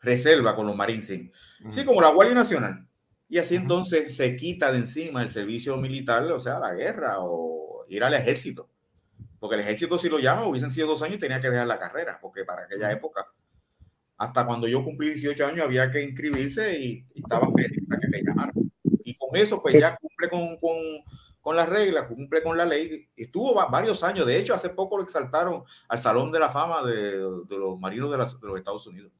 Reserva 0.01 0.55
con 0.55 0.67
los 0.67 0.75
Marines, 0.75 1.05
sí. 1.05 1.31
Sí, 1.69 1.85
como 1.85 2.01
la 2.01 2.09
Guardia 2.09 2.35
Nacional. 2.35 2.87
Y 3.29 3.37
así 3.37 3.55
entonces 3.55 4.15
se 4.15 4.35
quita 4.35 4.71
de 4.71 4.79
encima 4.79 5.21
el 5.21 5.31
servicio 5.31 5.77
militar, 5.77 6.23
o 6.31 6.39
sea, 6.39 6.59
la 6.59 6.73
guerra 6.73 7.15
o 7.19 7.85
ir 7.89 8.03
al 8.03 8.13
ejército. 8.13 8.69
Porque 9.39 9.55
el 9.55 9.61
ejército, 9.61 9.97
si 9.97 10.09
lo 10.09 10.19
llama, 10.19 10.45
hubiesen 10.45 10.71
sido 10.71 10.87
dos 10.87 11.01
años 11.01 11.17
y 11.17 11.19
tenía 11.19 11.41
que 11.41 11.49
dejar 11.49 11.67
la 11.67 11.79
carrera, 11.79 12.17
porque 12.21 12.45
para 12.45 12.63
aquella 12.63 12.91
época, 12.91 13.25
hasta 14.17 14.45
cuando 14.45 14.67
yo 14.67 14.83
cumplí 14.83 15.09
18 15.09 15.45
años, 15.45 15.65
había 15.65 15.91
que 15.91 16.01
inscribirse 16.01 16.79
y, 16.79 17.05
y 17.13 17.21
estaba 17.21 17.51
pendiente 17.53 17.97
que 18.01 18.07
te 18.07 18.23
llamaran. 18.23 18.62
Y 19.03 19.15
con 19.15 19.35
eso, 19.35 19.61
pues 19.61 19.79
ya 19.79 19.97
cumple 19.97 20.29
con, 20.29 20.57
con, 20.57 20.77
con 21.41 21.55
las 21.55 21.69
reglas, 21.69 22.07
cumple 22.07 22.41
con 22.41 22.57
la 22.57 22.65
ley. 22.65 23.09
Estuvo 23.15 23.53
varios 23.69 24.03
años. 24.03 24.25
De 24.25 24.37
hecho, 24.37 24.53
hace 24.53 24.69
poco 24.69 24.97
lo 24.97 25.03
exaltaron 25.03 25.63
al 25.87 25.99
Salón 25.99 26.31
de 26.31 26.39
la 26.39 26.49
Fama 26.49 26.83
de, 26.83 27.17
de 27.17 27.57
los 27.57 27.79
Marinos 27.79 28.11
de, 28.11 28.17
de, 28.17 28.47
los 28.47 28.57
Estados 28.57 28.87
Unidos. 28.87 29.11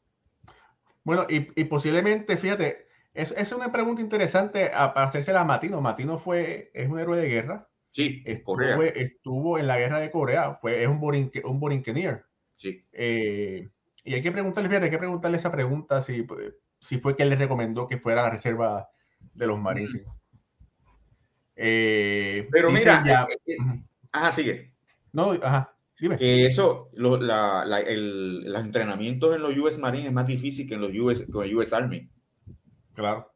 Bueno, 1.04 1.26
y, 1.30 1.60
y 1.60 1.66
posiblemente, 1.66 2.38
fíjate, 2.38 2.88
es, 3.14 3.32
es, 3.32 3.52
una 3.52 3.72
pregunta 3.72 4.02
interesante 4.02 4.70
para 4.70 5.04
hacerse 5.04 5.36
a 5.36 5.44
Matino. 5.44 5.82
Matino 5.82 6.18
fue, 6.18 6.72
es 6.74 6.90
un 6.90 6.98
héroe 6.98 7.18
de 7.18 7.28
guerra 7.28 7.68
Sí, 7.94 8.24
estuvo, 8.26 8.56
Corea. 8.56 8.76
estuvo 8.96 9.60
en 9.60 9.68
la 9.68 9.78
guerra 9.78 10.00
de 10.00 10.10
Corea, 10.10 10.56
fue, 10.56 10.82
es 10.82 10.88
un, 10.88 11.00
borinque, 11.00 11.44
un 11.46 11.60
borinquenier. 11.60 12.26
Sí. 12.56 12.84
Eh, 12.92 13.70
y 14.04 14.16
hay 14.16 14.22
que 14.24 14.32
preguntarle, 14.32 14.68
fíjate, 14.68 14.86
hay 14.86 14.92
que 14.92 14.98
preguntarle 14.98 15.38
esa 15.38 15.52
pregunta 15.52 16.02
si, 16.02 16.26
si 16.80 16.98
fue 16.98 17.16
que 17.16 17.22
él 17.22 17.30
le 17.30 17.36
recomendó 17.36 17.88
que 17.88 18.00
fuera 18.00 18.22
a 18.22 18.24
la 18.26 18.30
reserva 18.32 18.90
de 19.34 19.48
los 19.48 19.60
marines. 19.60 20.02
Eh, 21.56 22.48
Pero 22.52 22.72
mira, 22.72 23.04
ya, 23.06 23.28
eh, 23.46 23.58
ajá, 24.12 24.32
sigue. 24.32 24.74
No, 25.12 25.32
ajá, 25.32 25.76
dime. 26.00 26.18
Que 26.18 26.46
eso, 26.46 26.90
lo, 26.94 27.18
la, 27.18 27.64
la, 27.66 27.80
el, 27.80 28.44
los 28.44 28.62
entrenamientos 28.62 29.36
en 29.36 29.42
los 29.42 29.56
US 29.58 29.78
Marines 29.78 30.08
es 30.08 30.14
más 30.14 30.28
difícil 30.28 30.68
que 30.68 30.76
en 30.76 30.82
los 30.82 30.92
US, 30.98 31.26
con 31.32 31.46
el 31.46 31.56
US 31.56 31.74
Army. 31.74 32.10
Claro. 32.94 33.32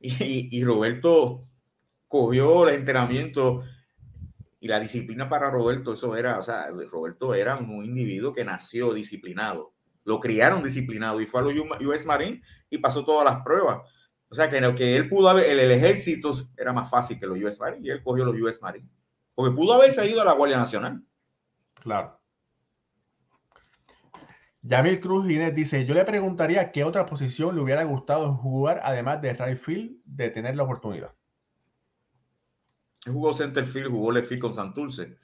Y, 0.00 0.48
y, 0.58 0.64
Roberto 0.64 1.46
cogió 2.08 2.68
el 2.68 2.74
entrenamiento 2.74 3.62
y 4.58 4.68
la 4.68 4.80
disciplina 4.80 5.28
para 5.28 5.50
Roberto, 5.50 5.92
eso 5.92 6.16
era, 6.16 6.38
o 6.38 6.42
sea, 6.42 6.68
Roberto 6.90 7.34
era 7.34 7.56
un 7.56 7.84
individuo 7.84 8.32
que 8.32 8.44
nació 8.44 8.92
disciplinado. 8.92 9.72
Lo 10.04 10.20
criaron 10.20 10.62
disciplinado 10.62 11.20
y 11.20 11.26
fue 11.26 11.40
a 11.40 11.44
los 11.44 11.54
US 11.54 12.06
Marine 12.06 12.42
y 12.70 12.78
pasó 12.78 13.04
todas 13.04 13.24
las 13.24 13.42
pruebas. 13.42 13.80
O 14.32 14.34
sea, 14.34 14.50
que 14.50 14.60
lo 14.60 14.74
que 14.74 14.96
él 14.96 15.08
pudo 15.08 15.28
haber, 15.28 15.48
el, 15.48 15.70
ejército 15.70 16.32
era 16.56 16.72
más 16.72 16.90
fácil 16.90 17.20
que 17.20 17.26
los 17.26 17.38
US 17.38 17.60
Marine 17.60 17.86
y 17.86 17.90
él 17.90 18.02
cogió 18.02 18.24
los 18.24 18.34
US 18.40 18.60
Marine. 18.60 18.88
Porque 19.34 19.54
pudo 19.54 19.74
haberse 19.74 20.04
ido 20.08 20.20
a 20.20 20.24
la 20.24 20.32
Guardia 20.32 20.56
Nacional. 20.56 21.04
Claro. 21.74 22.18
Yamil 24.62 25.00
Cruz 25.00 25.30
Inés 25.30 25.54
dice: 25.54 25.86
Yo 25.86 25.94
le 25.94 26.04
preguntaría 26.04 26.72
qué 26.72 26.82
otra 26.82 27.06
posición 27.06 27.54
le 27.54 27.62
hubiera 27.62 27.84
gustado 27.84 28.34
jugar, 28.34 28.80
además 28.82 29.22
de 29.22 29.34
right 29.34 29.58
field, 29.58 30.00
de 30.04 30.30
tener 30.30 30.56
la 30.56 30.64
oportunidad 30.64 31.14
jugó 33.10 33.34
center 33.34 33.66
field, 33.66 33.90
jugó 33.90 34.12
left 34.12 34.28
field 34.28 34.42
con 34.42 34.54
Santurce. 34.54 35.18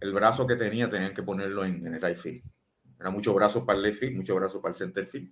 El 0.00 0.12
brazo 0.12 0.46
que 0.46 0.56
tenía 0.56 0.88
tenían 0.88 1.12
que 1.12 1.22
ponerlo 1.22 1.64
en, 1.64 1.86
el 1.86 2.00
right 2.00 2.16
field. 2.16 2.42
Era 2.98 3.10
muchos 3.10 3.34
brazos 3.34 3.64
para 3.64 3.76
el 3.76 3.82
left 3.82 4.00
field, 4.00 4.16
muchos 4.16 4.36
brazos 4.36 4.62
para 4.62 4.70
el 4.70 4.76
center 4.76 5.06
field. 5.06 5.30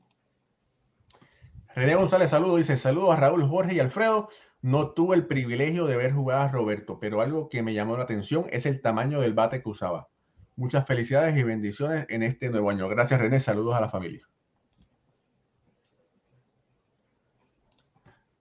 René 1.75 1.97
González, 1.97 2.31
saludo, 2.31 2.57
dice 2.57 2.77
saludos 2.77 3.15
a 3.15 3.17
Raúl, 3.17 3.49
Jorge 3.49 3.75
y 3.75 3.81
Alfredo. 3.81 4.29
No 4.63 4.93
tuve 4.93 5.17
el 5.17 5.27
privilegio 5.27 5.87
de 5.87 5.97
ver 5.97 6.13
jugar 6.13 6.41
a 6.41 6.49
Roberto, 6.49 6.99
pero 7.01 7.21
algo 7.21 7.49
que 7.49 7.65
me 7.65 7.75
llamó 7.75 7.97
la 7.97 8.05
atención 8.05 8.47
es 8.51 8.65
el 8.65 8.81
tamaño 8.81 9.21
del 9.21 9.35
bate 9.35 9.61
que 9.61 9.69
usaba. 9.69 10.09
Muchas 10.55 10.87
felicidades 10.87 11.37
y 11.37 11.43
bendiciones 11.43 12.07
en 12.09 12.23
este 12.23 12.49
nuevo 12.49 12.71
año. 12.71 12.89
Gracias, 12.89 13.21
René. 13.21 13.41
Saludos 13.41 13.75
a 13.75 13.81
la 13.81 13.89
familia. 13.89 14.29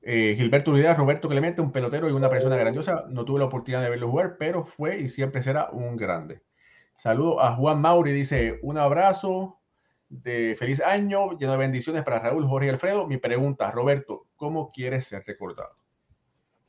Eh, 0.03 0.35
Gilberto 0.37 0.69
Unidad, 0.69 0.95
Roberto 0.95 1.27
Clemente, 1.27 1.61
un 1.61 1.71
pelotero 1.71 2.07
y 2.09 2.11
una 2.11 2.29
persona 2.29 2.55
grandiosa. 2.55 3.05
No 3.09 3.25
tuve 3.25 3.39
la 3.39 3.45
oportunidad 3.45 3.81
de 3.81 3.89
verlo 3.89 4.09
jugar, 4.09 4.35
pero 4.37 4.63
fue 4.63 4.99
y 4.99 5.09
siempre 5.09 5.41
será 5.41 5.71
un 5.71 5.97
grande. 5.97 6.43
Saludo 6.97 7.41
a 7.41 7.55
Juan 7.55 7.81
Mauri, 7.81 8.11
dice 8.11 8.59
un 8.61 8.77
abrazo 8.77 9.59
de 10.21 10.55
feliz 10.57 10.79
año, 10.81 11.37
lleno 11.37 11.53
de 11.53 11.57
bendiciones 11.57 12.03
para 12.03 12.19
Raúl, 12.19 12.45
Jorge 12.45 12.67
y 12.67 12.69
Alfredo. 12.69 13.07
Mi 13.07 13.17
pregunta, 13.17 13.71
Roberto, 13.71 14.27
¿cómo 14.35 14.71
quieres 14.71 15.05
ser 15.05 15.23
recordado? 15.25 15.75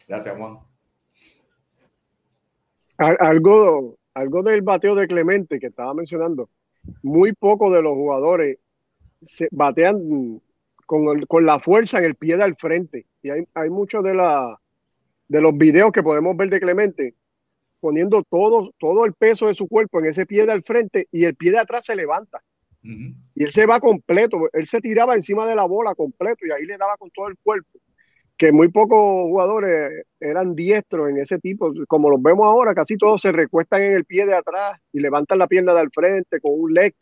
Gracias, 0.09 0.37
Juan. 0.37 0.59
Algo, 2.97 3.99
algo 4.15 4.43
del 4.43 4.63
bateo 4.63 4.95
de 4.95 5.07
Clemente 5.07 5.59
que 5.59 5.67
estaba 5.67 5.93
mencionando. 5.93 6.49
Muy 7.03 7.33
pocos 7.33 7.73
de 7.73 7.83
los 7.83 7.93
jugadores 7.93 8.59
se 9.23 9.49
batean 9.51 10.41
con, 10.87 11.21
con, 11.27 11.45
la 11.45 11.59
fuerza 11.59 11.99
en 11.99 12.05
el 12.07 12.15
pie 12.15 12.37
del 12.37 12.57
frente. 12.57 13.07
Y 13.23 13.31
hay, 13.31 13.45
hay 13.55 13.69
muchos 13.69 14.03
de, 14.05 14.15
la, 14.15 14.59
de 15.29 15.41
los 15.41 15.57
videos 15.57 15.93
que 15.93 16.03
podemos 16.03 16.37
ver 16.37 16.51
de 16.51 16.61
Clemente 16.61 17.15
poniendo 17.81 18.23
todo, 18.23 18.71
todo 18.79 19.05
el 19.05 19.13
peso 19.13 19.49
de 19.49 19.55
su 19.55 19.69
cuerpo 19.69 19.99
en 19.99 20.07
ese 20.07 20.25
pie 20.25 20.47
del 20.47 20.63
frente 20.63 21.07
y 21.13 21.25
el 21.25 21.37
pie 21.37 21.51
de 21.51 21.59
atrás 21.59 21.85
se 21.85 21.95
levanta. 21.95 22.43
Y 22.85 23.43
él 23.43 23.51
se 23.51 23.67
va 23.67 23.81
completo, 23.81 24.49
él 24.53 24.67
se 24.67 24.81
tiraba 24.81 25.15
encima 25.15 25.47
de 25.47 25.57
la 25.57 25.65
bola 25.65 25.95
completo 25.95 26.45
y 26.47 26.51
ahí 26.51 26.67
le 26.67 26.77
daba 26.77 26.97
con 26.99 27.11
todo 27.11 27.29
el 27.29 27.37
cuerpo. 27.43 27.79
Que 28.37 28.53
muy 28.53 28.69
pocos 28.69 28.99
jugadores 28.99 30.05
eran 30.21 30.55
diestros 30.55 31.09
en 31.09 31.19
ese 31.19 31.39
tipo, 31.39 31.73
como 31.89 32.11
los 32.11 32.21
vemos 32.21 32.45
ahora, 32.45 32.75
casi 32.75 32.97
todos 32.97 33.23
se 33.23 33.33
recuestan 33.33 33.81
en 33.83 33.95
el 33.95 34.05
pie 34.05 34.27
de 34.27 34.35
atrás 34.35 34.79
y 34.93 35.01
levantan 35.01 35.39
la 35.39 35.47
pierna 35.47 35.73
del 35.73 35.91
frente 35.91 36.41
con 36.41 36.53
un 36.55 36.75
leg 36.75 36.95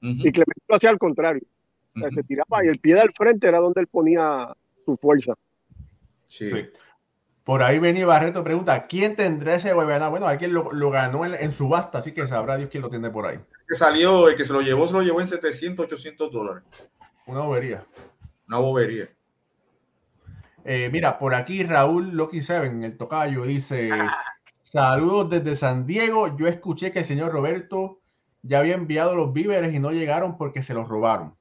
Y 0.00 0.32
Clemente 0.32 0.62
lo 0.66 0.76
hacía 0.76 0.90
al 0.90 0.98
contrario 0.98 1.46
se 1.94 2.22
tiraba 2.24 2.64
y 2.64 2.68
el 2.68 2.78
pie 2.78 2.94
del 2.94 3.12
frente 3.12 3.48
era 3.48 3.58
donde 3.58 3.80
él 3.80 3.86
ponía 3.86 4.54
su 4.84 4.96
fuerza. 4.96 5.34
Sí. 6.26 6.50
Por 7.44 7.62
ahí 7.62 7.78
venía 7.78 8.06
Barreto 8.06 8.44
pregunta, 8.44 8.86
¿quién 8.86 9.16
tendrá 9.16 9.56
ese 9.56 9.72
Guayana? 9.72 10.08
Bueno, 10.08 10.28
alguien 10.28 10.52
lo, 10.52 10.72
lo 10.72 10.90
ganó 10.90 11.24
en, 11.24 11.34
en, 11.34 11.52
subasta, 11.52 11.98
así 11.98 12.12
que 12.12 12.26
sabrá 12.26 12.56
Dios 12.56 12.70
quién 12.70 12.82
lo 12.82 12.90
tiene 12.90 13.10
por 13.10 13.26
ahí. 13.26 13.34
El 13.34 13.66
que 13.68 13.74
salió, 13.74 14.28
el 14.28 14.36
que 14.36 14.44
se 14.44 14.52
lo 14.52 14.60
llevó, 14.60 14.86
se 14.86 14.92
lo 14.92 15.02
llevó 15.02 15.20
en 15.20 15.28
700, 15.28 15.86
800 15.86 16.30
dólares. 16.30 16.62
Una 17.26 17.40
bobería. 17.40 17.84
Una 18.46 18.58
bobería. 18.58 19.08
Eh, 20.64 20.88
mira, 20.92 21.18
por 21.18 21.34
aquí 21.34 21.64
Raúl 21.64 22.10
Loki 22.10 22.42
Seven, 22.42 22.84
el 22.84 22.96
tocayo, 22.96 23.44
dice: 23.44 23.90
Saludos 24.62 25.30
desde 25.30 25.56
San 25.56 25.86
Diego. 25.86 26.36
Yo 26.36 26.46
escuché 26.46 26.92
que 26.92 27.00
el 27.00 27.04
señor 27.04 27.32
Roberto 27.32 28.00
ya 28.42 28.60
había 28.60 28.74
enviado 28.74 29.16
los 29.16 29.32
víveres 29.32 29.74
y 29.74 29.80
no 29.80 29.90
llegaron 29.90 30.36
porque 30.36 30.62
se 30.62 30.74
los 30.74 30.88
robaron. 30.88 31.36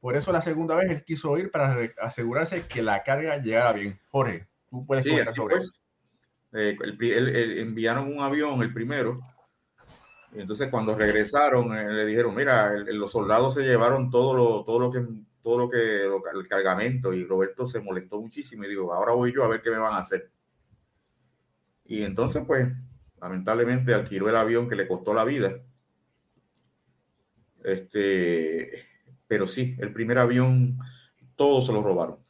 Por 0.00 0.16
eso 0.16 0.32
la 0.32 0.42
segunda 0.42 0.76
vez 0.76 0.90
él 0.90 1.04
quiso 1.04 1.36
ir 1.38 1.50
para 1.50 1.78
asegurarse 2.00 2.66
que 2.66 2.82
la 2.82 3.02
carga 3.02 3.38
llegara 3.38 3.72
bien. 3.72 3.98
Jorge, 4.10 4.46
tú 4.74 4.86
puedes 4.86 5.06
comentar 5.06 5.34
sobre 5.34 5.56
eso. 5.56 5.72
Eh, 6.52 6.76
enviaron 7.60 8.12
un 8.12 8.20
avión, 8.20 8.62
el 8.62 8.72
primero, 8.72 9.20
entonces 10.34 10.68
cuando 10.68 10.94
regresaron 10.94 11.74
eh, 11.76 11.92
le 11.92 12.06
dijeron, 12.06 12.34
mira, 12.34 12.72
los 12.72 13.12
soldados 13.12 13.54
se 13.54 13.62
llevaron 13.62 14.10
todo 14.10 14.34
lo, 14.34 14.64
todo 14.64 14.78
lo 14.80 14.90
que 14.90 15.04
todo 15.42 15.58
lo 15.58 15.68
que 15.68 16.04
el 16.06 16.48
cargamento 16.48 17.12
y 17.12 17.24
Roberto 17.24 17.66
se 17.66 17.78
molestó 17.78 18.18
muchísimo 18.18 18.64
y 18.64 18.68
dijo, 18.68 18.92
ahora 18.94 19.12
voy 19.12 19.32
yo 19.32 19.44
a 19.44 19.48
ver 19.48 19.60
qué 19.60 19.70
me 19.70 19.76
van 19.76 19.92
a 19.92 19.98
hacer. 19.98 20.30
Y 21.84 22.02
entonces 22.02 22.42
pues 22.46 22.72
lamentablemente 23.20 23.92
alquiló 23.92 24.30
el 24.30 24.36
avión 24.36 24.68
que 24.68 24.74
le 24.74 24.88
costó 24.88 25.12
la 25.12 25.24
vida. 25.24 25.54
Este, 27.62 28.86
pero 29.26 29.46
sí, 29.46 29.76
el 29.78 29.92
primer 29.92 30.18
avión 30.18 30.78
todos 31.36 31.66
se 31.66 31.72
lo 31.72 31.82
robaron. 31.82 32.23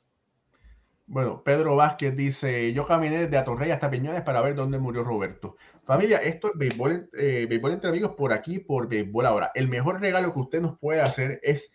Bueno, 1.07 1.43
Pedro 1.45 1.77
Vázquez 1.77 2.17
dice, 2.17 2.73
yo 2.73 2.87
caminé 2.87 3.19
desde 3.19 3.37
Atorrey 3.37 3.71
hasta 3.71 3.91
Piñones 3.91 4.23
para 4.23 4.41
ver 4.41 4.55
dónde 4.55 4.79
murió 4.79 5.05
Roberto. 5.05 5.57
Familia, 5.85 6.19
esto 6.19 6.49
es 6.49 6.59
béisbol, 6.59 7.11
eh, 7.13 7.47
béisbol 7.49 7.73
entre 7.73 7.91
amigos 7.91 8.13
por 8.17 8.33
aquí, 8.33 8.59
por 8.59 8.89
béisbol 8.89 9.27
ahora. 9.27 9.51
El 9.55 9.69
mejor 9.69 10.01
regalo 10.01 10.33
que 10.33 10.41
usted 10.41 10.61
nos 10.63 10.79
puede 10.79 11.03
hacer 11.03 11.41
es 11.43 11.73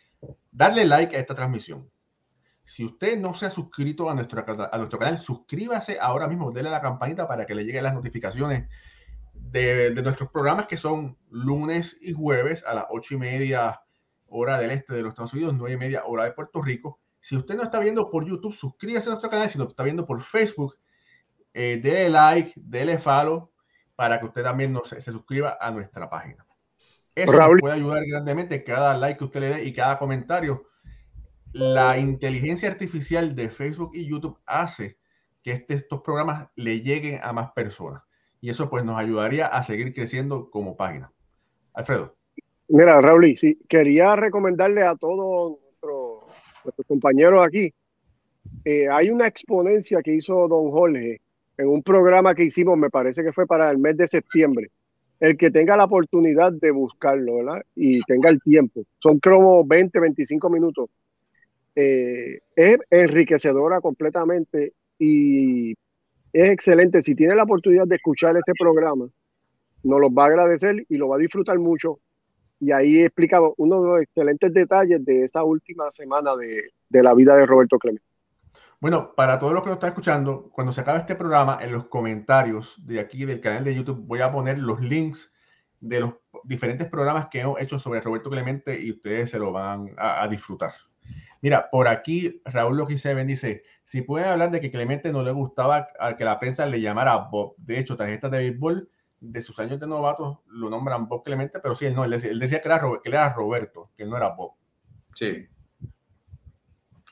darle 0.52 0.86
like 0.86 1.16
a 1.16 1.20
esta 1.20 1.36
transmisión. 1.36 1.92
Si 2.64 2.84
usted 2.84 3.20
no 3.20 3.36
se 3.36 3.46
ha 3.46 3.52
suscrito 3.52 4.10
a 4.10 4.16
nuestro, 4.16 4.44
a 4.72 4.78
nuestro 4.78 5.00
canal, 5.00 5.20
suscríbase 5.20 6.00
ahora 6.00 6.28
mismo, 6.28 6.52
denle 6.52 6.70
a 6.70 6.74
la 6.74 6.82
campanita 6.82 7.28
para 7.28 7.46
que 7.46 7.54
le 7.54 7.66
lleguen 7.66 7.84
las 7.84 7.94
notificaciones 7.94 8.68
de, 9.34 9.92
de, 9.92 10.02
nuestros 10.02 10.32
programas 10.32 10.66
que 10.66 10.78
son 10.78 11.18
lunes 11.30 11.98
y 12.02 12.14
jueves 12.14 12.64
a 12.66 12.74
las 12.74 12.86
ocho 12.90 13.14
y 13.14 13.18
media 13.18 13.82
hora 14.28 14.60
del 14.60 14.72
este 14.72 14.96
de 14.96 15.02
los 15.02 15.10
Estados 15.10 15.34
Unidos, 15.34 15.56
nueve 15.56 15.76
y 15.76 15.78
media 15.78 16.06
hora 16.06 16.26
de 16.26 16.32
Puerto 16.32 16.62
Rico 16.62 17.00
si 17.20 17.36
usted 17.36 17.56
no 17.56 17.64
está 17.64 17.80
viendo 17.80 18.10
por 18.10 18.26
YouTube, 18.26 18.54
suscríbase 18.54 19.10
a 19.10 19.12
nuestro 19.12 19.30
canal. 19.30 19.50
Si 19.50 19.58
no 19.58 19.66
está 19.66 19.84
viendo 19.84 20.06
por 20.06 20.22
Facebook, 20.22 20.76
eh, 21.54 21.80
déle 21.82 22.10
like, 22.10 22.54
déle 22.56 22.98
follow 22.98 23.52
para 23.96 24.20
que 24.20 24.26
usted 24.26 24.44
también 24.44 24.78
se, 24.86 25.02
suscriba 25.02 25.58
a 25.60 25.72
nuestra 25.72 26.10
página. 26.10 26.46
Eso 27.16 27.38
puede 27.60 27.76
ayudar 27.76 28.04
grandemente 28.06 28.64
cada 28.64 28.96
like 28.96 29.18
que 29.18 29.26
usted 29.26 29.40
le 29.42 29.50
dé 29.50 29.66
y 29.66 29.74
cada 29.74 30.00
comentario. 30.00 30.68
La 31.52 31.98
inteligencia 31.98 32.70
artificial 32.70 33.36
de 33.36 33.50
Facebook 33.50 33.92
y 33.94 34.08
YouTube 34.08 34.40
hace 34.46 34.98
que 35.44 35.52
este, 35.52 35.74
estos 35.74 36.02
programas 36.02 36.48
le 36.56 36.82
lleguen 36.82 37.20
a 37.22 37.34
más 37.34 37.52
personas. 37.52 38.04
Y 38.40 38.50
eso 38.50 38.70
pues 38.70 38.86
nos 38.86 38.98
ayudaría 38.98 39.48
a 39.48 39.64
seguir 39.64 39.94
creciendo 39.94 40.50
como 40.50 40.78
página. 40.78 41.12
Alfredo. 41.74 42.16
Mira, 42.70 43.02
Raúl, 43.02 43.36
sí, 43.38 43.60
quería 43.68 44.16
recomendarle 44.16 44.84
a 44.84 44.96
todos 44.96 45.58
compañeros 46.88 47.46
aquí, 47.46 47.74
eh, 48.66 48.88
hay 48.90 49.10
una 49.10 49.28
exponencia 49.28 50.02
que 50.02 50.14
hizo 50.14 50.48
don 50.48 50.72
Jorge 50.72 51.22
en 51.58 51.68
un 51.68 51.84
programa 51.84 52.36
que 52.36 52.46
hicimos, 52.46 52.78
me 52.78 52.90
parece 52.90 53.24
que 53.24 53.34
fue 53.34 53.46
para 53.46 53.70
el 53.70 53.78
mes 53.78 53.98
de 53.98 54.08
septiembre. 54.08 54.70
El 55.20 55.36
que 55.36 55.52
tenga 55.52 55.76
la 55.76 55.84
oportunidad 55.84 56.54
de 56.54 56.72
buscarlo, 56.72 57.38
¿verdad? 57.38 57.62
Y 57.76 58.02
tenga 58.04 58.30
el 58.30 58.42
tiempo. 58.42 58.84
Son 59.00 59.20
como 59.20 59.66
20, 59.66 60.00
25 60.00 60.50
minutos. 60.50 60.90
Eh, 61.76 62.40
es 62.56 62.78
enriquecedora 62.90 63.82
completamente 63.82 64.74
y 64.98 65.72
es 66.32 66.50
excelente. 66.50 67.04
Si 67.04 67.16
tiene 67.16 67.36
la 67.36 67.44
oportunidad 67.44 67.88
de 67.88 67.96
escuchar 67.96 68.38
ese 68.38 68.54
programa, 68.58 69.10
nos 69.84 70.00
lo 70.00 70.14
va 70.14 70.24
a 70.24 70.28
agradecer 70.28 70.86
y 70.88 70.98
lo 70.98 71.10
va 71.10 71.18
a 71.18 71.20
disfrutar 71.20 71.60
mucho 71.60 72.00
y 72.60 72.72
ahí 72.72 73.02
explica 73.02 73.40
uno 73.58 73.82
de 73.82 73.90
los 73.90 74.02
excelentes 74.02 74.54
detalles 74.54 75.04
de 75.06 75.24
esta 75.24 75.44
última 75.44 75.92
semana 75.92 76.36
de, 76.36 76.72
de 76.90 77.04
la 77.04 77.14
vida 77.14 77.36
de 77.36 77.46
Roberto 77.46 77.78
Clemente. 77.78 78.06
Bueno, 78.82 79.14
para 79.14 79.40
todos 79.40 79.54
los 79.54 79.62
que 79.62 79.70
nos 79.70 79.76
están 79.76 79.90
escuchando, 79.90 80.50
cuando 80.54 80.72
se 80.72 80.82
acabe 80.82 81.00
este 81.00 81.16
programa, 81.16 81.60
en 81.62 81.74
los 81.74 81.88
comentarios 81.88 82.78
de 82.86 83.02
aquí 83.02 83.26
del 83.26 83.42
canal 83.42 83.66
de 83.66 83.76
YouTube 83.76 84.06
voy 84.08 84.22
a 84.22 84.32
poner 84.32 84.58
los 84.58 84.80
links 84.80 85.34
de 85.82 86.00
los 86.00 86.14
diferentes 86.46 86.88
programas 86.88 87.28
que 87.30 87.42
hemos 87.42 87.60
hecho 87.60 87.80
sobre 87.80 88.02
Roberto 88.02 88.30
Clemente 88.30 88.80
y 88.80 88.92
ustedes 88.92 89.32
se 89.32 89.40
lo 89.40 89.52
van 89.52 89.94
a, 89.98 90.26
disfrutar. 90.28 90.72
Mira, 91.42 91.70
por 91.70 91.88
aquí 91.88 92.42
Raúl 92.46 92.78
Logiseven 92.78 93.28
dice, 93.28 93.64
si 93.84 94.02
pueden 94.02 94.30
hablar 94.30 94.52
de 94.52 94.62
que 94.62 94.72
Clemente 94.72 95.12
no 95.12 95.24
le 95.24 95.32
gustaba 95.32 95.90
a 96.00 96.16
que 96.16 96.26
la 96.26 96.40
prensa 96.40 96.66
le 96.66 96.82
llamara 96.82 97.18
Bob. 97.18 97.56
De 97.58 97.80
hecho, 97.80 97.98
tarjetas 97.98 98.32
de 98.32 98.38
béisbol 98.40 98.90
de 99.22 99.42
sus 99.42 99.60
años 99.60 99.80
de 99.80 99.88
novato 99.88 100.44
lo 100.48 100.70
nombran 100.70 101.08
Bob 101.08 101.24
Clemente, 101.24 101.60
pero 101.60 101.76
sí, 101.76 101.86
él, 101.86 101.96
no, 101.96 102.06
él, 102.06 102.12
decía, 102.12 102.62
que, 102.62 102.68
era, 102.68 102.80
que 102.80 103.10
él 103.10 103.14
era 103.14 103.34
Roberto, 103.34 103.92
que 103.96 104.04
él 104.04 104.10
no 104.10 104.18
era 104.18 104.30
Bob. 104.30 104.54
Sí. 105.14 105.48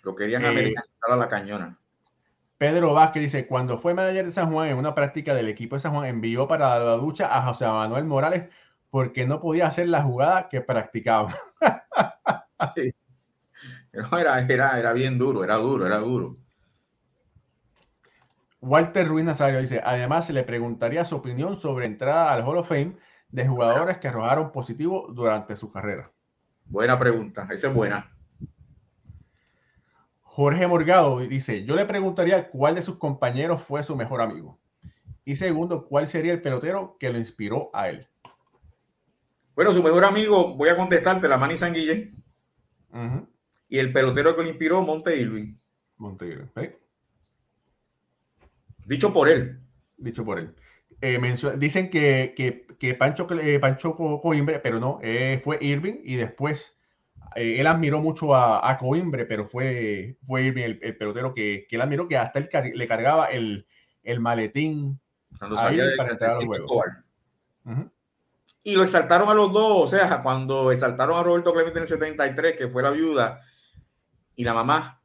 Lo 0.03 0.15
querían 0.15 0.43
eh, 0.45 0.73
a 1.01 1.15
la 1.15 1.27
cañona. 1.27 1.77
Pedro 2.57 2.93
Vázquez 2.93 3.23
dice, 3.23 3.47
cuando 3.47 3.77
fue 3.77 3.93
manager 3.93 4.25
de 4.25 4.31
San 4.31 4.51
Juan 4.51 4.69
en 4.69 4.77
una 4.77 4.95
práctica 4.95 5.35
del 5.35 5.47
equipo 5.47 5.75
de 5.75 5.81
San 5.81 5.93
Juan, 5.93 6.05
envió 6.05 6.47
para 6.47 6.79
la 6.79 6.95
ducha 6.95 7.35
a 7.35 7.47
José 7.47 7.67
Manuel 7.67 8.05
Morales 8.05 8.49
porque 8.89 9.27
no 9.27 9.39
podía 9.39 9.67
hacer 9.67 9.89
la 9.89 10.01
jugada 10.01 10.49
que 10.49 10.61
practicaba. 10.61 11.37
era, 14.11 14.39
era, 14.39 14.79
era 14.79 14.93
bien 14.93 15.19
duro, 15.19 15.43
era 15.43 15.55
duro, 15.57 15.85
era 15.85 15.97
duro. 15.97 16.37
Walter 18.59 19.07
Ruiz 19.07 19.25
Nazario 19.25 19.59
dice, 19.59 19.81
además 19.83 20.25
se 20.25 20.33
le 20.33 20.43
preguntaría 20.43 21.05
su 21.05 21.15
opinión 21.15 21.55
sobre 21.55 21.85
entrada 21.85 22.33
al 22.33 22.43
Hall 22.43 22.57
of 22.57 22.67
Fame 22.67 22.97
de 23.29 23.47
jugadores 23.47 23.97
que 23.97 24.07
arrojaron 24.07 24.51
positivo 24.51 25.11
durante 25.13 25.55
su 25.55 25.71
carrera. 25.71 26.11
Buena 26.65 26.97
pregunta, 26.97 27.47
esa 27.51 27.67
es 27.67 27.73
buena. 27.73 28.13
Jorge 30.21 30.67
Morgado 30.67 31.19
dice, 31.19 31.65
yo 31.65 31.75
le 31.75 31.85
preguntaría 31.85 32.49
cuál 32.49 32.75
de 32.75 32.81
sus 32.81 32.97
compañeros 32.97 33.63
fue 33.63 33.83
su 33.83 33.95
mejor 33.95 34.21
amigo. 34.21 34.59
Y 35.25 35.35
segundo, 35.35 35.87
¿cuál 35.87 36.07
sería 36.07 36.31
el 36.31 36.41
pelotero 36.41 36.95
que 36.99 37.11
lo 37.11 37.17
inspiró 37.17 37.69
a 37.73 37.89
él? 37.89 38.07
Bueno, 39.55 39.71
su 39.71 39.81
mejor 39.81 40.05
amigo, 40.05 40.55
voy 40.55 40.69
a 40.69 40.75
contestarte, 40.75 41.27
la 41.27 41.37
Manny 41.37 41.57
Sanguille. 41.57 42.13
Y 43.67 43.79
el 43.79 43.91
pelotero 43.91 44.35
que 44.35 44.43
lo 44.43 44.49
inspiró, 44.49 44.81
Monte 44.83 45.19
Irving. 45.19 45.57
Monte 45.97 46.27
Irving. 46.27 46.47
¿eh? 46.57 46.79
Dicho 48.87 49.11
por 49.11 49.27
él. 49.27 49.59
Dicho 49.97 50.23
por 50.23 50.39
él. 50.39 50.55
Eh, 51.01 51.19
dicen 51.57 51.89
que, 51.89 52.33
que, 52.35 52.65
que 52.79 52.95
Pancho, 52.95 53.27
eh, 53.39 53.59
Pancho 53.59 53.95
Coimbre, 53.95 54.59
pero 54.59 54.79
no, 54.79 54.99
eh, 55.03 55.39
fue 55.43 55.57
Irving 55.61 55.99
y 56.03 56.15
después 56.15 56.79
él 57.35 57.67
admiró 57.67 58.01
mucho 58.01 58.33
a, 58.33 58.67
a, 58.67 58.77
Coimbre, 58.79 59.25
pero 59.25 59.45
fue, 59.45 60.17
fue 60.23 60.43
Irving 60.43 60.63
el, 60.81 60.97
pelotero 60.97 61.35
que, 61.35 61.67
que, 61.69 61.75
él 61.75 61.81
admiró, 61.81 62.07
que 62.07 62.17
hasta 62.17 62.39
él 62.39 62.49
le 62.73 62.87
cargaba 62.87 63.25
el, 63.27 63.67
el 64.01 64.19
maletín 64.19 64.99
Cuando 65.37 65.59
a 65.59 65.69
para 65.97 66.11
entrar 66.11 66.31
a 66.31 66.33
los 66.35 66.45
juegos. 66.45 66.85
Y 68.63 68.75
lo 68.75 68.83
exaltaron 68.83 69.29
a 69.29 69.33
los 69.33 69.53
dos, 69.53 69.83
o 69.83 69.87
sea, 69.87 70.21
cuando 70.23 70.71
exaltaron 70.71 71.17
a 71.17 71.23
Roberto 71.23 71.53
Clemente 71.53 71.77
en 71.77 71.83
el 71.83 71.87
73, 71.89 72.55
que 72.55 72.69
fue 72.69 72.81
la 72.81 72.91
viuda, 72.91 73.41
y 74.35 74.43
la 74.43 74.53
mamá, 74.53 75.01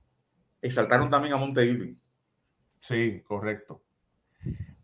exaltaron 0.61 1.11
también 1.11 1.35
a 1.35 1.37
Monte 1.37 1.67
Irving. 1.67 1.95
Sí, 2.83 3.23
correcto. 3.23 3.81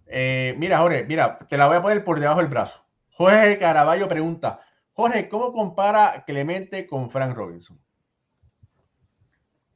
Eh, 0.06 0.54
mira, 0.56 0.78
Jorge, 0.78 1.04
mira, 1.04 1.36
te 1.36 1.58
la 1.58 1.66
voy 1.66 1.76
a 1.76 1.82
poner 1.82 2.04
por 2.04 2.20
debajo 2.20 2.38
del 2.38 2.48
brazo. 2.48 2.84
Jorge 3.10 3.58
Caraballo 3.58 4.08
pregunta, 4.08 4.60
Jorge, 4.92 5.28
¿cómo 5.28 5.52
compara 5.52 6.22
Clemente 6.24 6.86
con 6.86 7.10
Frank 7.10 7.34
Robinson? 7.34 7.76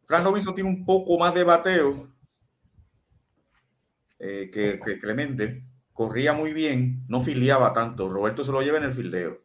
Frank 0.07 0.25
Robinson 0.25 0.55
tiene 0.55 0.71
un 0.71 0.85
poco 0.85 1.19
más 1.19 1.35
de 1.35 1.43
bateo 1.43 2.09
eh, 4.21 4.51
que, 4.53 4.79
Clemente. 5.01 5.65
Corría 5.93 6.33
muy 6.33 6.53
bien, 6.53 7.05
no 7.09 7.23
filiaba 7.23 7.73
tanto. 7.73 8.09
Roberto 8.09 8.45
se 8.45 8.53
lo 8.53 8.63
lleva 8.63 8.79
en 8.79 8.85
el 8.85 8.95
fildeo. 8.95 9.43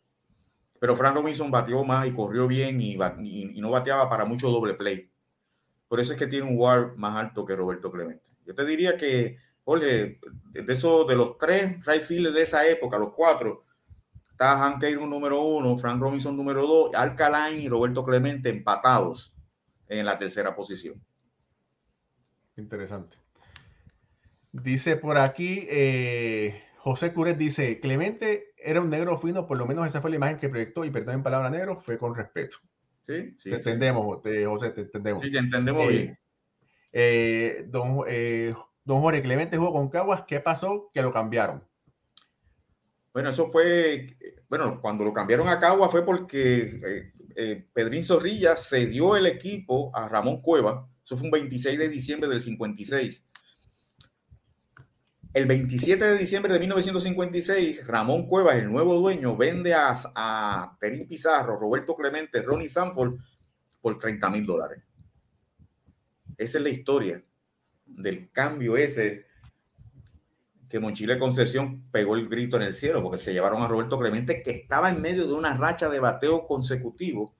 Pero 0.79 0.95
Frank 0.95 1.15
Robinson 1.15 1.49
batió 1.49 1.83
más 1.83 2.07
y 2.07 2.13
corrió 2.13 2.47
bien 2.47 2.79
y, 2.79 2.93
y 2.93 3.59
no 3.59 3.71
bateaba 3.71 4.07
para 4.07 4.25
mucho 4.25 4.49
doble 4.49 4.75
play. 4.75 5.09
Por 5.87 5.99
eso 5.99 6.13
es 6.13 6.19
que 6.19 6.27
tiene 6.27 6.47
un 6.47 6.59
WAR 6.59 6.95
más 6.95 7.15
alto 7.15 7.43
que 7.43 7.55
Roberto 7.55 7.91
Clemente. 7.91 8.27
Yo 8.47 8.55
te 8.55 8.65
diría 8.65 8.95
que, 8.95 9.37
Jorge, 9.65 10.19
de 10.53 10.73
esos, 10.73 11.05
de 11.05 11.15
los 11.17 11.37
tres 11.37 11.85
right 11.85 12.07
de 12.07 12.41
esa 12.41 12.65
época, 12.65 12.97
los 12.97 13.13
cuatro, 13.13 13.65
está 14.31 14.57
Hank 14.57 14.83
Aaron 14.83 15.09
número 15.09 15.41
uno, 15.41 15.77
Frank 15.77 15.99
Robinson 15.99 16.37
número 16.37 16.65
dos, 16.65 16.93
Alcalain 16.95 17.59
y 17.59 17.67
Roberto 17.67 18.05
Clemente 18.05 18.49
empatados 18.49 19.33
en 19.89 20.05
la 20.05 20.17
tercera 20.17 20.55
posición. 20.55 21.03
Interesante. 22.55 23.17
Dice 24.53 24.95
por 24.95 25.17
aquí, 25.17 25.67
eh, 25.69 26.63
José 26.77 27.11
Curet 27.13 27.37
dice, 27.37 27.81
Clemente 27.81 28.53
era 28.57 28.79
un 28.79 28.89
negro 28.89 29.17
fino, 29.17 29.45
por 29.45 29.57
lo 29.57 29.65
menos 29.65 29.85
esa 29.85 30.01
fue 30.01 30.09
la 30.09 30.15
imagen 30.15 30.39
que 30.39 30.47
proyectó, 30.47 30.85
y 30.85 30.89
perdón 30.89 31.15
en 31.15 31.23
palabra 31.23 31.49
negro, 31.49 31.81
fue 31.81 31.97
con 31.97 32.15
respeto. 32.15 32.57
Sí, 33.01 33.35
sí. 33.37 33.49
Te 33.49 33.57
entendemos, 33.57 34.05
José, 34.05 34.71
te 34.71 34.81
entendemos. 34.81 35.21
Sí, 35.21 35.31
te 35.31 35.37
entendemos 35.37 35.83
eh, 35.83 35.89
bien. 35.89 36.19
Eh, 36.91 37.65
don, 37.67 38.03
eh, 38.07 38.53
don 38.83 39.01
Jorge 39.01 39.21
Clemente 39.21 39.57
jugó 39.57 39.73
con 39.73 39.89
Caguas. 39.89 40.23
¿Qué 40.27 40.39
pasó? 40.39 40.89
Que 40.93 41.01
lo 41.01 41.11
cambiaron. 41.11 41.63
Bueno, 43.13 43.29
eso 43.29 43.49
fue, 43.49 44.15
bueno, 44.47 44.79
cuando 44.79 45.03
lo 45.03 45.11
cambiaron 45.11 45.47
a 45.49 45.59
Caguas 45.59 45.89
fue 45.89 46.05
porque 46.05 47.11
eh, 47.35 47.67
Pedrín 47.73 48.03
Zorrilla 48.03 48.55
cedió 48.55 49.15
el 49.15 49.27
equipo 49.27 49.91
a 49.95 50.07
Ramón 50.07 50.41
Cueva. 50.41 50.89
Eso 51.03 51.17
fue 51.17 51.25
un 51.25 51.31
26 51.31 51.77
de 51.77 51.89
diciembre 51.89 52.29
del 52.29 52.41
56. 52.41 53.23
El 55.33 55.45
27 55.45 56.03
de 56.03 56.17
diciembre 56.17 56.51
de 56.51 56.59
1956, 56.59 57.85
Ramón 57.85 58.25
Cuevas, 58.25 58.55
el 58.55 58.71
nuevo 58.71 58.95
dueño, 58.95 59.37
vende 59.37 59.73
a, 59.73 59.95
a 60.15 60.77
Perín 60.79 61.07
Pizarro, 61.07 61.59
Roberto 61.59 61.95
Clemente, 61.95 62.41
Ronnie 62.41 62.69
Sanford 62.69 63.19
por 63.79 63.99
30 63.99 64.29
mil 64.31 64.45
dólares. 64.45 64.86
Esa 66.37 66.57
es 66.57 66.63
la 66.63 66.69
historia 66.69 67.23
del 67.85 68.31
cambio 68.31 68.77
ese 68.77 69.25
que 70.69 70.79
Monchile 70.79 71.17
Concepción 71.17 71.89
pegó 71.91 72.15
el 72.15 72.27
grito 72.27 72.57
en 72.57 72.63
el 72.63 72.73
cielo 72.73 73.01
porque 73.01 73.17
se 73.17 73.33
llevaron 73.33 73.61
a 73.63 73.67
Roberto 73.67 73.97
Clemente 73.97 74.43
que 74.43 74.51
estaba 74.51 74.89
en 74.89 75.01
medio 75.01 75.25
de 75.25 75.33
una 75.33 75.55
racha 75.55 75.89
de 75.89 75.99
bateo 75.99 76.45
consecutivo 76.45 77.35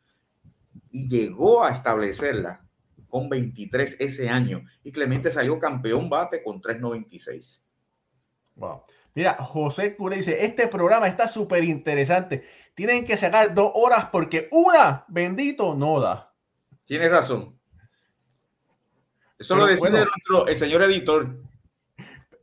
y 0.89 1.07
llegó 1.09 1.63
a 1.63 1.71
establecerla 1.71 2.65
con 3.09 3.29
23 3.29 3.97
ese 3.99 4.29
año 4.29 4.63
y 4.83 4.91
Clemente 4.91 5.31
salió 5.31 5.59
campeón 5.59 6.09
bate 6.09 6.41
con 6.41 6.61
396. 6.61 7.63
Wow. 8.55 8.83
Mira, 9.13 9.33
José 9.39 9.95
Cure 9.95 10.17
dice, 10.17 10.45
este 10.45 10.67
programa 10.67 11.07
está 11.07 11.27
súper 11.27 11.63
interesante. 11.63 12.43
Tienen 12.75 13.05
que 13.05 13.17
sacar 13.17 13.53
dos 13.53 13.71
horas 13.73 14.09
porque 14.11 14.47
una, 14.51 15.05
bendito, 15.07 15.75
no 15.75 15.99
da. 15.99 16.33
Tienes 16.85 17.09
razón. 17.09 17.56
Eso 19.39 19.55
lo 19.55 19.65
decide 19.65 20.05
nuestro, 20.05 20.47
el 20.47 20.55
señor 20.55 20.81
editor. 20.83 21.37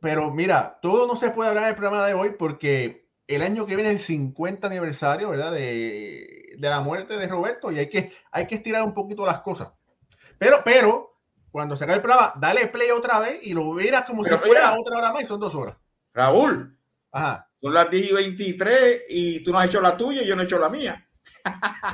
Pero 0.01 0.31
mira, 0.31 0.79
todo 0.81 1.07
no 1.07 1.15
se 1.15 1.31
puede 1.31 1.49
hablar 1.49 1.63
en 1.65 1.69
el 1.69 1.75
programa 1.75 2.05
de 2.05 2.13
hoy 2.13 2.35
porque 2.37 3.07
el 3.27 3.41
año 3.41 3.65
que 3.65 3.75
viene 3.75 3.91
es 3.91 4.01
el 4.01 4.05
50 4.05 4.67
aniversario, 4.67 5.29
¿verdad? 5.29 5.51
De, 5.51 6.55
de, 6.57 6.69
la 6.69 6.79
muerte 6.79 7.17
de 7.17 7.27
Roberto 7.27 7.71
y 7.71 7.79
hay 7.79 7.89
que, 7.89 8.13
hay 8.31 8.45
que 8.47 8.55
estirar 8.55 8.83
un 8.83 8.93
poquito 8.93 9.25
las 9.25 9.41
cosas. 9.41 9.69
Pero, 10.37 10.61
pero, 10.63 11.19
cuando 11.51 11.75
se 11.75 11.83
acabe 11.83 11.97
el 11.97 12.03
programa, 12.03 12.33
dale 12.37 12.67
play 12.67 12.91
otra 12.91 13.19
vez 13.19 13.39
y 13.43 13.53
lo 13.53 13.73
verás 13.73 14.05
como 14.05 14.23
si 14.23 14.35
fuera 14.37 14.77
otra 14.77 14.97
hora 14.97 15.11
más 15.11 15.23
y 15.23 15.25
son 15.25 15.39
dos 15.39 15.55
horas. 15.55 15.77
Raúl, 16.13 16.77
son 17.61 17.73
las 17.73 17.89
10 17.89 18.11
y 18.11 18.13
23 18.13 19.03
y 19.09 19.43
tú 19.43 19.51
no 19.51 19.59
has 19.59 19.67
hecho 19.67 19.81
la 19.81 19.97
tuya 19.97 20.21
y 20.21 20.27
yo 20.27 20.35
no 20.35 20.41
he 20.43 20.45
hecho 20.45 20.59
la 20.59 20.69
mía. 20.69 21.07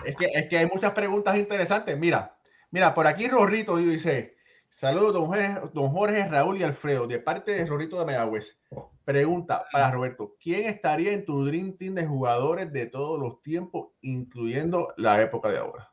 es, 0.05 0.15
que, 0.15 0.25
es 0.25 0.49
que 0.49 0.57
hay 0.57 0.65
muchas 0.65 0.91
preguntas 0.91 1.37
interesantes. 1.37 1.97
Mira, 1.97 2.37
mira, 2.71 2.93
por 2.93 3.07
aquí 3.07 3.27
Rorrito 3.27 3.77
dice, 3.77 4.35
saludos 4.71 5.13
don 5.13 5.27
Jorge, 5.27 5.55
don 5.73 5.89
Jorge, 5.89 6.27
Raúl 6.27 6.57
y 6.57 6.63
Alfredo, 6.63 7.05
de 7.05 7.19
parte 7.19 7.51
de 7.51 7.65
Rorrito 7.65 7.99
de 7.99 8.05
Mayagüez. 8.05 8.59
Pregunta 9.03 9.65
para 9.71 9.91
Roberto, 9.91 10.35
¿quién 10.41 10.65
estaría 10.65 11.11
en 11.11 11.25
tu 11.25 11.45
Dream 11.45 11.77
Team 11.77 11.93
de 11.95 12.07
jugadores 12.07 12.71
de 12.71 12.87
todos 12.87 13.19
los 13.19 13.41
tiempos, 13.41 13.89
incluyendo 14.01 14.93
la 14.97 15.21
época 15.21 15.51
de 15.51 15.57
ahora? 15.57 15.91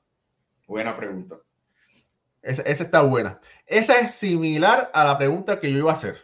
Buena 0.66 0.96
pregunta. 0.96 1.36
Esa, 2.40 2.62
esa 2.62 2.84
está 2.84 3.02
buena. 3.02 3.40
Esa 3.66 3.98
es 3.98 4.14
similar 4.14 4.90
a 4.94 5.04
la 5.04 5.18
pregunta 5.18 5.58
que 5.58 5.72
yo 5.72 5.78
iba 5.78 5.90
a 5.90 5.94
hacer. 5.94 6.16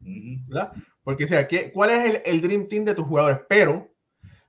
¿verdad? 0.00 0.72
Porque, 1.02 1.24
o 1.24 1.28
sea, 1.28 1.48
¿qué, 1.48 1.72
¿cuál 1.72 1.90
es 1.90 2.04
el, 2.04 2.22
el, 2.24 2.42
Dream 2.42 2.68
Team 2.68 2.84
de 2.84 2.94
tus 2.94 3.06
jugadores? 3.06 3.40
Pero 3.48 3.88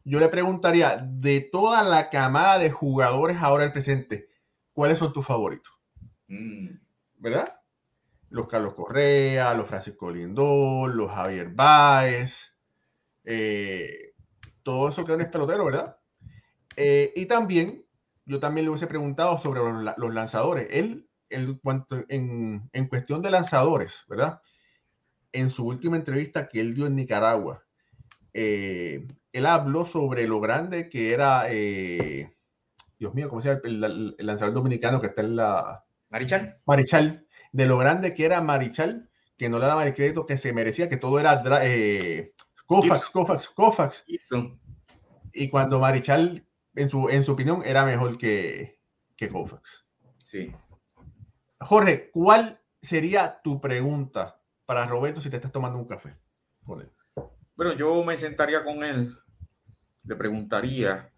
yo 0.03 0.19
le 0.19 0.27
preguntaría, 0.27 0.97
de 0.97 1.41
toda 1.41 1.83
la 1.83 2.09
camada 2.09 2.59
de 2.59 2.69
jugadores 2.69 3.37
ahora 3.37 3.63
el 3.63 3.71
presente, 3.71 4.27
¿cuáles 4.73 4.99
son 4.99 5.13
tus 5.13 5.25
favoritos? 5.25 5.71
Mm. 6.27 6.82
¿Verdad? 7.23 7.57
Los 8.29 8.49
Carlos 8.49 8.73
Correa, 8.73 9.53
los 9.53 9.65
Francisco 9.65 10.11
Lindor, 10.11 10.93
los 10.93 11.09
Javier 11.09 11.51
Baez, 11.53 12.59
eh, 13.23 14.13
todos 14.61 14.93
esos 14.93 15.05
grandes 15.05 15.29
peloteros, 15.29 15.65
¿verdad? 15.65 15.97
Eh, 16.75 17.13
y 17.15 17.25
también, 17.27 17.85
yo 18.25 18.41
también 18.41 18.65
le 18.65 18.71
hubiese 18.71 18.87
preguntado 18.87 19.37
sobre 19.37 19.61
los, 19.61 20.13
lanzadores. 20.13 20.67
Él, 20.69 21.07
el, 21.29 21.61
en, 22.09 22.69
en 22.73 22.87
cuestión 22.89 23.21
de 23.21 23.31
lanzadores, 23.31 24.03
¿verdad? 24.09 24.41
en 25.31 25.49
su 25.49 25.65
última 25.65 25.95
entrevista 25.95 26.49
que 26.49 26.59
él 26.59 26.75
dio 26.75 26.87
en 26.87 26.95
Nicaragua, 26.97 27.63
eh, 28.33 29.07
él 29.31 29.45
habló 29.45 29.85
sobre 29.85 30.27
lo 30.27 30.41
grande 30.41 30.89
que 30.89 31.13
era, 31.13 31.45
Dios 32.99 33.13
mío, 33.13 33.29
¿cómo 33.29 33.41
se 33.41 33.49
llama? 33.49 33.61
El, 33.63 34.15
lanzador 34.19 34.53
dominicano 34.53 34.99
que 34.99 35.07
está 35.07 35.21
en 35.21 35.37
la... 35.37 35.82
Marichal. 36.13 36.61
Marichal, 36.67 37.25
de 37.51 37.65
lo 37.65 37.79
grande 37.79 38.13
que 38.13 38.25
era 38.25 38.39
Marichal, 38.39 39.09
que 39.35 39.49
no 39.49 39.57
le 39.57 39.65
daba 39.65 39.83
el 39.83 39.95
crédito 39.95 40.27
que 40.27 40.37
se 40.37 40.53
merecía, 40.53 40.87
que 40.87 40.97
todo 40.97 41.19
era 41.19 41.41
eh, 41.65 42.35
Kofax, 42.67 43.09
Kofax, 43.09 43.49
Kofax. 43.49 44.05
Y 45.33 45.49
cuando 45.49 45.79
Marichal, 45.79 46.45
en 46.75 46.89
su, 46.91 47.09
en 47.09 47.23
su 47.23 47.31
opinión, 47.31 47.63
era 47.65 47.83
mejor 47.83 48.19
que, 48.19 48.79
que 49.15 49.27
Kofax. 49.27 49.87
Sí. 50.23 50.51
Jorge, 51.59 52.11
¿cuál 52.11 52.61
sería 52.79 53.41
tu 53.43 53.59
pregunta 53.59 54.39
para 54.67 54.85
Roberto 54.85 55.19
si 55.19 55.31
te 55.31 55.37
estás 55.37 55.51
tomando 55.51 55.79
un 55.79 55.87
café 55.87 56.15
con 56.63 56.87
Bueno, 57.55 57.73
yo 57.73 58.03
me 58.03 58.17
sentaría 58.17 58.63
con 58.63 58.83
él, 58.83 59.17
le 60.03 60.15
preguntaría 60.15 61.11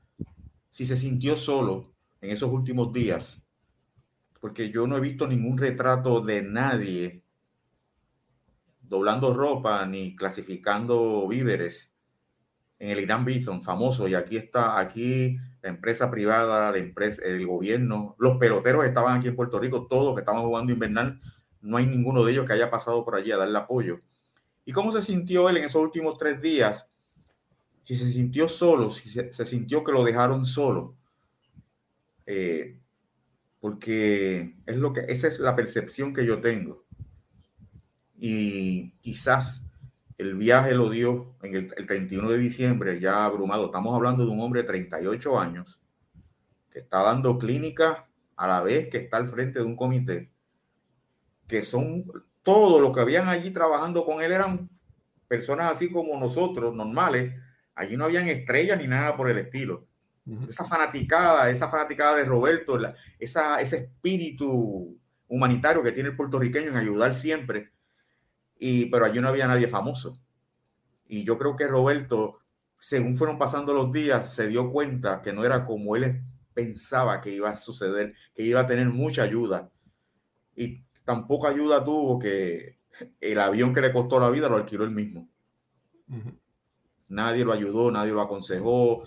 si 0.70 0.86
se 0.86 0.96
sintió 0.96 1.36
solo 1.36 1.94
en 2.22 2.32
esos 2.32 2.50
últimos 2.50 2.94
días, 2.94 3.45
porque 4.46 4.70
yo 4.70 4.86
no 4.86 4.96
he 4.96 5.00
visto 5.00 5.26
ningún 5.26 5.58
retrato 5.58 6.22
de 6.22 6.44
nadie 6.44 7.24
doblando 8.80 9.34
ropa 9.34 9.84
ni 9.88 10.16
clasificando 10.16 11.28
víveres 11.28 11.92
en 12.78 12.92
el 12.92 13.00
Irán 13.00 13.26
Bison 13.26 13.64
famoso 13.64 14.08
y 14.08 14.14
aquí 14.14 14.38
está 14.38 14.80
aquí 14.80 15.36
la 15.64 15.70
empresa 15.70 16.12
privada, 16.12 16.72
la 16.72 16.78
empresa, 16.78 17.24
el 17.26 17.48
gobierno, 17.48 18.16
los 18.20 18.38
peloteros 18.38 18.86
estaban 18.86 19.18
aquí 19.18 19.30
en 19.30 19.36
Puerto 19.36 19.58
Rico, 19.58 19.88
todos 19.88 20.14
que 20.14 20.20
estaban 20.20 20.44
jugando 20.44 20.72
invernal 20.72 21.20
no 21.62 21.78
hay 21.78 21.88
ninguno 21.88 22.24
de 22.24 22.34
ellos 22.34 22.46
que 22.46 22.54
haya 22.54 22.70
pasado 22.70 23.04
por 23.04 23.16
allí 23.16 23.32
a 23.32 23.38
darle 23.38 23.58
apoyo. 23.58 24.02
¿Y 24.64 24.74
cómo 24.74 24.92
se 24.92 25.02
sintió 25.02 25.50
él 25.50 25.58
en 25.58 25.64
esos 25.64 25.82
últimos 25.82 26.20
tres 26.20 26.40
días? 26.40 26.88
Si 27.82 27.96
se 27.96 28.08
sintió 28.10 28.48
solo, 28.48 28.92
si 28.92 29.10
se, 29.10 29.46
sintió 29.48 29.84
que 29.84 29.92
lo 29.92 30.04
dejaron 30.04 30.46
solo. 30.46 30.96
Eh, 32.28 32.78
porque 33.66 34.58
es 34.68 34.78
lo 34.78 34.94
que, 34.94 35.06
esa 35.08 35.28
es 35.28 35.40
la 35.40 35.56
percepción 35.56 36.14
que 36.14 36.24
yo 36.24 36.40
tengo. 36.40 36.86
Y 38.16 38.92
quizás 39.02 39.64
el 40.20 40.36
viaje 40.36 40.76
lo 40.76 40.92
dio 40.92 41.36
en 41.42 41.56
el, 41.56 41.74
el 41.76 41.88
31 41.88 42.30
de 42.30 42.38
diciembre, 42.38 43.00
ya 43.00 43.26
abrumado. 43.26 43.66
Estamos 43.66 43.96
hablando 43.96 44.24
de 44.24 44.30
un 44.30 44.40
hombre 44.40 44.62
de 44.62 44.68
38 44.68 45.40
años 45.40 45.80
que 46.70 46.78
está 46.78 47.02
dando 47.02 47.40
clínica 47.40 48.08
a 48.36 48.48
la 48.48 48.62
vez 48.62 48.88
que 48.88 49.00
está 49.00 49.18
al 49.18 49.30
frente 49.30 49.58
de 49.58 49.66
un 49.66 49.76
comité 49.76 50.32
que 51.48 51.64
son 51.64 52.06
todo 52.44 52.80
lo 52.80 52.92
que 52.92 53.00
habían 53.02 53.30
allí 53.30 53.50
trabajando 53.50 54.06
con 54.06 54.22
él 54.22 54.32
eran 54.32 54.70
personas 55.28 55.72
así 55.72 55.92
como 55.92 56.20
nosotros, 56.20 56.76
normales. 56.76 57.34
Allí 57.74 57.98
no 57.98 58.06
habían 58.06 58.28
estrellas 58.28 58.78
ni 58.78 58.86
nada 58.86 59.18
por 59.18 59.28
el 59.28 59.40
estilo. 59.40 59.88
Esa 60.48 60.66
fanaticada, 60.66 61.50
esa 61.52 61.70
fanaticada 61.70 62.16
de 62.16 62.26
Roberto, 62.26 62.80
esa, 63.20 63.62
ese 63.62 63.78
espíritu 63.78 64.98
humanitario 65.28 65.84
que 65.84 65.92
tiene 65.92 66.10
el 66.10 66.16
puertorriqueño 66.16 66.70
en 66.70 66.78
ayudar 66.78 67.14
siempre. 67.14 67.72
Y, 68.58 68.88
pero 68.88 69.06
allí 69.06 69.20
no 69.20 69.30
había 69.30 69.48
nadie 69.48 69.68
famoso. 69.68 70.20
Y 71.08 71.24
yo 71.24 71.38
creo 71.38 71.56
que 71.56 71.68
Roberto, 71.68 72.40
según 72.80 73.18
fueron 73.18 73.38
pasando 73.38 73.74
los 73.74 73.92
días, 73.92 74.34
se 74.34 74.48
dio 74.48 74.72
cuenta 74.72 75.22
que 75.22 75.32
no 75.32 75.46
era 75.46 75.64
como 75.64 75.96
él 75.96 76.24
pensaba 76.54 77.22
que 77.22 77.32
iba 77.32 77.50
a 77.50 77.56
suceder, 77.56 78.16
que 78.34 78.44
iba 78.44 78.62
a 78.62 78.68
tener 78.68 78.90
mucha 78.90 79.24
ayuda. 79.24 79.70
Y 80.56 80.84
tampoco 81.04 81.48
ayuda 81.48 81.84
tuvo 81.84 82.18
que 82.18 82.80
el 83.20 83.40
avión 83.40 83.74
que 83.74 83.82
le 83.82 83.94
costó 83.94 84.20
la 84.20 84.30
vida 84.30 84.50
lo 84.50 84.56
alquiló 84.56 84.86
él 84.86 84.92
mismo. 84.92 85.30
Nadie 87.10 87.46
lo 87.46 87.52
ayudó, 87.52 87.92
nadie 87.92 88.14
lo 88.14 88.22
aconsejó. 88.22 89.04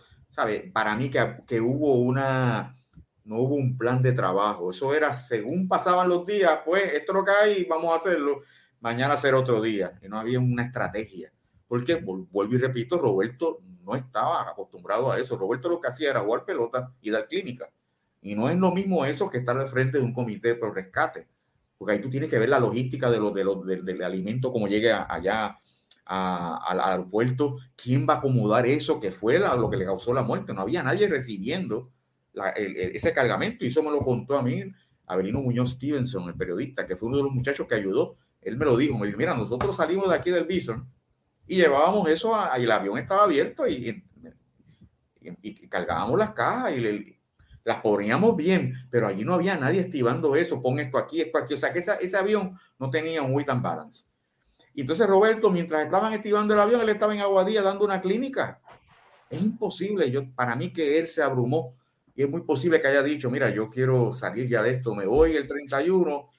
Para 0.72 0.96
mí 0.96 1.10
que, 1.10 1.38
que, 1.46 1.60
hubo 1.60 1.94
una, 1.96 2.76
no 3.24 3.36
hubo 3.40 3.54
un 3.54 3.76
plan 3.76 4.02
de 4.02 4.12
trabajo. 4.12 4.70
Eso 4.70 4.94
era 4.94 5.12
según 5.12 5.68
pasaban 5.68 6.08
los 6.08 6.26
días, 6.26 6.60
pues 6.64 6.84
esto 6.94 7.12
es 7.12 7.18
lo 7.18 7.24
que 7.24 7.30
hay, 7.30 7.64
vamos 7.64 7.92
a 7.92 7.96
hacerlo. 7.96 8.42
Mañana 8.80 9.14
hacer 9.14 9.34
otro 9.34 9.60
día. 9.60 9.98
Y 10.02 10.08
no 10.08 10.18
había 10.18 10.38
una 10.38 10.64
estrategia. 10.64 11.32
Porque, 11.66 11.96
vuelvo 11.96 12.54
y 12.54 12.58
repito, 12.58 12.98
Roberto 12.98 13.58
no 13.82 13.94
estaba 13.94 14.48
acostumbrado 14.48 15.10
a 15.10 15.18
eso. 15.18 15.36
Roberto 15.36 15.68
lo 15.68 15.80
que 15.80 15.88
hacía 15.88 16.10
era 16.10 16.20
jugar 16.20 16.44
pelota 16.44 16.92
y 17.00 17.10
dar 17.10 17.26
clínica. 17.26 17.70
Y 18.22 18.34
no 18.34 18.48
es 18.48 18.56
lo 18.56 18.72
mismo 18.72 19.04
eso 19.04 19.28
que 19.28 19.38
estar 19.38 19.58
al 19.58 19.68
frente 19.68 19.98
de 19.98 20.04
un 20.04 20.14
comité 20.14 20.54
por 20.54 20.74
rescate 20.74 21.28
porque 21.78 21.94
ahí 21.94 22.00
tú 22.00 22.10
tienes 22.10 22.28
que 22.28 22.38
ver 22.38 22.48
la 22.48 22.58
logística 22.58 23.08
de 23.08 23.18
lo, 23.18 23.30
de 23.30 23.44
lo, 23.44 23.62
del 23.62 24.02
alimento, 24.02 24.52
como 24.52 24.66
llegue 24.66 24.92
allá 24.92 25.56
al 26.08 26.80
aeropuerto, 26.80 27.58
quién 27.76 28.06
va 28.08 28.14
a 28.14 28.16
acomodar 28.18 28.66
eso, 28.66 28.98
que 28.98 29.12
fue 29.12 29.38
lo 29.38 29.68
que 29.68 29.76
le 29.76 29.84
causó 29.84 30.14
la 30.14 30.22
muerte. 30.22 30.54
No 30.54 30.62
había 30.62 30.82
nadie 30.82 31.06
recibiendo 31.06 31.90
ese 32.56 33.12
cargamento, 33.12 33.64
y 33.64 33.68
eso 33.68 33.82
me 33.82 33.90
lo 33.90 34.00
contó 34.00 34.38
a 34.38 34.42
mí 34.42 34.64
Avelino 35.06 35.42
Muñoz 35.42 35.72
Stevenson, 35.72 36.28
el 36.28 36.34
periodista, 36.34 36.86
que 36.86 36.96
fue 36.96 37.08
uno 37.08 37.18
de 37.18 37.24
los 37.24 37.32
muchachos 37.32 37.66
que 37.66 37.74
ayudó. 37.74 38.14
Él 38.40 38.56
me 38.56 38.64
lo 38.64 38.76
dijo, 38.76 38.96
me 38.96 39.06
dijo, 39.06 39.18
mira, 39.18 39.34
nosotros 39.34 39.76
salimos 39.76 40.08
de 40.08 40.14
aquí 40.14 40.30
del 40.30 40.46
Bison 40.46 40.88
y 41.46 41.56
llevábamos 41.56 42.08
eso, 42.08 42.32
y 42.58 42.62
el 42.62 42.70
avión 42.70 42.98
estaba 42.98 43.24
abierto 43.24 43.66
y, 43.66 44.02
y, 45.42 45.68
cargábamos 45.68 46.18
las 46.18 46.30
cajas 46.32 46.76
y 46.76 47.18
las 47.64 47.80
poníamos 47.82 48.36
bien, 48.36 48.74
pero 48.90 49.06
allí 49.06 49.24
no 49.24 49.34
había 49.34 49.56
nadie 49.56 49.80
estivando 49.80 50.36
eso, 50.36 50.62
pon 50.62 50.78
esto 50.78 50.96
aquí, 50.96 51.20
esto 51.20 51.38
aquí, 51.38 51.54
o 51.54 51.58
sea 51.58 51.72
que 51.72 51.80
ese 51.80 52.16
avión 52.16 52.56
no 52.78 52.88
tenía 52.88 53.22
un 53.22 53.34
weight 53.34 53.50
and 53.50 53.62
balance. 53.62 54.06
Entonces 54.80 55.06
Roberto, 55.06 55.50
mientras 55.50 55.84
estaban 55.84 56.12
estivando 56.12 56.54
el 56.54 56.60
avión, 56.60 56.80
él 56.80 56.88
estaba 56.88 57.14
en 57.14 57.20
Aguadilla 57.20 57.62
dando 57.62 57.84
una 57.84 58.00
clínica. 58.00 58.60
Es 59.28 59.40
imposible, 59.42 60.10
yo, 60.10 60.30
para 60.34 60.56
mí 60.56 60.72
que 60.72 60.98
él 60.98 61.06
se 61.06 61.22
abrumó 61.22 61.76
y 62.14 62.22
es 62.22 62.30
muy 62.30 62.42
posible 62.42 62.80
que 62.80 62.88
haya 62.88 63.02
dicho, 63.02 63.30
mira, 63.30 63.50
yo 63.50 63.68
quiero 63.68 64.12
salir 64.12 64.48
ya 64.48 64.62
de 64.62 64.70
esto, 64.70 64.94
me 64.94 65.06
voy 65.06 65.36
el 65.36 65.46
31, 65.46 66.30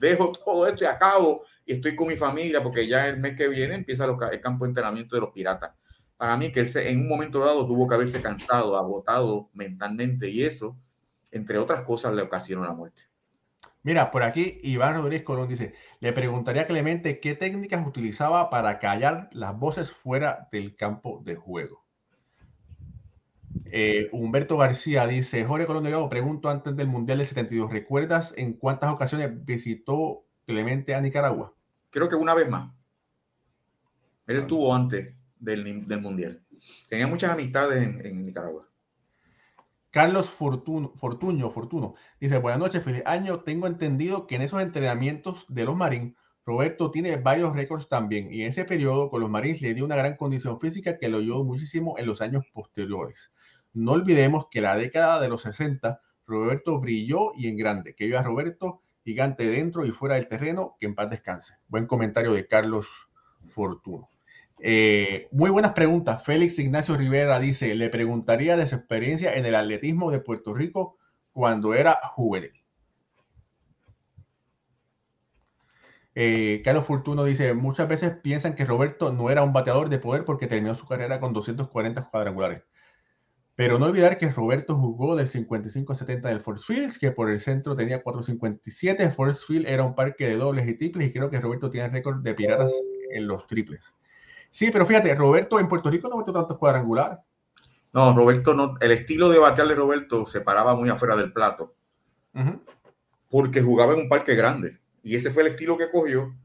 dejo 0.00 0.32
todo 0.32 0.66
esto 0.66 0.84
y 0.84 0.86
acabo 0.86 1.44
y 1.64 1.74
estoy 1.74 1.94
con 1.94 2.08
mi 2.08 2.16
familia 2.16 2.62
porque 2.62 2.86
ya 2.86 3.06
el 3.06 3.18
mes 3.18 3.36
que 3.36 3.48
viene 3.48 3.74
empieza 3.74 4.04
el 4.04 4.40
campo 4.40 4.64
de 4.64 4.70
entrenamiento 4.70 5.14
de 5.14 5.20
los 5.20 5.30
piratas 5.30 5.72
para 6.22 6.36
mí 6.36 6.52
que 6.52 6.60
él 6.60 6.70
en 6.76 7.00
un 7.00 7.08
momento 7.08 7.40
dado 7.40 7.66
tuvo 7.66 7.88
que 7.88 7.96
haberse 7.96 8.22
cansado, 8.22 8.76
agotado 8.76 9.50
mentalmente 9.54 10.28
y 10.28 10.44
eso, 10.44 10.76
entre 11.32 11.58
otras 11.58 11.82
cosas, 11.82 12.14
le 12.14 12.22
ocasionó 12.22 12.62
la 12.62 12.72
muerte. 12.72 13.02
Mira, 13.82 14.10
por 14.10 14.22
aquí 14.22 14.60
Iván 14.62 14.94
Rodríguez 14.94 15.24
Colón 15.24 15.48
dice, 15.48 15.74
le 16.00 16.12
preguntaría 16.12 16.62
a 16.62 16.66
Clemente 16.66 17.18
qué 17.18 17.34
técnicas 17.34 17.84
utilizaba 17.86 18.48
para 18.48 18.78
callar 18.78 19.28
las 19.32 19.58
voces 19.58 19.92
fuera 19.92 20.48
del 20.52 20.76
campo 20.76 21.20
de 21.24 21.34
juego. 21.34 21.82
Eh, 23.66 24.08
Humberto 24.12 24.56
García 24.56 25.06
dice, 25.06 25.44
Jorge 25.44 25.66
Colón 25.66 25.84
Delgado, 25.84 26.08
pregunto 26.08 26.48
antes 26.48 26.76
del 26.76 26.88
Mundial 26.88 27.18
del 27.18 27.26
72, 27.26 27.70
¿recuerdas 27.70 28.34
en 28.36 28.52
cuántas 28.52 28.92
ocasiones 28.92 29.44
visitó 29.44 30.24
Clemente 30.46 30.94
a 30.94 31.00
Nicaragua? 31.00 31.54
Creo 31.90 32.08
que 32.08 32.16
una 32.16 32.34
vez 32.34 32.48
más. 32.48 32.70
Él 34.26 34.38
estuvo 34.38 34.74
antes 34.74 35.14
del, 35.38 36.00
Mundial. 36.00 36.42
Tenía 36.88 37.06
muchas 37.06 37.30
amistades 37.30 37.82
en, 38.04 38.24
Nicaragua. 38.24 38.68
Carlos 39.92 40.30
Fortuno, 40.30 40.90
Fortuño, 40.94 41.50
Fortuno 41.50 41.94
dice, 42.18 42.38
buenas 42.38 42.58
noches, 42.58 42.82
feliz 42.82 43.02
año. 43.04 43.40
Tengo 43.40 43.66
entendido 43.66 44.26
que 44.26 44.36
en 44.36 44.42
esos 44.42 44.62
entrenamientos 44.62 45.44
de 45.50 45.66
los 45.66 45.76
Marines, 45.76 46.14
Roberto 46.46 46.90
tiene 46.90 47.18
varios 47.18 47.54
récords 47.54 47.90
también. 47.90 48.32
Y 48.32 48.40
en 48.40 48.48
ese 48.48 48.64
periodo 48.64 49.10
con 49.10 49.20
los 49.20 49.28
Marines 49.28 49.60
le 49.60 49.74
dio 49.74 49.84
una 49.84 49.94
gran 49.94 50.16
condición 50.16 50.58
física 50.58 50.96
que 50.96 51.10
lo 51.10 51.18
ayudó 51.18 51.44
muchísimo 51.44 51.98
en 51.98 52.06
los 52.06 52.22
años 52.22 52.46
posteriores. 52.54 53.32
No 53.74 53.92
olvidemos 53.92 54.46
que 54.50 54.62
la 54.62 54.76
década 54.76 55.20
de 55.20 55.28
los 55.28 55.42
60, 55.42 56.00
Roberto 56.26 56.80
brilló 56.80 57.32
y 57.34 57.48
en 57.48 57.58
grande. 57.58 57.94
Que 57.94 58.06
viva 58.06 58.22
Roberto, 58.22 58.80
gigante 59.04 59.44
dentro 59.44 59.84
y 59.84 59.90
fuera 59.90 60.14
del 60.14 60.26
terreno, 60.26 60.74
que 60.80 60.86
en 60.86 60.94
paz 60.94 61.10
descanse. 61.10 61.58
Buen 61.68 61.86
comentario 61.86 62.32
de 62.32 62.46
Carlos 62.46 62.88
Fortuno. 63.44 64.08
Eh, 64.64 65.28
muy 65.32 65.50
buenas 65.50 65.72
preguntas. 65.72 66.22
Félix 66.22 66.56
Ignacio 66.60 66.96
Rivera 66.96 67.40
dice, 67.40 67.74
le 67.74 67.90
preguntaría 67.90 68.56
de 68.56 68.68
su 68.68 68.76
experiencia 68.76 69.34
en 69.34 69.44
el 69.44 69.56
atletismo 69.56 70.12
de 70.12 70.20
Puerto 70.20 70.54
Rico 70.54 70.98
cuando 71.32 71.74
era 71.74 71.98
juvenil. 72.04 72.52
Eh, 76.14 76.62
Carlos 76.64 76.86
Fortuno 76.86 77.24
dice, 77.24 77.54
muchas 77.54 77.88
veces 77.88 78.16
piensan 78.22 78.54
que 78.54 78.64
Roberto 78.64 79.12
no 79.12 79.30
era 79.30 79.42
un 79.42 79.52
bateador 79.52 79.88
de 79.88 79.98
poder 79.98 80.24
porque 80.24 80.46
terminó 80.46 80.76
su 80.76 80.86
carrera 80.86 81.18
con 81.18 81.32
240 81.32 82.08
cuadrangulares. 82.08 82.62
Pero 83.56 83.80
no 83.80 83.86
olvidar 83.86 84.16
que 84.16 84.30
Roberto 84.30 84.76
jugó 84.76 85.16
del 85.16 85.28
55-70 85.28 86.28
del 86.28 86.40
Force 86.40 86.64
Fields, 86.64 86.98
que 86.98 87.10
por 87.10 87.30
el 87.30 87.40
centro 87.40 87.74
tenía 87.74 88.02
457. 88.02 89.10
Force 89.10 89.44
Field 89.44 89.66
era 89.66 89.82
un 89.82 89.96
parque 89.96 90.28
de 90.28 90.36
dobles 90.36 90.68
y 90.68 90.74
triples 90.74 91.08
y 91.08 91.12
creo 91.12 91.30
que 91.30 91.40
Roberto 91.40 91.68
tiene 91.68 91.88
récord 91.88 92.22
de 92.22 92.34
piratas 92.34 92.72
en 93.10 93.26
los 93.26 93.46
triples. 93.48 93.82
Sí, 94.52 94.70
pero 94.70 94.84
fíjate, 94.84 95.14
Roberto 95.14 95.58
en 95.58 95.66
Puerto 95.66 95.90
Rico 95.90 96.10
no 96.10 96.18
metió 96.18 96.30
tantos 96.30 96.58
cuadrangulares. 96.58 97.18
No, 97.90 98.14
Roberto 98.14 98.52
no. 98.52 98.74
El 98.82 98.92
estilo 98.92 99.30
de 99.30 99.38
batear 99.38 99.66
de 99.66 99.74
Roberto 99.74 100.26
se 100.26 100.42
paraba 100.42 100.74
muy 100.74 100.90
afuera 100.90 101.16
del 101.16 101.32
plato. 101.32 101.74
Porque 103.30 103.62
jugaba 103.62 103.94
en 103.94 104.00
un 104.00 104.08
parque 104.10 104.34
grande. 104.34 104.78
Y 105.02 105.16
ese 105.16 105.30
fue 105.30 105.42
el 105.44 105.52
estilo 105.52 105.78
que 105.78 105.90
cogió. 105.90 106.36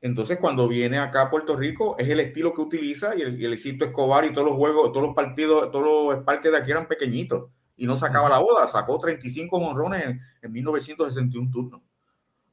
Entonces, 0.00 0.38
cuando 0.38 0.68
viene 0.68 0.98
acá 0.98 1.22
a 1.22 1.30
Puerto 1.30 1.56
Rico, 1.56 1.96
es 1.98 2.08
el 2.08 2.20
estilo 2.20 2.54
que 2.54 2.60
utiliza 2.60 3.16
y 3.16 3.22
el, 3.22 3.42
y 3.42 3.52
Escobar 3.82 4.24
y 4.24 4.32
todos 4.32 4.46
los 4.46 4.56
juegos, 4.56 4.92
todos 4.92 5.06
los 5.08 5.16
partidos, 5.16 5.72
todos 5.72 6.14
los 6.14 6.24
parques 6.24 6.52
de 6.52 6.58
aquí 6.58 6.70
eran 6.70 6.86
pequeñitos 6.86 7.50
y 7.76 7.84
no 7.84 7.96
sacaba 7.96 8.28
la 8.28 8.38
boda. 8.38 8.68
Sacó 8.68 8.96
35 8.96 9.56
honrones 9.56 10.06
en, 10.06 10.20
en 10.40 10.52
1961 10.52 11.50
turnos. 11.50 11.80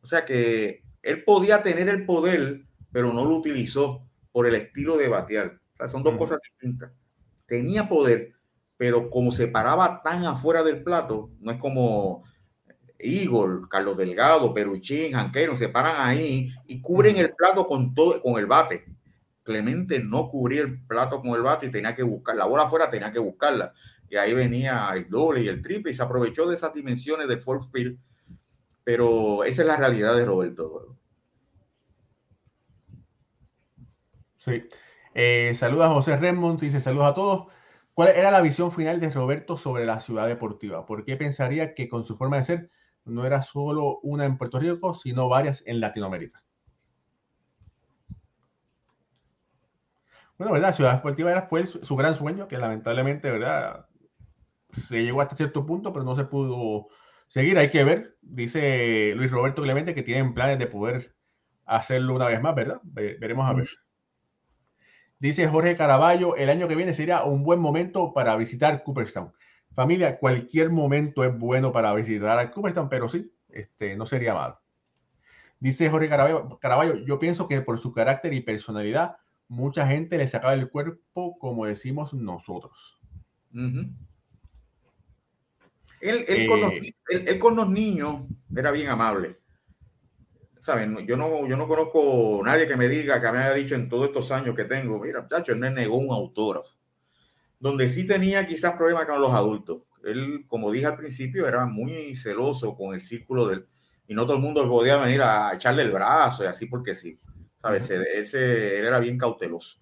O 0.02 0.08
sea 0.08 0.26
que 0.26 0.82
él 1.04 1.24
podía 1.24 1.62
tener 1.62 1.88
el 1.88 2.04
poder 2.08 2.66
pero 2.96 3.12
no 3.12 3.26
lo 3.26 3.36
utilizó 3.36 4.08
por 4.32 4.48
el 4.48 4.56
estilo 4.56 4.96
de 4.96 5.10
batear. 5.10 5.60
O 5.74 5.76
sea, 5.76 5.90
son 5.90 6.02
dos 6.02 6.16
cosas 6.16 6.40
distintas. 6.42 6.94
Tenía 7.46 7.90
poder, 7.90 8.32
pero 8.78 9.10
como 9.10 9.34
se 9.34 9.50
paraba 9.50 10.02
tan 10.02 10.24
afuera 10.24 10.64
del 10.64 10.82
plato, 10.82 11.30
no 11.42 11.52
es 11.52 11.58
como 11.58 12.24
Igor, 12.98 13.68
Carlos 13.68 13.98
Delgado, 13.98 14.54
Peruchín, 14.54 15.12
Janquero, 15.12 15.58
se 15.58 15.68
paran 15.68 15.96
ahí 15.98 16.50
y 16.68 16.80
cubren 16.80 17.18
el 17.18 17.36
plato 17.36 17.68
con 17.68 17.94
todo, 17.94 18.22
con 18.22 18.40
el 18.40 18.46
bate. 18.46 18.86
Clemente 19.44 20.00
no 20.00 20.30
cubría 20.30 20.62
el 20.62 20.82
plato 20.86 21.20
con 21.20 21.32
el 21.32 21.42
bate 21.42 21.66
y 21.66 21.72
tenía 21.72 21.94
que 21.94 22.04
buscar 22.04 22.38
la 22.38 22.46
bola 22.46 22.64
afuera, 22.64 22.90
tenía 22.90 23.12
que 23.12 23.20
buscarla. 23.20 23.74
Y 24.10 24.16
ahí 24.16 24.34
venía 24.34 24.90
el 24.96 25.10
doble 25.10 25.42
y 25.42 25.50
el 25.50 25.62
triple 25.62 25.92
y 25.92 25.94
se 25.94 26.02
aprovechó 26.02 26.48
de 26.48 26.56
esas 26.56 26.74
dimensiones 26.74 27.28
de 27.28 27.36
Fort 27.40 27.64
Field. 27.74 28.00
Pero 28.86 29.44
esa 29.44 29.64
es 29.64 29.68
la 29.68 29.76
realidad 29.76 30.16
de 30.16 30.24
Roberto. 30.24 30.96
Sí. 34.46 34.64
Eh, 35.16 35.54
saluda 35.56 35.88
a 35.88 35.94
José 35.94 36.18
Redmond, 36.18 36.60
dice 36.60 36.80
saludos 36.80 37.08
a 37.08 37.14
todos. 37.16 37.48
¿Cuál 37.96 38.10
era 38.10 38.30
la 38.30 38.42
visión 38.42 38.72
final 38.72 39.00
de 39.00 39.10
Roberto 39.10 39.58
sobre 39.58 39.86
la 39.88 40.00
ciudad 40.02 40.28
deportiva? 40.28 40.86
¿Por 40.86 41.04
qué 41.04 41.18
pensaría 41.18 41.74
que 41.74 41.90
con 41.90 42.04
su 42.04 42.16
forma 42.16 42.38
de 42.38 42.44
ser 42.44 42.70
no 43.06 43.26
era 43.26 43.42
solo 43.42 44.00
una 44.04 44.26
en 44.26 44.38
Puerto 44.38 44.60
Rico, 44.60 44.94
sino 44.94 45.28
varias 45.30 45.64
en 45.66 45.80
Latinoamérica? 45.80 46.44
Bueno, 50.38 50.54
¿verdad? 50.54 50.76
Ciudad 50.76 50.96
Deportiva 50.96 51.32
era, 51.32 51.48
fue 51.48 51.66
su, 51.66 51.96
gran 51.96 52.14
sueño, 52.14 52.48
que 52.48 52.58
lamentablemente, 52.58 53.32
¿verdad? 53.32 53.88
Se 54.74 55.04
llegó 55.04 55.22
hasta 55.22 55.38
cierto 55.38 55.66
punto, 55.66 55.92
pero 55.92 56.06
no 56.06 56.16
se 56.16 56.26
pudo 56.26 56.90
seguir. 57.28 57.58
Hay 57.58 57.70
que 57.72 57.84
ver, 57.84 58.18
dice 58.22 59.14
Luis 59.16 59.32
Roberto 59.32 59.64
Clemente, 59.64 59.96
que 59.96 60.04
tienen 60.04 60.36
planes 60.36 60.60
de 60.60 60.68
poder 60.68 61.16
hacerlo 61.66 62.14
una 62.16 62.28
vez 62.28 62.42
más, 62.42 62.54
¿verdad? 62.54 62.80
veremos 62.84 63.50
a 63.50 63.54
ver. 63.54 63.70
Dice 65.26 65.48
Jorge 65.48 65.76
Caraballo, 65.76 66.36
el 66.36 66.52
año 66.52 66.68
que 66.68 66.76
viene 66.76 66.94
sería 66.94 67.24
un 67.24 67.42
buen 67.42 67.60
momento 67.60 68.14
para 68.14 68.38
visitar 68.38 68.84
Cooperstown. 68.84 69.34
Familia, 69.74 70.20
cualquier 70.20 70.70
momento 70.70 71.24
es 71.24 71.36
bueno 71.36 71.72
para 71.72 71.92
visitar 71.96 72.38
a 72.38 72.52
Cooperstown, 72.52 72.90
pero 72.90 73.10
sí, 73.10 73.34
este, 73.50 73.98
no 73.98 74.06
sería 74.06 74.36
malo. 74.36 74.62
Dice 75.60 75.90
Jorge 75.90 76.10
Caraballo, 76.10 77.04
yo 77.08 77.18
pienso 77.18 77.48
que 77.48 77.60
por 77.62 77.80
su 77.80 77.92
carácter 77.92 78.36
y 78.36 78.42
personalidad, 78.42 79.18
mucha 79.48 79.88
gente 79.88 80.20
le 80.20 80.28
sacaba 80.28 80.54
el 80.54 80.70
cuerpo 80.70 81.40
como 81.40 81.66
decimos 81.66 82.14
nosotros. 82.14 83.00
él, 83.52 83.96
con 86.48 86.62
los, 86.62 86.72
eh, 86.72 86.94
él, 87.10 87.40
con 87.40 87.56
los, 87.56 87.68
niños 87.68 88.28
era 88.56 88.70
bien 88.70 88.90
amable. 88.90 89.40
¿Saben? 90.66 91.06
Yo 91.06 91.16
no, 91.16 91.48
yo 91.48 91.56
no 91.58 91.68
conozco 91.68 92.42
nadie 92.44 92.68
que 92.68 92.76
me 92.76 92.88
diga, 92.88 93.22
que 93.22 93.32
me 93.32 93.38
haya 93.38 93.54
dicho 93.54 93.76
en 93.76 93.88
todos 93.88 94.08
estos 94.08 94.32
años 94.32 94.56
que 94.56 94.66
tengo, 94.66 95.00
mira, 95.00 95.22
muchacho, 95.22 95.52
él 95.52 95.60
me 95.60 95.70
negó 95.70 95.98
un 95.98 96.12
autógrafo. 96.12 96.76
Donde 97.60 97.88
sí 97.88 98.08
tenía 98.08 98.48
quizás 98.48 98.76
problemas 98.76 99.06
con 99.06 99.22
los 99.22 99.32
adultos. 99.32 99.84
Él, 100.04 100.46
como 100.48 100.72
dije 100.72 100.88
al 100.88 100.98
principio, 100.98 101.48
era 101.48 101.68
muy 101.68 102.16
celoso 102.16 102.76
con 102.76 102.96
el 102.96 103.02
círculo 103.02 103.48
del... 103.48 103.68
Y 104.08 104.16
no 104.16 104.24
todo 104.24 104.38
el 104.38 104.42
mundo 104.42 104.68
podía 104.68 104.98
venir 104.98 105.22
a 105.22 105.54
echarle 105.54 105.84
el 105.84 105.92
brazo 105.92 106.44
y 106.44 106.48
así 106.48 106.66
porque 106.66 106.96
sí. 106.96 107.20
¿Sabes? 107.62 107.88
Ese, 107.92 108.80
él 108.80 108.86
era 108.86 108.98
bien 108.98 109.20
cauteloso. 109.20 109.78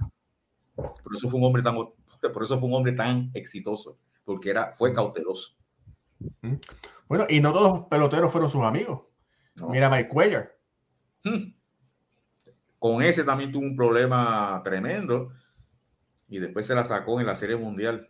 Por 0.76 1.16
eso 1.16 1.30
fue 1.30 1.40
un 1.40 1.46
hombre 1.46 1.64
tan, 1.64 1.76
por 1.76 2.44
eso 2.44 2.60
fue 2.60 2.68
un 2.68 2.76
hombre 2.76 2.92
tan 2.92 3.32
exitoso, 3.34 4.00
porque 4.26 4.50
era, 4.50 4.74
fue 4.74 4.92
cauteloso. 4.92 5.56
Bueno, 7.08 7.26
y 7.30 7.40
no 7.40 7.54
todos 7.54 7.80
los 7.80 7.88
peloteros 7.88 8.32
fueron 8.34 8.50
sus 8.50 8.64
amigos. 8.64 9.04
Mira 9.70 9.90
Mike 9.90 10.10
Cuellar. 10.10 10.53
Hmm. 11.24 11.54
Con 12.80 13.02
ese 13.02 13.24
también 13.24 13.52
tuvo 13.52 13.64
un 13.64 13.76
problema 13.76 14.62
tremendo 14.64 15.32
y 16.28 16.40
después 16.40 16.66
se 16.66 16.76
la 16.76 16.84
sacó 16.84 17.20
en 17.20 17.28
la 17.28 17.36
Serie 17.36 17.56
Mundial. 17.56 18.10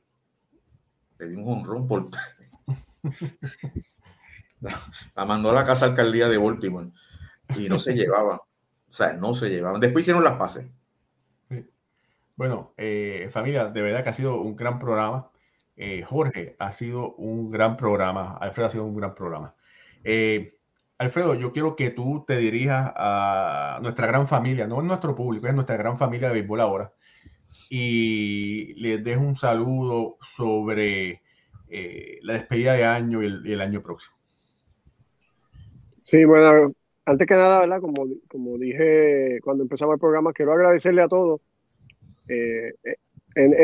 Le 1.20 1.30
dio 1.30 1.40
un 1.40 1.52
honrón 1.52 1.88
por. 1.88 2.10
la, 4.62 5.26
mandó 5.26 5.52
a 5.52 5.54
la 5.54 5.66
casa 5.66 5.86
alcaldía 5.86 6.28
de 6.28 6.38
Baltimore 6.38 6.92
y 7.56 7.70
no 7.70 7.80
se 7.80 7.94
llevaban. 7.94 8.38
O 8.38 8.92
sea, 8.96 9.14
no 9.14 9.36
se 9.36 9.50
llevaban. 9.50 9.80
Después 9.80 10.04
hicieron 10.04 10.24
las 10.24 10.38
pases. 10.38 10.66
Bueno, 12.36 12.74
eh, 12.78 13.30
familia, 13.32 13.66
de 13.68 13.82
verdad 13.82 14.04
que 14.04 14.10
ha 14.10 14.14
sido 14.14 14.42
un 14.42 14.56
gran 14.56 14.80
programa. 14.80 15.30
Eh, 15.76 16.04
Jorge, 16.04 16.56
ha 16.60 16.72
sido 16.72 17.14
un 17.16 17.52
gran 17.52 17.78
programa. 17.78 18.38
Alfredo 18.38 18.68
ha 18.68 18.72
sido 18.72 18.86
un 18.86 18.96
gran 18.96 19.14
programa. 19.14 19.56
Eh, 20.04 20.58
Alfredo, 21.04 21.36
yo 21.36 21.52
quiero 21.52 21.76
que 21.76 21.90
tú 21.90 22.24
te 22.26 22.38
dirijas 22.38 22.94
a 22.96 23.80
nuestra 23.82 24.08
gran 24.08 24.28
familia, 24.28 24.68
no 24.68 24.80
es 24.80 24.86
nuestro 24.86 25.16
público, 25.16 25.48
es 25.48 25.54
nuestra 25.54 25.78
gran 25.78 25.98
familia 25.98 26.28
de 26.30 26.36
béisbol 26.36 26.62
ahora, 26.62 26.94
y 27.70 28.74
les 28.82 29.04
des 29.04 29.18
un 29.18 29.36
saludo 29.36 30.18
sobre 30.22 31.22
eh, 31.70 32.20
la 32.22 32.34
despedida 32.34 32.74
de 32.74 32.86
año 32.86 33.22
y 33.24 33.26
el, 33.26 33.62
año 33.62 33.82
próximo. 33.82 34.16
Sí, 36.06 36.26
bueno, 36.26 36.74
antes 37.06 37.28
que 37.28 37.34
nada, 37.34 37.60
¿verdad? 37.60 37.82
Como, 37.82 38.06
como 38.28 38.58
dije 38.58 39.40
cuando 39.44 39.64
empezamos 39.64 39.94
el 39.94 40.00
programa, 40.00 40.34
quiero 40.34 40.54
agradecerle 40.54 41.02
a 41.02 41.08
todos 41.08 41.42
eh, 42.28 42.74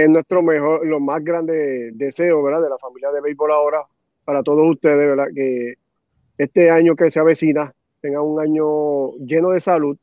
nuestro 0.08 0.42
mejor, 0.42 0.86
los 0.86 1.02
más 1.02 1.24
grandes 1.24 1.98
deseos, 1.98 2.44
¿verdad? 2.44 2.64
De 2.64 2.70
la 2.70 2.78
familia 2.78 3.12
de 3.12 3.22
béisbol 3.22 3.52
ahora, 3.52 3.84
para 4.26 4.44
todos 4.44 4.70
ustedes, 4.70 4.98
¿verdad? 4.98 5.28
Que 5.34 5.76
este 6.40 6.70
año 6.72 6.96
que 6.96 7.12
se 7.12 7.20
avecina 7.20 7.74
tenga 8.00 8.22
un 8.22 8.40
año 8.40 9.12
lleno 9.18 9.50
de 9.50 9.60
salud, 9.60 9.98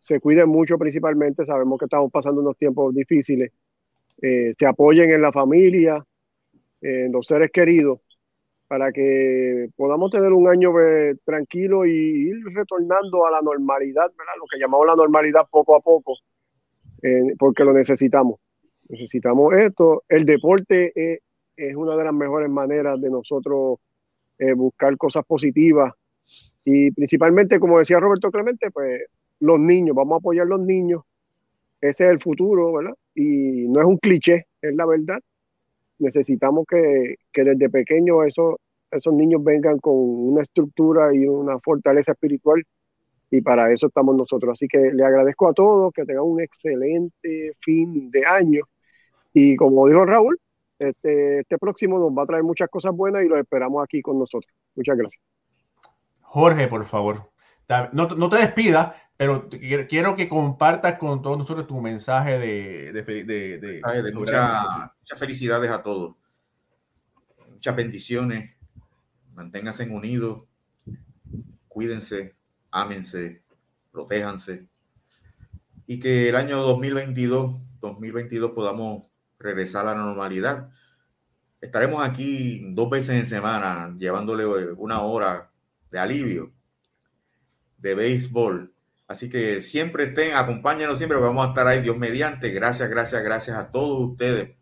se 0.00 0.18
cuiden 0.18 0.48
mucho 0.48 0.78
principalmente, 0.78 1.44
sabemos 1.44 1.78
que 1.78 1.84
estamos 1.84 2.10
pasando 2.10 2.40
unos 2.40 2.56
tiempos 2.56 2.94
difíciles, 2.94 3.52
eh, 4.22 4.54
se 4.58 4.66
apoyen 4.66 5.12
en 5.12 5.20
la 5.20 5.30
familia, 5.30 6.02
en 6.80 7.12
los 7.12 7.26
seres 7.26 7.50
queridos, 7.50 8.00
para 8.68 8.90
que 8.90 9.68
podamos 9.76 10.10
tener 10.10 10.32
un 10.32 10.48
año 10.48 10.72
eh, 10.80 11.16
tranquilo 11.26 11.84
y 11.84 11.90
ir 12.30 12.36
retornando 12.54 13.26
a 13.26 13.30
la 13.30 13.42
normalidad, 13.42 14.10
lo 14.38 14.46
que 14.50 14.58
llamamos 14.58 14.86
la 14.86 14.96
normalidad 14.96 15.46
poco 15.50 15.76
a 15.76 15.80
poco, 15.80 16.14
porque 17.38 17.64
lo 17.64 17.74
necesitamos. 17.74 18.40
Necesitamos 18.88 19.52
esto. 19.54 20.04
El 20.08 20.24
deporte 20.24 20.92
es, 20.94 21.20
es 21.54 21.76
una 21.76 21.96
de 21.96 22.04
las 22.04 22.14
mejores 22.14 22.48
maneras 22.48 22.98
de 22.98 23.10
nosotros 23.10 23.78
buscar 24.56 24.96
cosas 24.96 25.24
positivas 25.26 25.92
y 26.64 26.90
principalmente, 26.92 27.58
como 27.58 27.78
decía 27.78 28.00
Roberto 28.00 28.30
Clemente, 28.30 28.70
pues 28.70 29.02
los 29.40 29.58
niños, 29.58 29.96
vamos 29.96 30.16
a 30.16 30.18
apoyar 30.18 30.46
los 30.46 30.60
niños. 30.60 31.02
Ese 31.80 32.04
es 32.04 32.10
el 32.10 32.20
futuro, 32.20 32.72
¿verdad? 32.74 32.94
Y 33.14 33.66
no 33.68 33.80
es 33.80 33.86
un 33.86 33.96
cliché, 33.98 34.46
es 34.60 34.74
la 34.74 34.86
verdad. 34.86 35.20
Necesitamos 35.98 36.66
que, 36.68 37.16
que 37.32 37.44
desde 37.44 37.70
pequeños 37.70 38.26
esos, 38.26 38.56
esos 38.90 39.14
niños 39.14 39.42
vengan 39.42 39.78
con 39.78 39.94
una 39.96 40.42
estructura 40.42 41.14
y 41.14 41.26
una 41.26 41.58
fortaleza 41.60 42.12
espiritual 42.12 42.64
y 43.30 43.40
para 43.42 43.72
eso 43.72 43.86
estamos 43.86 44.16
nosotros. 44.16 44.52
Así 44.52 44.68
que 44.68 44.92
le 44.92 45.04
agradezco 45.04 45.48
a 45.48 45.54
todos 45.54 45.92
que 45.92 46.04
tengan 46.04 46.24
un 46.24 46.40
excelente 46.40 47.52
fin 47.60 48.10
de 48.10 48.26
año 48.26 48.64
y 49.32 49.56
como 49.56 49.86
dijo 49.86 50.04
Raúl, 50.04 50.38
este, 50.80 51.40
este 51.40 51.58
próximo 51.58 51.98
nos 51.98 52.10
va 52.10 52.22
a 52.22 52.26
traer 52.26 52.42
muchas 52.42 52.68
cosas 52.70 52.92
buenas 52.94 53.22
y 53.22 53.28
los 53.28 53.38
esperamos 53.38 53.84
aquí 53.84 54.00
con 54.00 54.18
nosotros. 54.18 54.50
Muchas 54.74 54.96
gracias. 54.96 55.22
Jorge, 56.22 56.68
por 56.68 56.84
favor, 56.84 57.30
no, 57.92 58.06
no 58.08 58.30
te 58.30 58.38
despidas, 58.38 58.94
pero 59.16 59.48
quiero 59.50 60.16
que 60.16 60.28
compartas 60.28 60.98
con 60.98 61.20
todos 61.20 61.36
nosotros 61.36 61.66
tu 61.66 61.80
mensaje 61.80 62.38
de, 62.38 62.92
de, 62.92 63.58
de, 63.58 64.12
muchas 64.14 65.18
felicidades 65.18 65.70
a 65.70 65.82
todos. 65.82 66.16
Muchas 67.50 67.76
bendiciones. 67.76 68.56
Manténganse 69.34 69.84
unidos. 69.84 70.44
Cuídense, 71.68 72.36
ámense, 72.70 73.42
protéjanse. 73.92 74.68
Y 75.86 76.00
que 76.00 76.30
el 76.30 76.36
año 76.36 76.58
2022, 76.62 77.60
2022 77.80 78.52
podamos 78.52 79.09
regresar 79.40 79.88
a 79.88 79.94
la 79.94 80.02
normalidad. 80.02 80.70
Estaremos 81.60 82.04
aquí 82.04 82.62
dos 82.72 82.88
veces 82.88 83.16
en 83.18 83.26
semana 83.26 83.94
llevándole 83.98 84.46
una 84.74 85.00
hora 85.00 85.50
de 85.90 85.98
alivio, 85.98 86.52
de 87.78 87.94
béisbol. 87.94 88.72
Así 89.08 89.28
que 89.28 89.60
siempre 89.60 90.04
estén, 90.04 90.34
acompáñenos 90.34 90.98
siempre, 90.98 91.18
vamos 91.18 91.44
a 91.44 91.48
estar 91.48 91.66
ahí, 91.66 91.80
Dios 91.80 91.96
mediante. 91.96 92.50
Gracias, 92.50 92.88
gracias, 92.88 93.22
gracias 93.24 93.56
a 93.56 93.72
todos 93.72 94.00
ustedes, 94.00 94.56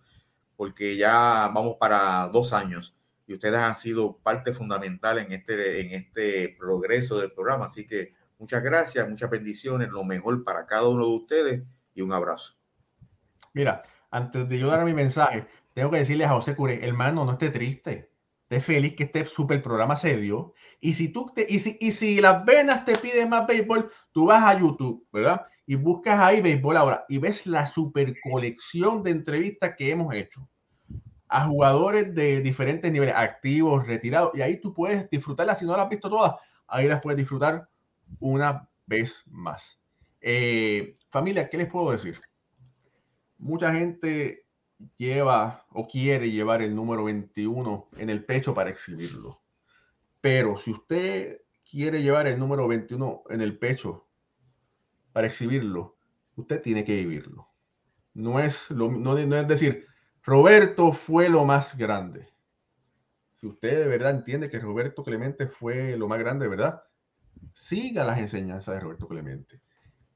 porque 0.56 0.96
ya 0.96 1.50
vamos 1.52 1.76
para 1.78 2.28
dos 2.28 2.54
años 2.54 2.96
y 3.28 3.34
ustedes 3.34 3.56
han 3.56 3.78
sido 3.78 4.16
parte 4.18 4.54
fundamental 4.54 5.18
en 5.18 5.32
este, 5.32 5.82
en 5.82 5.92
este 5.92 6.56
progreso 6.58 7.18
del 7.18 7.30
programa. 7.30 7.66
Así 7.66 7.86
que 7.86 8.14
muchas 8.38 8.62
gracias, 8.62 9.06
muchas 9.06 9.28
bendiciones, 9.28 9.90
lo 9.90 10.02
mejor 10.02 10.42
para 10.42 10.64
cada 10.64 10.88
uno 10.88 11.04
de 11.04 11.14
ustedes 11.14 11.62
y 11.94 12.00
un 12.00 12.12
abrazo. 12.14 12.54
Mira, 13.52 13.82
antes 14.10 14.48
de 14.48 14.58
yo 14.58 14.68
dar 14.68 14.84
mi 14.84 14.94
mensaje, 14.94 15.46
tengo 15.74 15.90
que 15.90 15.98
decirles 15.98 16.28
a 16.28 16.34
José 16.34 16.56
Cure, 16.56 16.84
hermano, 16.86 17.24
no 17.24 17.32
esté 17.32 17.50
triste 17.50 18.10
esté 18.50 18.60
feliz 18.62 18.94
que 18.94 19.04
este 19.04 19.26
super 19.26 19.60
programa 19.62 19.96
se 19.96 20.16
dio. 20.16 20.54
Y 20.80 20.94
si 20.94 21.10
tú 21.10 21.26
te, 21.34 21.46
y 21.48 21.58
si, 21.58 21.76
y 21.80 21.92
si 21.92 22.20
las 22.20 22.44
venas 22.44 22.84
te 22.84 22.96
piden 22.96 23.28
más 23.28 23.46
béisbol, 23.46 23.92
tú 24.12 24.26
vas 24.26 24.42
a 24.42 24.58
YouTube, 24.58 25.06
¿verdad? 25.12 25.42
Y 25.66 25.74
buscas 25.74 26.18
ahí 26.18 26.40
béisbol 26.40 26.76
ahora 26.76 27.04
y 27.08 27.18
ves 27.18 27.46
la 27.46 27.66
super 27.66 28.14
colección 28.22 29.02
de 29.02 29.10
entrevistas 29.10 29.74
que 29.76 29.90
hemos 29.90 30.14
hecho 30.14 30.48
a 31.28 31.44
jugadores 31.44 32.14
de 32.14 32.40
diferentes 32.40 32.90
niveles, 32.90 33.14
activos, 33.14 33.86
retirados, 33.86 34.30
y 34.34 34.40
ahí 34.40 34.58
tú 34.58 34.72
puedes 34.72 35.10
disfrutarlas. 35.10 35.58
Si 35.58 35.66
no 35.66 35.72
las 35.72 35.84
has 35.84 35.90
visto 35.90 36.08
todas, 36.08 36.34
ahí 36.66 36.88
las 36.88 37.02
puedes 37.02 37.18
disfrutar 37.18 37.68
una 38.18 38.66
vez 38.86 39.24
más. 39.26 39.78
Eh, 40.22 40.94
familia, 41.08 41.50
¿qué 41.50 41.58
les 41.58 41.68
puedo 41.68 41.92
decir? 41.92 42.18
Mucha 43.38 43.72
gente 43.72 44.46
lleva 44.96 45.64
o 45.70 45.86
quiere 45.86 46.30
llevar 46.30 46.62
el 46.62 46.74
número 46.74 47.04
21 47.04 47.88
en 47.96 48.10
el 48.10 48.24
pecho 48.24 48.54
para 48.54 48.70
exhibirlo. 48.70 49.40
Pero 50.20 50.58
si 50.58 50.72
usted 50.72 51.40
quiere 51.68 52.02
llevar 52.02 52.26
el 52.26 52.38
número 52.38 52.66
21 52.66 53.24
en 53.30 53.40
el 53.40 53.58
pecho 53.58 54.08
para 55.12 55.26
exhibirlo, 55.26 55.96
usted 56.36 56.62
tiene 56.62 56.84
que 56.84 56.96
vivirlo. 56.96 57.48
No 58.14 58.40
es, 58.40 58.70
no, 58.70 58.90
no 58.90 59.16
es 59.16 59.48
decir, 59.48 59.86
Roberto 60.22 60.92
fue 60.92 61.28
lo 61.28 61.44
más 61.44 61.76
grande. 61.76 62.28
Si 63.34 63.46
usted 63.46 63.78
de 63.78 63.88
verdad 63.88 64.10
entiende 64.10 64.50
que 64.50 64.58
Roberto 64.58 65.04
Clemente 65.04 65.46
fue 65.46 65.96
lo 65.96 66.08
más 66.08 66.18
grande, 66.18 66.48
¿verdad? 66.48 66.82
Siga 67.52 68.04
las 68.04 68.18
enseñanzas 68.18 68.74
de 68.74 68.80
Roberto 68.80 69.06
Clemente. 69.06 69.62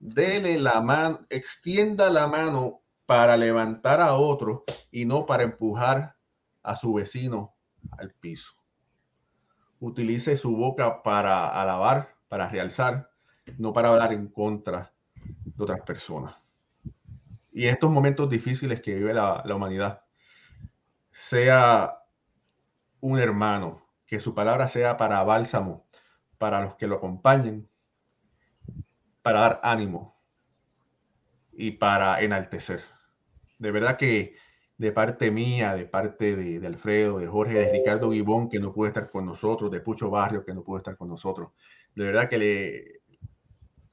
Dele 0.01 0.59
la 0.59 0.81
mano, 0.81 1.25
extienda 1.31 2.11
la 2.11 2.27
mano 2.27 2.82
para 3.07 3.37
levantar 3.37 4.01
a 4.01 4.15
otro 4.15 4.65
y 4.91 5.05
no 5.05 5.27
para 5.27 5.43
empujar 5.43 6.17
a 6.63 6.77
su 6.77 6.95
vecino 6.95 7.55
al 7.99 8.13
piso. 8.13 8.53
Utilice 9.81 10.37
su 10.37 10.57
boca 10.57 11.03
para 11.03 11.49
alabar, 11.61 12.15
para 12.29 12.49
realzar, 12.49 13.11
no 13.59 13.73
para 13.73 13.89
hablar 13.89 14.13
en 14.13 14.29
contra 14.29 14.93
de 15.15 15.63
otras 15.63 15.81
personas. 15.81 16.37
Y 17.51 17.67
estos 17.67 17.91
momentos 17.91 18.31
difíciles 18.31 18.81
que 18.81 18.95
vive 18.95 19.13
la, 19.13 19.43
la 19.45 19.55
humanidad, 19.55 20.05
sea 21.11 21.99
un 23.01 23.19
hermano, 23.19 23.87
que 24.07 24.21
su 24.21 24.35
palabra 24.35 24.69
sea 24.69 24.97
para 24.97 25.23
bálsamo, 25.25 25.87
para 26.39 26.61
los 26.61 26.77
que 26.77 26.87
lo 26.87 26.97
acompañen, 26.97 27.69
para 29.23 29.41
dar 29.41 29.61
ánimo 29.63 30.17
y 31.53 31.73
para 31.73 32.21
enaltecer 32.23 32.92
de 33.63 33.71
verdad 33.71 33.97
que 33.97 34.35
de 34.77 34.91
parte 34.91 35.31
mía, 35.31 35.75
de 35.75 35.87
parte 35.87 36.35
de, 36.35 36.67
Alfredo, 36.67 37.21
de 37.21 37.29
Jorge, 37.29 37.61
de 37.61 37.71
Ricardo 37.71 38.11
Guibón, 38.11 38.49
que 38.49 38.59
no 38.59 38.73
puede 38.73 38.89
estar 38.89 39.09
con 39.09 39.25
nosotros, 39.25 39.71
de 39.71 39.81
Pucho 39.81 40.11
Barrio, 40.11 40.45
que 40.45 40.53
no 40.53 40.65
puede 40.65 40.79
estar 40.79 40.97
con 40.97 41.09
nosotros. 41.09 41.53
De 41.95 42.05
verdad 42.05 42.29
que 42.29 42.39
le, 42.39 43.01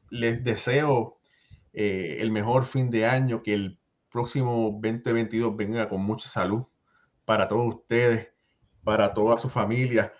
les 0.09 0.43
deseo 0.43 1.19
eh, 1.73 2.17
el 2.19 2.31
mejor 2.31 2.65
fin 2.65 2.89
de 2.89 3.05
año, 3.05 3.43
que 3.43 3.53
el 3.53 3.79
próximo 4.11 4.71
2022 4.81 5.55
venga 5.55 5.87
con 5.87 6.01
mucha 6.01 6.27
salud 6.27 6.63
para 7.25 7.47
todos 7.47 7.75
ustedes, 7.75 8.29
para 8.83 9.13
toda 9.13 9.37
su 9.37 9.49
familia, 9.49 10.11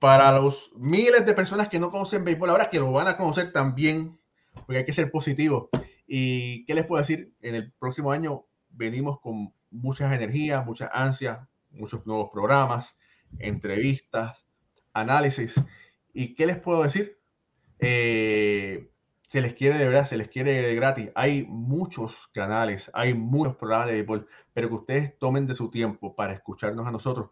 para 0.00 0.32
los 0.32 0.72
miles 0.74 1.24
de 1.24 1.34
personas 1.34 1.68
que 1.68 1.78
no 1.78 1.92
conocen 1.92 2.24
béisbol 2.24 2.50
ahora, 2.50 2.70
que 2.70 2.80
lo 2.80 2.90
van 2.90 3.06
a 3.06 3.16
conocer 3.16 3.52
también, 3.52 4.18
porque 4.66 4.78
hay 4.78 4.84
que 4.84 4.92
ser 4.92 5.12
positivo. 5.12 5.68
¿Y 6.08 6.64
qué 6.64 6.74
les 6.74 6.86
puedo 6.86 7.00
decir? 7.00 7.32
En 7.40 7.54
el 7.54 7.70
próximo 7.78 8.10
año 8.10 8.46
venimos 8.80 9.20
con 9.20 9.52
muchas 9.70 10.12
energías, 10.12 10.64
muchas 10.64 10.90
ansias, 10.92 11.38
muchos 11.70 12.04
nuevos 12.06 12.30
programas, 12.32 12.98
entrevistas, 13.38 14.46
análisis. 14.94 15.54
¿Y 16.14 16.34
qué 16.34 16.46
les 16.46 16.58
puedo 16.58 16.82
decir? 16.82 17.20
Eh, 17.78 18.90
se 19.28 19.42
les 19.42 19.52
quiere 19.52 19.78
de 19.78 19.86
verdad, 19.86 20.06
se 20.06 20.16
les 20.16 20.28
quiere 20.28 20.62
de 20.62 20.74
gratis. 20.74 21.10
Hay 21.14 21.44
muchos 21.46 22.28
canales, 22.32 22.90
hay 22.94 23.12
muchos 23.12 23.56
programas 23.56 23.88
de 23.88 23.92
béisbol, 23.92 24.26
pero 24.54 24.68
que 24.68 24.74
ustedes 24.74 25.18
tomen 25.18 25.46
de 25.46 25.54
su 25.54 25.70
tiempo 25.70 26.16
para 26.16 26.32
escucharnos 26.32 26.86
a 26.86 26.90
nosotros. 26.90 27.30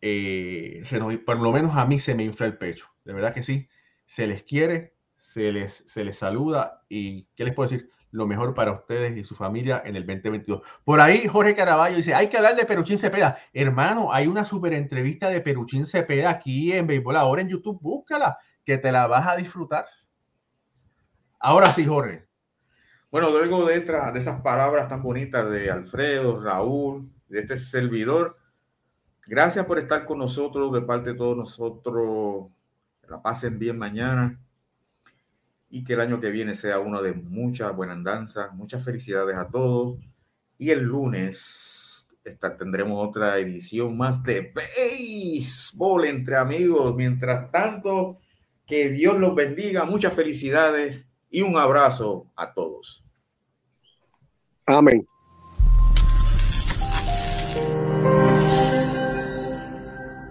Eh, 0.00 0.82
se 0.84 0.98
nos, 0.98 1.16
por 1.18 1.38
lo 1.38 1.52
menos 1.52 1.76
a 1.76 1.86
mí 1.86 2.00
se 2.00 2.16
me 2.16 2.24
infla 2.24 2.46
el 2.46 2.58
pecho. 2.58 2.86
De 3.04 3.12
verdad 3.12 3.32
que 3.32 3.44
sí. 3.44 3.68
Se 4.06 4.26
les 4.26 4.42
quiere, 4.42 4.96
se 5.16 5.52
les, 5.52 5.84
se 5.86 6.04
les 6.04 6.18
saluda 6.18 6.82
y 6.88 7.28
¿qué 7.36 7.44
les 7.44 7.54
puedo 7.54 7.70
decir? 7.70 7.92
Lo 8.12 8.26
mejor 8.26 8.54
para 8.54 8.72
ustedes 8.72 9.16
y 9.16 9.24
su 9.24 9.34
familia 9.34 9.82
en 9.84 9.96
el 9.96 10.06
2022. 10.06 10.62
Por 10.84 11.00
ahí 11.00 11.26
Jorge 11.26 11.56
Caraballo 11.56 11.96
dice, 11.96 12.14
hay 12.14 12.28
que 12.28 12.36
hablar 12.36 12.54
de 12.54 12.64
Peruchín 12.64 12.98
Cepeda. 12.98 13.38
Hermano, 13.52 14.12
hay 14.12 14.28
una 14.28 14.44
super 14.44 14.72
entrevista 14.74 15.28
de 15.28 15.40
Peruchín 15.40 15.86
Cepeda 15.86 16.30
aquí 16.30 16.72
en 16.72 16.86
Béisbol 16.86 17.16
Ahora 17.16 17.42
en 17.42 17.48
YouTube. 17.48 17.80
Búscala, 17.80 18.38
que 18.64 18.78
te 18.78 18.92
la 18.92 19.06
vas 19.06 19.26
a 19.26 19.36
disfrutar. 19.36 19.86
Ahora 21.40 21.72
sí, 21.72 21.84
Jorge. 21.84 22.28
Bueno, 23.10 23.30
luego 23.30 23.66
de, 23.66 23.80
de 23.80 24.18
esas 24.18 24.40
palabras 24.42 24.88
tan 24.88 25.02
bonitas 25.02 25.50
de 25.50 25.70
Alfredo, 25.70 26.40
Raúl, 26.40 27.10
de 27.28 27.40
este 27.40 27.56
servidor, 27.56 28.36
Gracias 29.26 29.64
por 29.66 29.78
estar 29.78 30.04
con 30.04 30.18
nosotros, 30.18 30.72
de 30.72 30.82
parte 30.82 31.10
de 31.10 31.16
todos 31.16 31.36
nosotros. 31.36 32.48
La 33.08 33.22
pasen 33.22 33.58
bien 33.58 33.78
mañana 33.78 34.40
y 35.72 35.84
que 35.84 35.94
el 35.94 36.02
año 36.02 36.20
que 36.20 36.30
viene 36.30 36.54
sea 36.54 36.78
uno 36.78 37.00
de 37.00 37.14
muchas 37.14 37.74
buenas 37.74 38.04
danzas, 38.04 38.52
muchas 38.52 38.84
felicidades 38.84 39.36
a 39.36 39.48
todos. 39.48 39.98
Y 40.58 40.68
el 40.68 40.82
lunes 40.82 42.06
tendremos 42.58 43.08
otra 43.08 43.38
edición 43.38 43.96
más 43.96 44.22
de 44.22 44.52
béisbol 44.54 46.04
entre 46.04 46.36
amigos. 46.36 46.94
Mientras 46.94 47.50
tanto, 47.50 48.18
que 48.66 48.90
Dios 48.90 49.18
los 49.18 49.34
bendiga, 49.34 49.86
muchas 49.86 50.12
felicidades 50.12 51.08
y 51.30 51.40
un 51.40 51.56
abrazo 51.56 52.30
a 52.36 52.52
todos. 52.52 53.02
Amén. 54.66 55.06